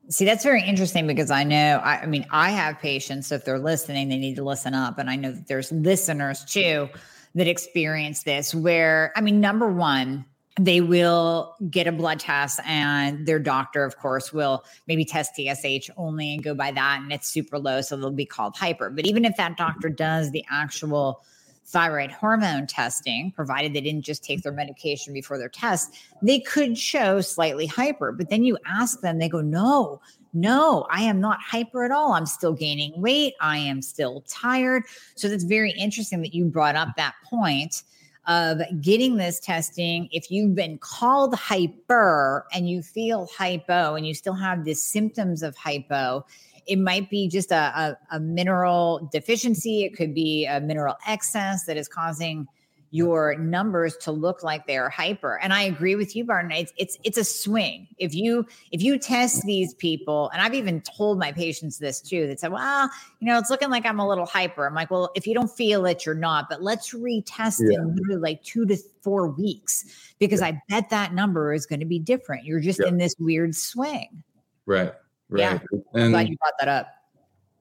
See, 0.09 0.23
that's 0.23 0.43
very 0.43 0.61
interesting 0.61 1.05
because 1.05 1.29
I 1.31 1.43
know, 1.43 1.81
I, 1.83 2.01
I, 2.01 2.05
mean, 2.05 2.25
I 2.31 2.51
have 2.51 2.79
patients. 2.79 3.27
So 3.27 3.35
if 3.35 3.43
they're 3.43 3.59
listening, 3.59 4.07
they 4.07 4.17
need 4.17 4.37
to 4.37 4.43
listen 4.43 4.73
up. 4.73 4.99
And 4.99 5.09
I 5.09 5.17
know 5.17 5.33
that 5.33 5.47
there's 5.47 5.69
listeners 5.69 6.45
too 6.45 6.87
that 7.35 7.47
experience 7.47 8.23
this 8.23 8.55
where, 8.55 9.11
I 9.17 9.21
mean, 9.21 9.41
number 9.41 9.67
one, 9.69 10.25
they 10.59 10.81
will 10.81 11.55
get 11.69 11.87
a 11.87 11.91
blood 11.91 12.19
test 12.19 12.59
and 12.65 13.25
their 13.25 13.39
doctor 13.39 13.83
of 13.83 13.97
course 13.97 14.33
will 14.33 14.63
maybe 14.87 15.05
test 15.05 15.33
tsh 15.35 15.89
only 15.97 16.33
and 16.33 16.43
go 16.43 16.53
by 16.53 16.71
that 16.71 16.99
and 17.01 17.11
it's 17.11 17.27
super 17.27 17.59
low 17.59 17.81
so 17.81 17.95
they'll 17.95 18.11
be 18.11 18.25
called 18.25 18.55
hyper 18.55 18.89
but 18.89 19.05
even 19.05 19.25
if 19.25 19.35
that 19.37 19.57
doctor 19.57 19.89
does 19.89 20.31
the 20.31 20.43
actual 20.49 21.23
thyroid 21.65 22.11
hormone 22.11 22.65
testing 22.65 23.31
provided 23.31 23.73
they 23.73 23.81
didn't 23.81 24.03
just 24.03 24.23
take 24.23 24.41
their 24.41 24.53
medication 24.53 25.13
before 25.13 25.37
their 25.37 25.49
test 25.49 25.95
they 26.21 26.39
could 26.39 26.77
show 26.77 27.21
slightly 27.21 27.65
hyper 27.65 28.11
but 28.11 28.29
then 28.29 28.43
you 28.43 28.57
ask 28.65 29.01
them 29.01 29.19
they 29.19 29.29
go 29.29 29.41
no 29.41 30.01
no, 30.33 30.85
I 30.91 31.01
am 31.01 31.19
not 31.19 31.39
hyper 31.41 31.83
at 31.83 31.89
all. 31.89 32.13
I'm 32.13 32.27
still 32.27 32.53
gaining 32.53 33.01
weight. 33.01 33.33
I 33.41 33.57
am 33.57 33.81
still 33.81 34.23
tired. 34.27 34.83
So 35.15 35.29
that's 35.29 35.45
very 35.45 35.71
interesting 35.71 36.21
that 36.21 36.35
you 36.35 36.45
brought 36.45 36.75
up 36.75 36.89
that 36.95 37.15
point 37.23 37.81
of 38.27 38.61
getting 38.81 39.15
this 39.15 39.39
testing. 39.39 40.09
If 40.11 40.29
you've 40.29 40.53
been 40.53 40.77
called 40.77 41.33
hyper 41.33 42.45
and 42.53 42.69
you 42.69 42.81
feel 42.81 43.29
hypo 43.37 43.95
and 43.95 44.05
you 44.05 44.13
still 44.13 44.33
have 44.33 44.65
the 44.65 44.73
symptoms 44.73 45.41
of 45.41 45.55
hypo, 45.55 46.25
it 46.67 46.77
might 46.77 47.09
be 47.09 47.29
just 47.29 47.51
a, 47.51 47.55
a, 47.55 47.97
a 48.17 48.19
mineral 48.19 49.09
deficiency. 49.11 49.83
It 49.83 49.95
could 49.95 50.13
be 50.13 50.45
a 50.45 50.59
mineral 50.59 50.95
excess 51.07 51.65
that 51.65 51.77
is 51.77 51.87
causing 51.87 52.47
your 52.91 53.37
numbers 53.37 53.97
to 53.97 54.11
look 54.11 54.43
like 54.43 54.65
they're 54.65 54.89
hyper. 54.89 55.37
And 55.39 55.53
I 55.53 55.63
agree 55.63 55.95
with 55.95 56.15
you, 56.15 56.23
Barton. 56.23 56.51
It's 56.51 56.71
it's 56.77 56.97
it's 57.03 57.17
a 57.17 57.23
swing. 57.23 57.87
If 57.97 58.15
you 58.15 58.45
if 58.71 58.81
you 58.81 58.97
test 58.97 59.43
these 59.43 59.73
people, 59.73 60.29
and 60.31 60.41
I've 60.41 60.53
even 60.53 60.81
told 60.81 61.19
my 61.19 61.31
patients 61.31 61.79
this 61.79 62.01
too, 62.01 62.27
that 62.27 62.39
said, 62.39 62.51
well, 62.51 62.89
you 63.19 63.27
know, 63.27 63.37
it's 63.37 63.49
looking 63.49 63.69
like 63.69 63.85
I'm 63.85 63.99
a 63.99 64.07
little 64.07 64.25
hyper. 64.25 64.65
I'm 64.65 64.73
like, 64.73 64.89
well, 64.89 65.11
if 65.15 65.27
you 65.27 65.33
don't 65.33 65.51
feel 65.51 65.85
it, 65.85 66.05
you're 66.05 66.15
not. 66.15 66.49
But 66.49 66.63
let's 66.63 66.93
retest 66.93 67.59
yeah. 67.59 67.79
in 67.79 67.95
literally 67.95 68.21
like 68.21 68.43
two 68.43 68.65
to 68.67 68.77
four 69.01 69.27
weeks 69.29 70.13
because 70.19 70.39
yeah. 70.39 70.47
I 70.47 70.61
bet 70.69 70.89
that 70.89 71.13
number 71.13 71.53
is 71.53 71.65
going 71.65 71.81
to 71.81 71.85
be 71.85 71.99
different. 71.99 72.45
You're 72.45 72.61
just 72.61 72.79
yeah. 72.81 72.87
in 72.87 72.97
this 72.97 73.15
weird 73.19 73.55
swing. 73.55 74.23
Right. 74.65 74.93
Right. 75.29 75.39
Yeah. 75.41 75.59
And, 75.93 76.03
I'm 76.03 76.11
glad 76.11 76.29
you 76.29 76.37
brought 76.37 76.53
that 76.59 76.69
up 76.69 76.96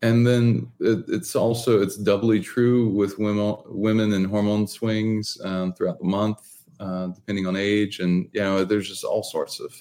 and 0.03 0.27
then 0.27 0.71
it, 0.81 1.05
it's 1.09 1.35
also 1.35 1.81
it's 1.83 1.97
doubly 1.97 2.41
true 2.41 2.89
with 2.89 3.19
women 3.19 3.57
women 3.67 4.13
and 4.13 4.27
hormone 4.27 4.67
swings 4.67 5.39
um, 5.45 5.73
throughout 5.73 5.99
the 5.99 6.05
month 6.05 6.57
uh, 6.81 7.09
depending 7.09 7.47
on 7.47 7.57
age. 7.57 8.01
And 8.01 8.29
you 8.33 8.41
know 8.41 8.65
there's 8.65 8.89
just 8.89 9.05
all 9.05 9.23
sorts 9.23 9.61
of 9.61 9.75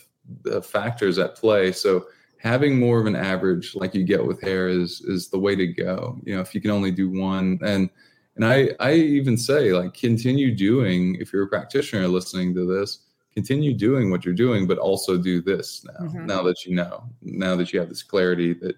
uh, 0.52 0.62
factors 0.62 1.18
at 1.18 1.36
play. 1.36 1.72
So 1.72 2.06
having 2.38 2.80
more 2.80 3.00
of 3.00 3.08
an 3.08 3.16
average 3.16 3.76
like 3.76 3.96
you 3.96 4.04
get 4.04 4.26
with 4.26 4.42
hair 4.42 4.68
is 4.68 5.02
is 5.02 5.28
the 5.28 5.40
way 5.40 5.56
to 5.56 5.68
go. 5.68 6.20
You 6.24 6.36
know 6.36 6.42
if 6.42 6.56
you 6.56 6.62
can 6.62 6.72
only 6.72 6.92
do 6.92 7.10
one. 7.10 7.60
And 7.64 7.90
and 8.36 8.46
i 8.46 8.70
i 8.80 8.94
even 8.94 9.38
say 9.38 9.72
like 9.72 9.94
continue 9.94 10.54
doing 10.54 11.16
if 11.22 11.32
you're 11.32 11.44
a 11.44 11.48
practitioner 11.48 12.08
listening 12.08 12.54
to 12.54 12.66
this 12.66 13.00
continue 13.34 13.74
doing 13.74 14.12
what 14.12 14.26
you're 14.26 14.34
doing 14.34 14.68
but 14.68 14.78
also 14.78 15.18
do 15.18 15.42
this 15.42 15.86
now 15.86 16.06
mm-hmm. 16.06 16.26
now 16.26 16.44
that 16.44 16.66
you 16.66 16.76
know 16.76 17.04
now 17.22 17.56
that 17.56 17.72
you 17.72 17.80
have 17.80 17.90
this 17.90 18.04
clarity 18.04 18.54
that 18.54 18.76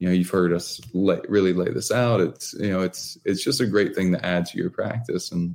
you 0.00 0.08
know 0.08 0.14
you've 0.14 0.30
heard 0.30 0.52
us 0.52 0.80
lay, 0.94 1.20
really 1.28 1.52
lay 1.52 1.70
this 1.70 1.92
out. 1.92 2.20
It's 2.20 2.54
you 2.54 2.70
know 2.70 2.80
it's 2.80 3.18
it's 3.24 3.44
just 3.44 3.60
a 3.60 3.66
great 3.66 3.94
thing 3.94 4.10
to 4.12 4.26
add 4.26 4.46
to 4.46 4.58
your 4.58 4.70
practice. 4.70 5.30
And 5.30 5.54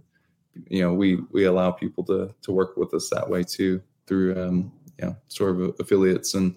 you 0.68 0.82
know 0.82 0.94
we 0.94 1.20
we 1.32 1.46
allow 1.46 1.72
people 1.72 2.04
to 2.06 2.34
to 2.44 2.52
work 2.52 2.78
with 2.78 2.94
us 2.94 3.10
that 3.12 3.30
way 3.30 3.44
too 3.44 3.82
through 4.08 4.42
um 4.42 4.72
you 5.00 5.08
know 5.08 5.16
sort 5.28 5.60
of 5.60 5.76
affiliates. 5.80 6.36
And 6.36 6.56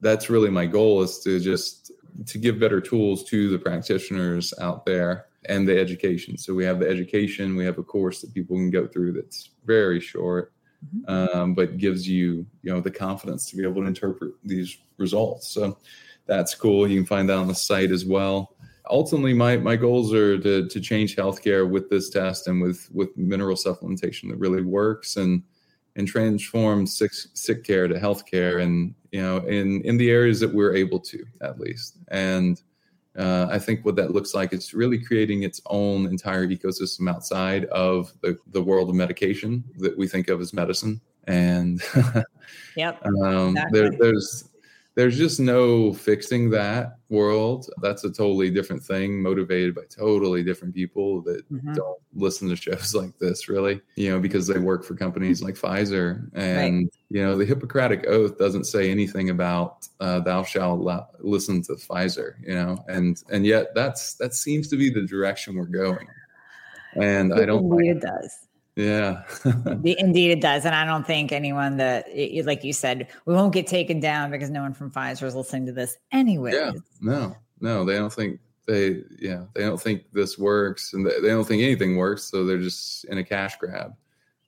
that's 0.00 0.30
really 0.30 0.50
my 0.50 0.64
goal 0.64 1.02
is 1.02 1.20
to 1.20 1.38
just 1.38 1.92
to 2.24 2.38
give 2.38 2.58
better 2.58 2.80
tools 2.80 3.22
to 3.24 3.50
the 3.50 3.58
practitioners 3.58 4.54
out 4.58 4.86
there 4.86 5.26
and 5.44 5.68
the 5.68 5.78
education. 5.78 6.38
So 6.38 6.54
we 6.54 6.64
have 6.64 6.80
the 6.80 6.88
education 6.88 7.54
we 7.54 7.66
have 7.66 7.78
a 7.78 7.82
course 7.82 8.22
that 8.22 8.32
people 8.32 8.56
can 8.56 8.70
go 8.70 8.86
through 8.86 9.12
that's 9.12 9.50
very 9.66 10.00
short 10.00 10.54
mm-hmm. 10.82 11.36
um, 11.38 11.54
but 11.54 11.76
gives 11.76 12.08
you 12.08 12.46
you 12.62 12.72
know 12.72 12.80
the 12.80 12.90
confidence 12.90 13.50
to 13.50 13.56
be 13.56 13.62
able 13.62 13.82
to 13.82 13.88
interpret 13.88 14.32
these 14.42 14.78
results. 14.96 15.48
So 15.48 15.76
that's 16.26 16.54
cool. 16.54 16.88
You 16.88 16.98
can 17.00 17.06
find 17.06 17.28
that 17.28 17.38
on 17.38 17.48
the 17.48 17.54
site 17.54 17.90
as 17.90 18.04
well. 18.04 18.56
Ultimately, 18.90 19.34
my 19.34 19.56
my 19.56 19.76
goals 19.76 20.12
are 20.12 20.38
to 20.38 20.68
to 20.68 20.80
change 20.80 21.16
healthcare 21.16 21.68
with 21.68 21.90
this 21.90 22.10
test 22.10 22.46
and 22.46 22.62
with 22.62 22.88
with 22.92 23.16
mineral 23.16 23.56
supplementation 23.56 24.28
that 24.30 24.36
really 24.36 24.62
works 24.62 25.16
and 25.16 25.42
and 25.96 26.06
transform 26.06 26.86
sick 26.86 27.12
sick 27.12 27.64
care 27.64 27.88
to 27.88 27.94
healthcare 27.94 28.62
and 28.62 28.94
you 29.10 29.20
know 29.20 29.38
in 29.38 29.82
in 29.82 29.96
the 29.96 30.10
areas 30.10 30.38
that 30.40 30.52
we're 30.52 30.74
able 30.74 31.00
to 31.00 31.24
at 31.40 31.58
least 31.58 31.96
and 32.08 32.62
uh, 33.18 33.48
I 33.50 33.58
think 33.58 33.84
what 33.84 33.96
that 33.96 34.12
looks 34.12 34.34
like 34.34 34.52
is 34.52 34.74
really 34.74 34.98
creating 34.98 35.42
its 35.42 35.60
own 35.66 36.06
entire 36.06 36.46
ecosystem 36.46 37.08
outside 37.10 37.64
of 37.66 38.12
the, 38.20 38.36
the 38.48 38.62
world 38.62 38.90
of 38.90 38.94
medication 38.94 39.64
that 39.78 39.96
we 39.96 40.06
think 40.06 40.28
of 40.28 40.40
as 40.40 40.52
medicine. 40.52 41.00
And 41.26 41.82
yep, 42.76 43.04
um, 43.06 43.56
exactly. 43.56 43.80
there, 43.80 43.90
there's 43.98 44.50
there's 44.96 45.18
just 45.18 45.38
no 45.38 45.92
fixing 45.92 46.48
that 46.50 46.96
world. 47.10 47.68
That's 47.82 48.04
a 48.04 48.10
totally 48.10 48.50
different 48.50 48.82
thing, 48.82 49.22
motivated 49.22 49.74
by 49.74 49.82
totally 49.90 50.42
different 50.42 50.74
people 50.74 51.20
that 51.22 51.46
mm-hmm. 51.52 51.74
don't 51.74 52.00
listen 52.14 52.48
to 52.48 52.56
shows 52.56 52.94
like 52.94 53.16
this, 53.18 53.46
really, 53.46 53.82
you 53.96 54.10
know, 54.10 54.18
because 54.18 54.46
they 54.46 54.58
work 54.58 54.84
for 54.84 54.94
companies 54.94 55.42
like 55.42 55.54
Pfizer. 55.54 56.30
And, 56.32 56.76
right. 56.78 56.86
you 57.10 57.22
know, 57.22 57.36
the 57.36 57.44
Hippocratic 57.44 58.06
Oath 58.06 58.38
doesn't 58.38 58.64
say 58.64 58.90
anything 58.90 59.28
about 59.28 59.86
uh, 60.00 60.20
thou 60.20 60.42
shalt 60.42 60.80
la- 60.80 61.06
listen 61.20 61.60
to 61.64 61.74
Pfizer, 61.74 62.36
you 62.42 62.54
know, 62.54 62.82
and, 62.88 63.22
and 63.30 63.44
yet 63.44 63.74
that's, 63.74 64.14
that 64.14 64.32
seems 64.32 64.66
to 64.68 64.76
be 64.76 64.88
the 64.88 65.02
direction 65.02 65.56
we're 65.56 65.66
going. 65.66 66.08
And 66.94 67.32
it 67.32 67.38
I 67.38 67.44
don't 67.44 67.68
think 67.68 67.96
it 67.96 68.00
does. 68.00 68.45
Yeah. 68.76 69.22
Indeed, 69.84 70.30
it 70.32 70.40
does. 70.42 70.66
And 70.66 70.74
I 70.74 70.84
don't 70.84 71.06
think 71.06 71.32
anyone 71.32 71.78
that, 71.78 72.08
like 72.44 72.62
you 72.62 72.74
said, 72.74 73.08
we 73.24 73.34
won't 73.34 73.54
get 73.54 73.66
taken 73.66 74.00
down 74.00 74.30
because 74.30 74.50
no 74.50 74.60
one 74.62 74.74
from 74.74 74.90
Pfizer 74.90 75.24
is 75.24 75.34
listening 75.34 75.64
to 75.66 75.72
this 75.72 75.96
anyway. 76.12 76.52
Yeah. 76.52 76.72
No, 77.00 77.34
no, 77.60 77.84
they 77.86 77.94
don't 77.94 78.12
think 78.12 78.38
they, 78.66 79.02
yeah, 79.18 79.44
they 79.54 79.62
don't 79.62 79.80
think 79.80 80.04
this 80.12 80.36
works 80.36 80.92
and 80.92 81.06
they, 81.06 81.20
don't 81.22 81.48
think 81.48 81.62
anything 81.62 81.96
works. 81.96 82.24
So 82.24 82.44
they're 82.44 82.58
just 82.58 83.06
in 83.06 83.16
a 83.16 83.24
cash 83.24 83.56
grab. 83.56 83.94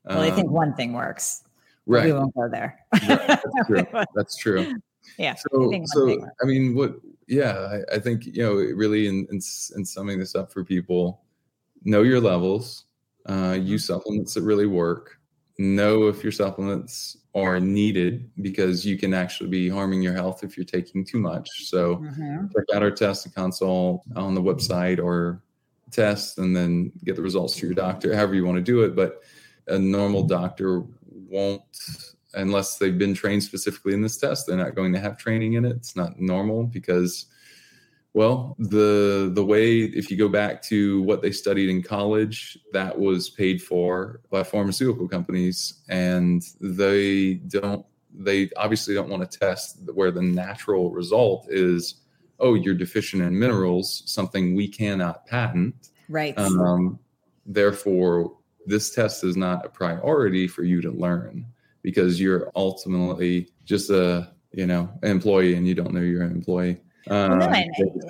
Well, 0.05 0.19
um, 0.19 0.25
I 0.25 0.31
think 0.31 0.51
one 0.51 0.75
thing 0.75 0.93
works. 0.93 1.45
Right. 1.87 2.07
We 2.07 2.13
won't 2.13 2.35
go 2.35 2.49
there. 2.51 2.79
right, 2.93 3.09
that's 3.09 3.67
true. 3.67 3.87
That's 4.15 4.37
true. 4.37 4.75
Yeah. 5.17 5.37
So, 5.37 5.75
I 5.75 5.83
so 5.87 6.29
I 6.43 6.45
mean, 6.45 6.75
what, 6.75 6.97
yeah, 7.29 7.81
I, 7.91 7.97
I 7.97 7.99
think, 7.99 8.27
you 8.27 8.43
know, 8.43 8.55
really 8.55 9.07
in, 9.07 9.27
in, 9.31 9.41
in 9.77 9.85
summing 9.87 10.19
this 10.19 10.35
up 10.35 10.53
for 10.53 10.65
people, 10.65 11.23
know 11.85 12.03
your 12.03 12.21
levels 12.21 12.85
uh, 13.29 13.59
use 13.61 13.87
supplements 13.87 14.35
that 14.35 14.43
really 14.43 14.67
work. 14.67 15.19
Know 15.59 16.07
if 16.07 16.23
your 16.23 16.33
supplements 16.33 17.17
are 17.35 17.61
needed 17.61 18.31
because 18.43 18.87
you 18.87 18.97
can 18.97 19.13
actually 19.13 19.51
be 19.51 19.69
harming 19.69 20.03
your 20.03 20.13
health 20.13 20.43
if 20.43 20.57
you're 20.57 20.65
taking 20.65 21.05
too 21.05 21.19
much. 21.19 21.49
So 21.65 21.97
mm-hmm. 21.97 22.47
check 22.47 22.65
out 22.75 22.83
our 22.83 22.91
test 22.91 23.27
and 23.27 23.35
consult 23.35 24.03
on 24.17 24.35
the 24.35 24.43
website 24.43 25.03
or 25.03 25.43
test 25.91 26.39
and 26.39 26.57
then 26.57 26.93
get 27.05 27.17
the 27.17 27.23
results 27.23 27.57
to 27.57 27.67
your 27.67 27.75
doctor, 27.75 28.15
however 28.15 28.35
you 28.35 28.45
want 28.45 28.57
to 28.57 28.63
do 28.63 28.83
it. 28.83 28.95
But 28.95 29.23
a 29.67 29.79
normal 29.79 30.23
doctor 30.25 30.85
won't 31.11 31.63
unless 32.35 32.79
they've 32.79 32.99
been 32.99 33.15
trained 33.15 33.43
specifically 33.43 33.95
in 33.95 34.03
this 34.03 34.19
test 34.19 34.47
they're 34.47 34.57
not 34.57 34.75
going 34.75 34.93
to 34.93 34.99
have 34.99 35.17
training 35.17 35.55
in 35.55 35.65
it 35.65 35.77
it's 35.77 35.97
not 35.97 36.21
normal 36.21 36.65
because 36.65 37.27
well, 38.19 38.57
the 38.59 39.31
the 39.33 39.45
way 39.45 39.79
if 39.79 40.11
you 40.11 40.17
go 40.17 40.29
back 40.29 40.61
to 40.63 41.03
what 41.03 41.23
they 41.23 41.31
studied 41.31 41.69
in 41.69 41.85
college, 41.85 42.59
that 42.73 42.99
was 42.99 43.31
paid 43.31 43.63
for 43.63 44.23
by 44.29 44.43
pharmaceutical 44.43 45.07
companies, 45.07 45.85
and 45.89 46.43
they 46.61 47.35
don't. 47.35 47.87
They 48.13 48.51
obviously 48.57 48.93
don't 48.95 49.09
want 49.09 49.31
to 49.31 49.39
test 49.39 49.79
where 49.95 50.11
the 50.11 50.23
natural 50.23 50.91
result 50.91 51.47
is. 51.49 51.95
Oh, 52.41 52.55
you're 52.55 52.75
deficient 52.75 53.23
in 53.23 53.39
minerals, 53.39 54.03
something 54.07 54.57
we 54.57 54.67
cannot 54.67 55.25
patent. 55.27 55.91
Right. 56.09 56.37
Um, 56.37 56.99
therefore, 57.47 58.37
this 58.67 58.93
test 58.93 59.23
is 59.23 59.37
not 59.37 59.65
a 59.65 59.69
priority 59.69 60.49
for 60.49 60.65
you 60.65 60.81
to 60.81 60.91
learn 60.91 61.47
because 61.83 62.21
you're 62.21 62.51
ultimately 62.57 63.53
just 63.65 63.91
a 63.91 64.33
you 64.51 64.67
know 64.67 64.91
employee 65.05 65.55
and 65.55 65.69
you 65.69 65.77
don't 65.77 65.95
know 65.95 66.01
you're 66.01 66.25
an 66.25 66.33
employee 66.33 66.81
um, 67.11 67.41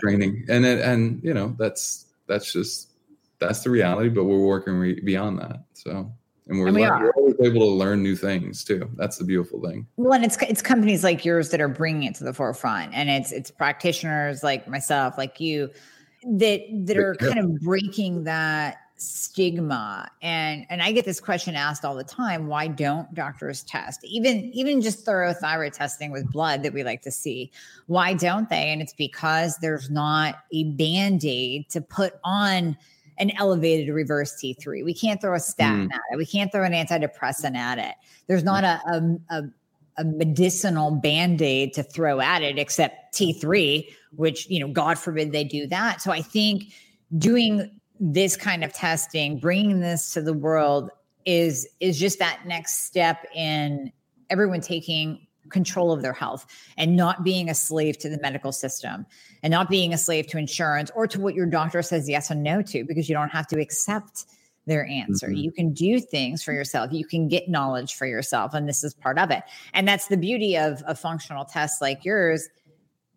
training, 0.01 0.44
and 0.49 0.64
it, 0.64 0.80
and 0.80 1.22
you 1.22 1.34
know 1.34 1.55
that's 1.59 2.07
that's 2.26 2.53
just 2.53 2.90
that's 3.38 3.61
the 3.61 3.70
reality. 3.70 4.09
But 4.09 4.24
we're 4.24 4.44
working 4.44 4.74
re- 4.74 5.01
beyond 5.01 5.38
that. 5.38 5.64
So 5.74 6.12
and 6.49 6.59
we're, 6.59 6.68
And 6.68 6.76
we 6.76 6.82
we're 6.82 7.11
always 7.12 7.36
able 7.40 7.61
to 7.61 7.70
learn 7.70 8.03
new 8.03 8.16
things 8.16 8.64
too. 8.64 8.88
That's 8.96 9.18
the 9.18 9.24
beautiful 9.24 9.61
thing. 9.61 9.86
Well, 9.96 10.14
and 10.14 10.24
it's 10.24 10.38
it's 10.42 10.62
companies 10.62 11.05
like 11.05 11.24
yours 11.24 11.51
that 11.51 11.61
are 11.61 11.68
bringing 11.68 12.05
it 12.05 12.14
to 12.16 12.24
the 12.24 12.32
forefront, 12.32 12.94
and 12.94 13.11
it's 13.11 13.32
it's 13.32 13.51
practitioners 13.51 14.42
like 14.42 14.66
myself, 14.66 15.18
like 15.18 15.40
you, 15.40 15.70
that 16.24 16.62
that 16.70 16.96
are 16.96 17.14
kind 17.16 17.38
of 17.38 17.61
breaking 17.61 18.24
that 18.24 18.78
stigma. 18.99 20.11
And 20.20 20.66
and 20.68 20.82
I 20.82 20.92
get 20.92 21.05
this 21.05 21.20
question 21.20 21.55
asked 21.55 21.84
all 21.84 21.94
the 21.94 22.05
time: 22.05 22.46
Why 22.49 22.66
don't 22.68 23.12
doctors 23.14 23.62
test? 23.62 24.05
Even 24.05 24.51
even 24.53 24.82
just 24.82 25.05
thorough 25.05 25.32
thyroid 25.32 25.72
testing 25.72 26.11
with 26.11 26.30
blood 26.30 26.62
that 26.64 26.72
we 26.72 26.84
like 26.84 27.03
to 27.03 27.11
see. 27.11 27.51
Why 27.86 28.14
don't 28.14 28.51
they? 28.51 28.70
And 28.70 28.82
it's 28.82 28.92
because 28.92 29.57
there's 29.59 29.88
not 29.90 30.40
a 30.53 30.64
band 30.72 31.24
aid 31.24 31.70
to 31.70 31.80
put 31.80 32.14
on 32.24 32.76
an 33.18 33.32
elevated 33.36 33.92
reverse 33.92 34.34
T3. 34.34 34.84
We 34.84 34.94
can't 34.94 35.20
throw 35.20 35.34
a 35.34 35.40
statin 35.40 35.88
mm. 35.88 35.94
at 35.94 36.01
it. 36.12 36.16
We 36.16 36.26
can't 36.26 36.53
throw 36.53 36.64
an 36.64 36.72
antidepressant 36.72 37.57
at 37.57 37.78
it. 37.78 37.94
There's 38.26 38.44
not 38.44 38.64
mm. 38.64 39.18
a, 39.30 39.34
a, 39.34 39.38
a, 39.40 39.51
a 39.99 40.05
medicinal 40.05 40.92
band-aid 40.92 41.72
to 41.74 41.82
throw 41.82 42.20
at 42.20 42.42
it 42.42 42.59
except 42.59 43.14
T3, 43.16 43.88
which, 44.14 44.49
you 44.49 44.61
know, 44.61 44.68
God 44.68 44.99
forbid 44.99 45.32
they 45.32 45.44
do 45.44 45.66
that. 45.66 46.01
So 46.01 46.12
I 46.12 46.22
think 46.22 46.72
doing 47.16 47.78
this 48.01 48.36
kind 48.36 48.64
of 48.64 48.72
testing, 48.72 49.38
bringing 49.38 49.80
this 49.80 50.12
to 50.12 50.22
the 50.22 50.32
world 50.32 50.90
is 51.24 51.68
is 51.80 51.99
just 51.99 52.18
that 52.18 52.40
next 52.46 52.84
step 52.84 53.26
in 53.34 53.92
everyone 54.30 54.61
taking 54.61 55.26
control 55.51 55.92
of 55.92 56.03
their 56.03 56.12
health 56.12 56.46
and 56.76 56.96
not 56.96 57.24
being 57.24 57.49
a 57.49 57.55
slave 57.55 57.99
to 57.99 58.09
the 58.09 58.18
medical 58.20 58.53
system 58.53 59.07
and 59.42 59.51
not 59.51 59.68
being 59.70 59.92
a 59.92 59.99
slave 59.99 60.26
to 60.26 60.38
insurance 60.38 60.90
or 60.94 61.07
to 61.07 61.20
what 61.20 61.34
your 61.34 61.46
doctor 61.46 61.82
says 61.82 62.09
yes 62.09 62.30
or 62.30 62.34
no 62.34 62.61
to 62.62 62.84
because 62.84 63.09
you 63.09 63.14
don't 63.14 63.30
have 63.30 63.46
to 63.46 63.59
accept 63.61 64.26
their 64.66 64.86
answer. 64.86 65.28
Mhm. 65.28 65.42
You 65.42 65.51
can 65.51 65.72
do 65.72 65.99
things 65.99 66.42
for 66.42 66.53
yourself. 66.53 66.92
You 66.92 67.07
can 67.07 67.28
get 67.28 67.49
knowledge 67.49 67.94
for 67.94 68.07
yourself 68.07 68.53
and 68.53 68.68
this 68.68 68.84
is 68.84 68.92
part 68.92 69.18
of 69.18 69.30
it. 69.30 69.42
And 69.72 69.88
that's 69.88 70.09
the 70.09 70.18
beauty 70.18 70.57
of 70.57 70.82
a 70.86 70.94
functional 70.94 71.46
test 71.46 71.80
like 71.80 72.05
yours. 72.05 72.49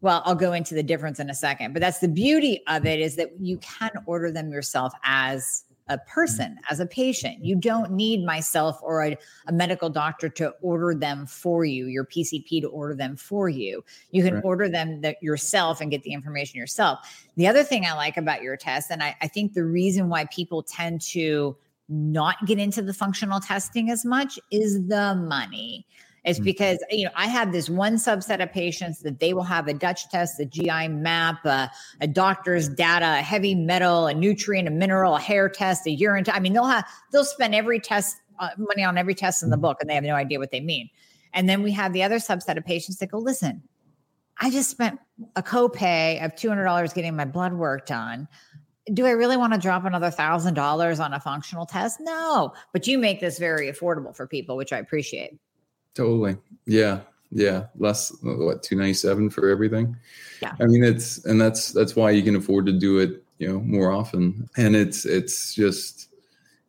Well, 0.02 0.24
I'll 0.26 0.36
go 0.36 0.54
into 0.54 0.74
the 0.74 0.84
difference 0.84 1.20
in 1.20 1.30
a 1.30 1.36
second, 1.36 1.74
but 1.74 1.82
that's 1.82 2.00
the 2.00 2.08
beauty 2.08 2.62
of 2.68 2.86
it 2.86 3.00
is 3.00 3.16
that 3.18 3.30
you 3.40 3.58
can 3.58 3.92
order 4.06 4.32
them 4.32 4.52
yourself 4.52 4.94
as 5.04 5.64
a 5.88 5.98
mm-hmm. 5.98 6.12
person, 6.12 6.58
as 6.70 6.80
a 6.80 6.86
patient. 6.88 7.44
You 7.46 7.56
don't 7.56 7.92
need 7.92 8.26
myself 8.26 8.80
or 8.82 9.04
a, 9.04 9.18
a 9.48 9.52
medical 9.52 9.90
doctor 9.90 10.28
to 10.30 10.54
order 10.62 10.96
them 10.96 11.28
for 11.28 11.66
you, 11.66 11.86
your 11.86 12.06
PCP 12.06 12.62
to 12.62 12.68
order 12.68 12.96
them 12.96 13.16
for 13.16 13.48
you. 13.48 13.84
You 14.10 14.24
can 14.24 14.36
Right. 14.36 14.46
order 14.46 14.70
them 14.70 15.02
that 15.02 15.22
yourself 15.22 15.82
and 15.82 15.92
get 15.92 16.04
the 16.04 16.14
information 16.14 16.58
yourself. 16.58 17.00
The 17.36 17.48
other 17.48 17.64
thing 17.64 17.86
I 17.86 17.94
like 17.94 18.18
about 18.18 18.42
your 18.42 18.58
test, 18.58 18.90
and 18.90 19.04
I, 19.04 19.16
I 19.22 19.28
think 19.28 19.54
the 19.54 19.66
reason 19.66 20.10
why 20.10 20.26
people 20.26 20.64
tend 20.64 21.02
to 21.02 21.56
not 21.90 22.46
get 22.46 22.58
into 22.58 22.82
the 22.82 22.94
functional 22.94 23.40
testing 23.40 23.92
as 23.92 24.06
much 24.06 24.40
is 24.50 24.88
the 24.88 25.14
money. 25.16 25.86
It's 26.24 26.40
Mhm. 26.40 26.44
because 26.44 26.78
you 26.92 27.06
know 27.06 27.12
I 27.16 27.28
have 27.28 27.52
this 27.52 27.70
one 27.70 27.96
subset 27.96 28.42
of 28.44 28.52
patients 28.52 29.00
that 29.00 29.20
they 29.20 29.34
will 29.34 29.44
have 29.44 29.68
a 29.68 29.74
Dutch 29.74 30.10
test, 30.10 30.40
a 30.40 30.46
GI 30.46 30.88
map, 30.88 31.44
a, 31.46 31.70
a 32.00 32.08
doctor's 32.08 32.70
data, 32.70 33.18
a 33.20 33.22
heavy 33.22 33.56
metal, 33.56 34.08
a 34.08 34.14
nutrient, 34.14 34.68
a 34.68 34.72
mineral, 34.72 35.16
a 35.16 35.20
hair 35.20 35.50
test, 35.50 35.88
a 35.88 35.92
urine. 35.92 36.24
T- 36.24 36.32
I 36.32 36.40
mean, 36.40 36.54
they'll 36.54 36.66
have 36.66 36.86
they'll 37.12 37.26
spend 37.26 37.56
every 37.56 37.80
test 37.80 38.18
uh, 38.40 38.50
money 38.58 38.84
on 38.84 38.98
every 38.98 39.16
test 39.16 39.42
in 39.44 39.50
the 39.50 39.58
book, 39.58 39.78
and 39.82 39.90
they 39.90 39.96
have 39.96 40.04
no 40.04 40.16
idea 40.16 40.38
what 40.40 40.52
they 40.52 40.60
mean. 40.60 40.90
And 41.34 41.48
then 41.50 41.64
we 41.64 41.72
have 41.72 41.94
the 41.94 42.04
other 42.04 42.18
subset 42.18 42.58
of 42.58 42.66
patients 42.66 42.98
that 42.98 43.10
go, 43.10 43.18
listen, 43.18 43.64
I 44.38 44.50
just 44.50 44.70
spent 44.70 45.00
a 45.36 45.42
copay 45.44 46.24
of 46.24 46.36
two 46.36 46.50
hundred 46.50 46.66
dollars 46.66 46.94
getting 46.94 47.16
my 47.16 47.26
blood 47.26 47.54
work 47.54 47.86
done. 47.86 48.28
Do 48.94 49.06
I 49.06 49.12
really 49.12 49.38
want 49.38 49.54
to 49.54 49.60
drop 49.60 49.86
another 49.86 50.12
thousand 50.12 50.56
dollars 50.56 51.00
on 51.00 51.14
a 51.14 51.20
functional 51.20 51.66
test? 51.66 52.00
No, 52.00 52.54
but 52.74 52.86
you 52.88 52.98
make 52.98 53.20
this 53.20 53.40
very 53.40 53.72
affordable 53.72 54.16
for 54.16 54.28
people, 54.28 54.58
which 54.58 54.74
I 54.74 54.80
appreciate. 54.80 55.40
Totally. 55.96 56.38
Yeah. 56.66 57.02
Yeah. 57.32 57.68
Less 57.78 58.16
what 58.22 58.64
two 58.64 58.76
ninety 58.76 58.94
seven 58.94 59.30
for 59.30 59.50
everything. 59.50 59.96
Yeah. 60.42 60.54
I 60.60 60.66
mean 60.66 60.84
it's 60.84 61.24
and 61.26 61.40
that's 61.40 61.72
that's 61.72 61.96
why 61.96 62.12
you 62.12 62.24
can 62.24 62.36
afford 62.36 62.66
to 62.68 62.74
do 62.74 63.00
it, 63.00 63.24
you 63.38 63.48
know, 63.48 63.60
more 63.60 63.92
often. 63.92 64.50
And 64.58 64.76
it's 64.76 65.06
it's 65.06 65.54
just 65.54 66.10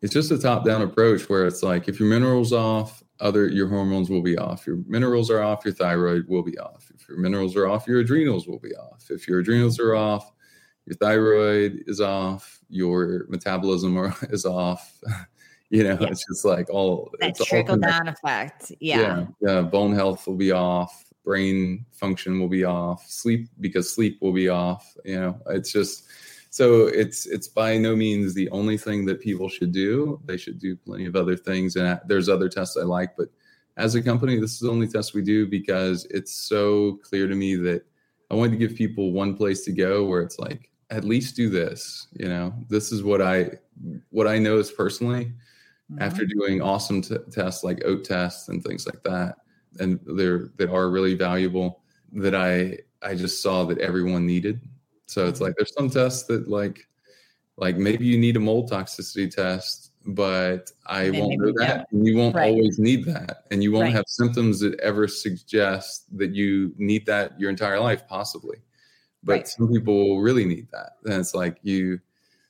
it's 0.02 0.12
just 0.12 0.30
a 0.30 0.38
top 0.38 0.64
down 0.64 0.82
approach 0.82 1.28
where 1.28 1.46
it's 1.46 1.62
like 1.62 1.88
if 1.88 1.98
your 2.00 2.08
minerals 2.08 2.52
off, 2.52 3.02
other 3.20 3.46
your 3.46 3.68
hormones 3.68 4.10
will 4.10 4.22
be 4.22 4.36
off. 4.36 4.66
Your 4.66 4.78
minerals 4.86 5.30
are 5.30 5.40
off, 5.40 5.64
your 5.64 5.74
thyroid 5.74 6.26
will 6.28 6.42
be 6.42 6.58
off. 6.58 6.90
If 6.94 7.08
your 7.08 7.18
minerals 7.18 7.56
are 7.56 7.68
off, 7.68 7.86
your 7.86 8.00
adrenals 8.00 8.46
will 8.46 8.58
be 8.58 8.74
off. 8.74 9.10
If 9.10 9.28
your 9.28 9.38
adrenals 9.38 9.78
are 9.78 9.94
off, 9.94 10.32
your 10.86 10.96
thyroid 10.96 11.84
is 11.86 12.00
off, 12.00 12.60
your 12.68 13.26
metabolism 13.28 13.96
are, 13.96 14.14
is 14.30 14.44
off. 14.44 15.00
you 15.76 15.84
know, 15.84 15.96
Yeah. 15.98 16.08
it's 16.08 16.26
just 16.26 16.44
like 16.44 16.68
all 16.68 17.10
That 17.18 17.30
it's 17.30 17.40
all 17.40 17.46
trickle 17.46 17.76
connected 17.76 18.04
down 18.04 18.08
effect. 18.08 18.72
Yeah. 18.78 19.00
yeah, 19.00 19.26
yeah. 19.40 19.62
Bone 19.62 19.94
health 19.94 20.26
will 20.26 20.36
be 20.36 20.52
off. 20.52 21.04
Brain 21.24 21.86
function 21.92 22.38
will 22.38 22.48
be 22.48 22.64
off. 22.64 23.08
Sleep 23.08 23.48
because 23.60 23.92
sleep 23.94 24.18
will 24.20 24.32
be 24.34 24.50
off. 24.50 24.94
You 25.04 25.18
know, 25.18 25.40
it's 25.48 25.72
just 25.72 26.04
so 26.50 26.88
it's 26.88 27.24
it's 27.24 27.48
by 27.48 27.78
no 27.78 27.96
means 27.96 28.34
the 28.34 28.50
only 28.50 28.76
thing 28.76 29.06
that 29.06 29.22
people 29.22 29.48
should 29.48 29.72
do. 29.72 30.20
They 30.26 30.36
should 30.36 30.58
do 30.58 30.76
plenty 30.76 31.06
of 31.06 31.16
other 31.16 31.36
things, 31.36 31.76
and 31.76 31.86
uh, 31.86 32.00
there's 32.06 32.28
other 32.28 32.50
tests 32.50 32.76
I 32.76 32.82
like. 32.82 33.16
But 33.16 33.28
as 33.78 33.94
a 33.94 34.02
company, 34.02 34.38
this 34.38 34.52
is 34.52 34.60
the 34.60 34.70
only 34.70 34.88
test 34.88 35.14
we 35.14 35.22
do 35.22 35.46
because 35.46 36.04
it's 36.10 36.34
so 36.34 36.98
clear 37.02 37.26
to 37.28 37.34
me 37.34 37.54
that 37.56 37.86
I 38.30 38.34
want 38.34 38.52
to 38.52 38.58
give 38.58 38.74
people 38.76 39.12
one 39.12 39.34
place 39.34 39.64
to 39.64 39.72
go 39.72 40.04
where 40.04 40.20
it's 40.20 40.38
like 40.38 40.68
at 40.90 41.04
least 41.04 41.34
do 41.34 41.48
this. 41.48 42.08
You 42.12 42.28
know, 42.28 42.52
this 42.68 42.92
is 42.92 43.02
what 43.02 43.22
I 43.22 43.52
what 44.10 44.26
I 44.26 44.38
know 44.38 44.58
is 44.58 44.70
personally 44.70 45.32
Mm-hmm. 45.92 46.02
after 46.02 46.24
doing 46.24 46.62
awesome 46.62 47.02
t- 47.02 47.16
tests 47.30 47.62
like 47.64 47.82
oat 47.84 48.04
tests 48.04 48.48
and 48.48 48.64
things 48.64 48.86
like 48.86 49.02
that 49.02 49.36
and 49.78 50.00
they're 50.16 50.50
that 50.56 50.70
are 50.70 50.88
really 50.90 51.14
valuable 51.14 51.82
that 52.12 52.34
i 52.34 52.78
i 53.02 53.14
just 53.14 53.42
saw 53.42 53.64
that 53.64 53.78
everyone 53.78 54.26
needed 54.26 54.60
so 55.06 55.26
it's 55.28 55.38
Mhm. 55.38 55.42
like 55.42 55.54
there's 55.58 55.74
some 55.74 55.90
tests 55.90 56.24
that 56.28 56.48
like 56.48 56.88
like 57.58 57.76
maybe 57.76 58.06
you 58.06 58.16
need 58.16 58.36
a 58.36 58.40
mold 58.40 58.70
toxicity 58.70 59.30
test 59.30 59.90
but 60.06 60.72
i 60.86 61.04
And 61.04 61.18
won't 61.18 61.38
know 61.40 61.46
you 61.48 61.54
that 61.58 61.86
and 61.92 62.06
you 62.06 62.16
won't 62.16 62.34
Right. 62.34 62.54
always 62.54 62.78
need 62.78 63.04
that 63.04 63.44
and 63.50 63.62
you 63.62 63.70
won't 63.70 63.84
Right. 63.84 63.94
have 63.94 64.04
symptoms 64.08 64.60
that 64.60 64.80
ever 64.80 65.06
suggest 65.06 66.16
that 66.16 66.34
you 66.34 66.72
need 66.78 67.04
that 67.06 67.38
your 67.38 67.50
entire 67.50 67.80
life 67.80 68.06
possibly 68.08 68.58
but 69.24 69.32
Right. 69.32 69.48
some 69.48 69.68
people 69.70 70.20
really 70.22 70.46
need 70.46 70.68
that 70.72 70.92
and 71.04 71.14
it's 71.14 71.34
like 71.34 71.58
you 71.62 72.00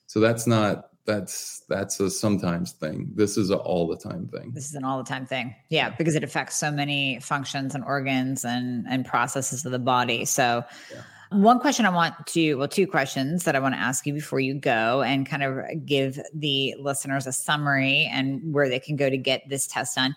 so 0.07 0.19
that's 0.21 0.47
not 0.47 0.92
that's 1.05 1.63
that's 1.67 1.99
a 1.99 2.09
sometimes 2.09 2.71
thing 2.71 3.09
this 3.13 3.35
is 3.37 3.49
a 3.49 3.57
all 3.57 3.87
the 3.87 3.97
time 3.97 4.27
thing 4.27 4.51
This 4.53 4.65
is 4.69 4.73
an 4.75 4.83
all 4.85 4.97
the 4.97 5.03
time 5.09 5.25
thing. 5.25 5.53
Yeah, 5.69 5.89
because 5.89 6.15
it 6.15 6.23
affects 6.23 6.57
so 6.57 6.71
many 6.71 7.19
functions 7.19 7.75
and 7.75 7.83
organs 7.83 8.45
and 8.45 8.85
and 8.89 9.05
processes 9.05 9.65
of 9.65 9.71
the 9.73 9.79
body. 9.79 10.23
So 10.25 10.63
Yeah. 10.93 11.01
one 11.31 11.59
question 11.59 11.85
I 11.85 11.89
want 11.89 12.13
to 12.27 12.55
well 12.55 12.67
two 12.69 12.87
questions 12.87 13.43
that 13.43 13.55
I 13.55 13.59
want 13.59 13.75
to 13.75 13.79
ask 13.81 14.05
you 14.05 14.13
before 14.13 14.39
you 14.39 14.53
go 14.53 15.01
and 15.01 15.25
kind 15.27 15.43
of 15.43 15.85
give 15.85 16.19
the 16.33 16.73
listeners 16.79 17.27
a 17.27 17.33
summary 17.33 18.09
and 18.11 18.53
where 18.53 18.69
they 18.69 18.79
can 18.79 18.95
go 18.95 19.09
to 19.09 19.17
get 19.17 19.43
this 19.49 19.67
test 19.67 19.95
done. 19.95 20.15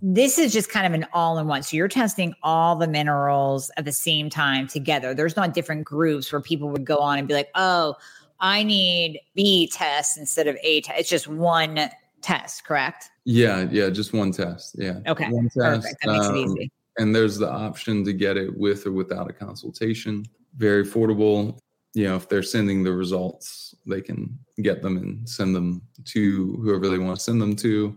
This 0.00 0.38
is 0.38 0.52
just 0.52 0.68
kind 0.70 0.86
of 0.86 0.92
an 0.92 1.06
all 1.12 1.38
in 1.38 1.48
one. 1.48 1.62
So 1.64 1.76
you're 1.76 1.88
testing 1.88 2.32
all 2.44 2.76
the 2.76 2.86
minerals 2.86 3.68
at 3.76 3.84
the 3.84 3.92
same 3.92 4.30
time 4.30 4.68
together. 4.68 5.12
There's 5.12 5.34
not 5.36 5.54
different 5.54 5.84
groups 5.84 6.30
where 6.30 6.40
people 6.40 6.68
would 6.68 6.84
go 6.84 6.98
on 6.98 7.18
and 7.18 7.26
be 7.26 7.34
like, 7.34 7.48
"Oh, 7.56 7.96
I 8.40 8.62
need 8.62 9.20
B 9.34 9.68
test 9.72 10.18
instead 10.18 10.46
of 10.46 10.56
A 10.62 10.80
test." 10.80 11.00
It's 11.00 11.08
just 11.08 11.28
one 11.28 11.90
test, 12.22 12.64
correct? 12.64 13.10
yeah 13.28 13.68
yeah 13.70 13.90
just 13.90 14.14
one 14.14 14.32
test 14.32 14.74
yeah 14.78 15.00
Okay, 15.06 15.28
one 15.28 15.50
Perfect. 15.54 15.96
That 16.02 16.12
makes 16.12 16.26
it 16.26 16.30
um, 16.30 16.36
easy. 16.36 16.72
and 16.96 17.14
there's 17.14 17.36
the 17.36 17.50
option 17.50 18.02
to 18.04 18.14
get 18.14 18.38
it 18.38 18.56
with 18.56 18.86
or 18.86 18.92
without 18.92 19.28
a 19.28 19.34
consultation 19.34 20.24
very 20.56 20.82
affordable 20.82 21.58
you 21.92 22.04
know 22.04 22.16
if 22.16 22.26
they're 22.26 22.42
sending 22.42 22.82
the 22.82 22.90
results 22.90 23.74
they 23.84 24.00
can 24.00 24.36
get 24.62 24.80
them 24.80 24.96
and 24.96 25.28
send 25.28 25.54
them 25.54 25.82
to 26.06 26.58
whoever 26.62 26.88
they 26.88 26.96
want 26.98 27.18
to 27.18 27.22
send 27.22 27.38
them 27.40 27.54
to 27.54 27.94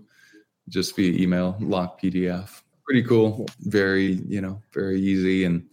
just 0.67 0.97
via 0.97 1.13
email 1.13 1.55
lock 1.61 2.01
pdf 2.01 2.61
pretty 2.83 3.01
cool 3.01 3.47
very 3.61 4.19
you 4.27 4.41
know 4.41 4.61
very 4.73 4.99
easy 4.99 5.45
and 5.45 5.65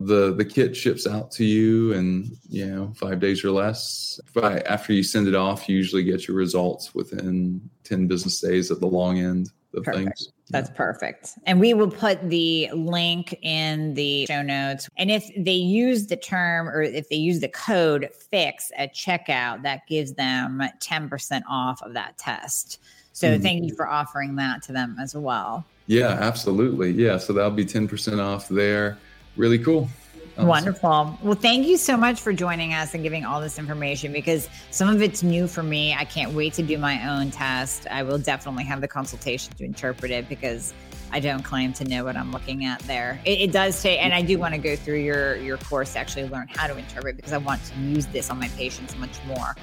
the 0.00 0.34
the 0.34 0.44
kit 0.44 0.74
ships 0.74 1.06
out 1.06 1.30
to 1.30 1.44
you 1.44 1.92
and 1.92 2.34
you 2.48 2.64
know 2.64 2.90
five 2.96 3.20
days 3.20 3.44
or 3.44 3.50
less 3.50 4.18
but 4.32 4.66
after 4.66 4.94
you 4.94 5.02
send 5.02 5.28
it 5.28 5.34
off 5.34 5.68
you 5.68 5.76
usually 5.76 6.02
get 6.02 6.26
your 6.26 6.36
results 6.36 6.94
within 6.94 7.60
10 7.84 8.06
business 8.06 8.40
days 8.40 8.70
at 8.70 8.80
the 8.80 8.86
long 8.86 9.18
end 9.18 9.50
of 9.74 9.84
Perfect. 9.84 10.04
things 10.06 10.32
That's 10.48 10.70
perfect. 10.70 11.38
And 11.46 11.60
we 11.60 11.74
will 11.74 11.90
put 11.90 12.28
the 12.28 12.70
link 12.74 13.38
in 13.42 13.94
the 13.94 14.26
show 14.26 14.42
notes. 14.42 14.88
And 14.96 15.08
if 15.12 15.30
they 15.36 15.52
use 15.52 16.08
the 16.08 16.16
term 16.16 16.68
or 16.68 16.82
if 16.82 17.08
they 17.08 17.14
use 17.14 17.38
the 17.38 17.48
code 17.50 18.08
FIX 18.12 18.72
at 18.76 18.92
checkout, 18.92 19.62
that 19.62 19.86
gives 19.86 20.14
them 20.14 20.60
10% 20.80 21.42
off 21.48 21.80
of 21.82 21.92
that 21.92 22.18
test. 22.18 22.80
So 23.12 23.38
Mhm. 23.38 23.42
thank 23.42 23.64
you 23.64 23.76
for 23.76 23.86
offering 23.86 24.34
that 24.36 24.60
to 24.62 24.72
them 24.72 24.96
as 25.00 25.14
well. 25.14 25.64
Yeah, 25.86 26.18
absolutely. 26.20 26.90
Yeah, 26.90 27.18
so 27.18 27.32
that'll 27.32 27.52
be 27.52 27.64
10% 27.64 28.18
off 28.18 28.48
there. 28.48 28.98
Really 29.36 29.58
cool. 29.58 29.88
Awesome. 30.36 30.48
Wonderful. 30.48 31.18
Well, 31.22 31.34
thank 31.34 31.66
you 31.66 31.76
so 31.76 31.96
much 31.96 32.20
for 32.20 32.32
joining 32.32 32.72
us 32.72 32.94
and 32.94 33.02
giving 33.02 33.24
all 33.24 33.40
this 33.40 33.58
information 33.58 34.12
because 34.12 34.48
some 34.70 34.88
of 34.88 35.02
it's 35.02 35.22
new 35.22 35.46
for 35.46 35.62
me. 35.62 35.92
I 35.92 36.04
can't 36.04 36.32
wait 36.32 36.54
to 36.54 36.62
do 36.62 36.78
my 36.78 37.08
own 37.08 37.30
test. 37.30 37.86
I 37.90 38.02
will 38.02 38.18
definitely 38.18 38.64
have 38.64 38.80
the 38.80 38.88
consultation 38.88 39.52
to 39.54 39.64
interpret 39.64 40.10
it 40.10 40.28
because 40.28 40.72
I 41.12 41.20
don't 41.20 41.42
claim 41.42 41.72
to 41.74 41.84
know 41.84 42.04
what 42.04 42.16
I'm 42.16 42.32
looking 42.32 42.64
at 42.64 42.80
there. 42.82 43.20
It, 43.24 43.40
it 43.40 43.52
does 43.52 43.74
say, 43.74 43.98
and 43.98 44.14
I 44.14 44.22
do 44.22 44.38
want 44.38 44.54
to 44.54 44.60
go 44.60 44.76
through 44.76 45.00
your 45.00 45.36
your 45.36 45.58
course 45.58 45.94
to 45.94 45.98
actually 45.98 46.28
learn 46.28 46.46
how 46.48 46.68
to 46.68 46.76
interpret 46.76 47.16
because 47.16 47.32
I 47.32 47.38
want 47.38 47.62
to 47.64 47.78
use 47.80 48.06
this 48.06 48.30
on 48.30 48.38
my 48.38 48.48
patients 48.48 48.96
much 48.96 49.22
more. 49.26 49.56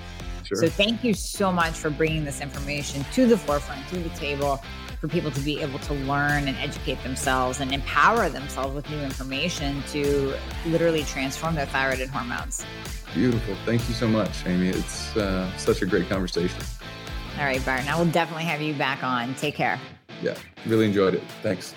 Sure. 0.44 0.58
So 0.58 0.70
thank 0.70 1.04
you 1.04 1.14
so 1.14 1.52
much 1.52 1.74
for 1.74 1.90
bringing 1.90 2.24
this 2.24 2.42
information 2.42 3.06
to 3.14 3.26
the 3.26 3.38
forefront, 3.38 3.88
to 3.90 3.98
the 3.98 4.10
table, 4.10 4.62
for 5.00 5.08
people 5.08 5.32
to 5.32 5.40
be 5.42 5.60
able 5.62 5.80
to 5.80 5.94
learn 5.94 6.48
and 6.48 6.58
educate 6.58 7.02
themselves 7.04 7.60
and 7.60 7.74
empower 7.74 8.30
themselves 8.30 8.74
with 8.74 8.90
new 8.90 9.00
information 9.00 9.84
to 9.90 10.34
literally 10.66 11.04
transform 11.04 11.56
their 11.56 11.68
thyroid 11.68 12.00
and 12.00 12.10
hormones. 12.10 12.66
Beautiful. 13.14 13.56
Thank 13.66 13.88
you 13.88 13.94
so 13.94 14.08
much, 14.08 14.46
Amy. 14.46 14.70
It's 14.70 15.16
uh, 15.16 15.56
such 15.58 15.82
a 15.82 15.86
great 15.86 16.10
conversation. 16.10 16.62
All 17.38 17.46
right, 17.46 17.64
Barton. 17.64 17.88
I 17.88 17.98
will 17.98 18.06
definitely 18.06 18.46
have 18.46 18.62
you 18.62 18.74
back 18.74 19.04
on. 19.04 19.36
Take 19.36 19.56
care. 19.56 19.80
Yeah, 20.22 20.36
really 20.66 20.86
enjoyed 20.86 21.14
it. 21.14 21.24
Thanks. 21.44 21.76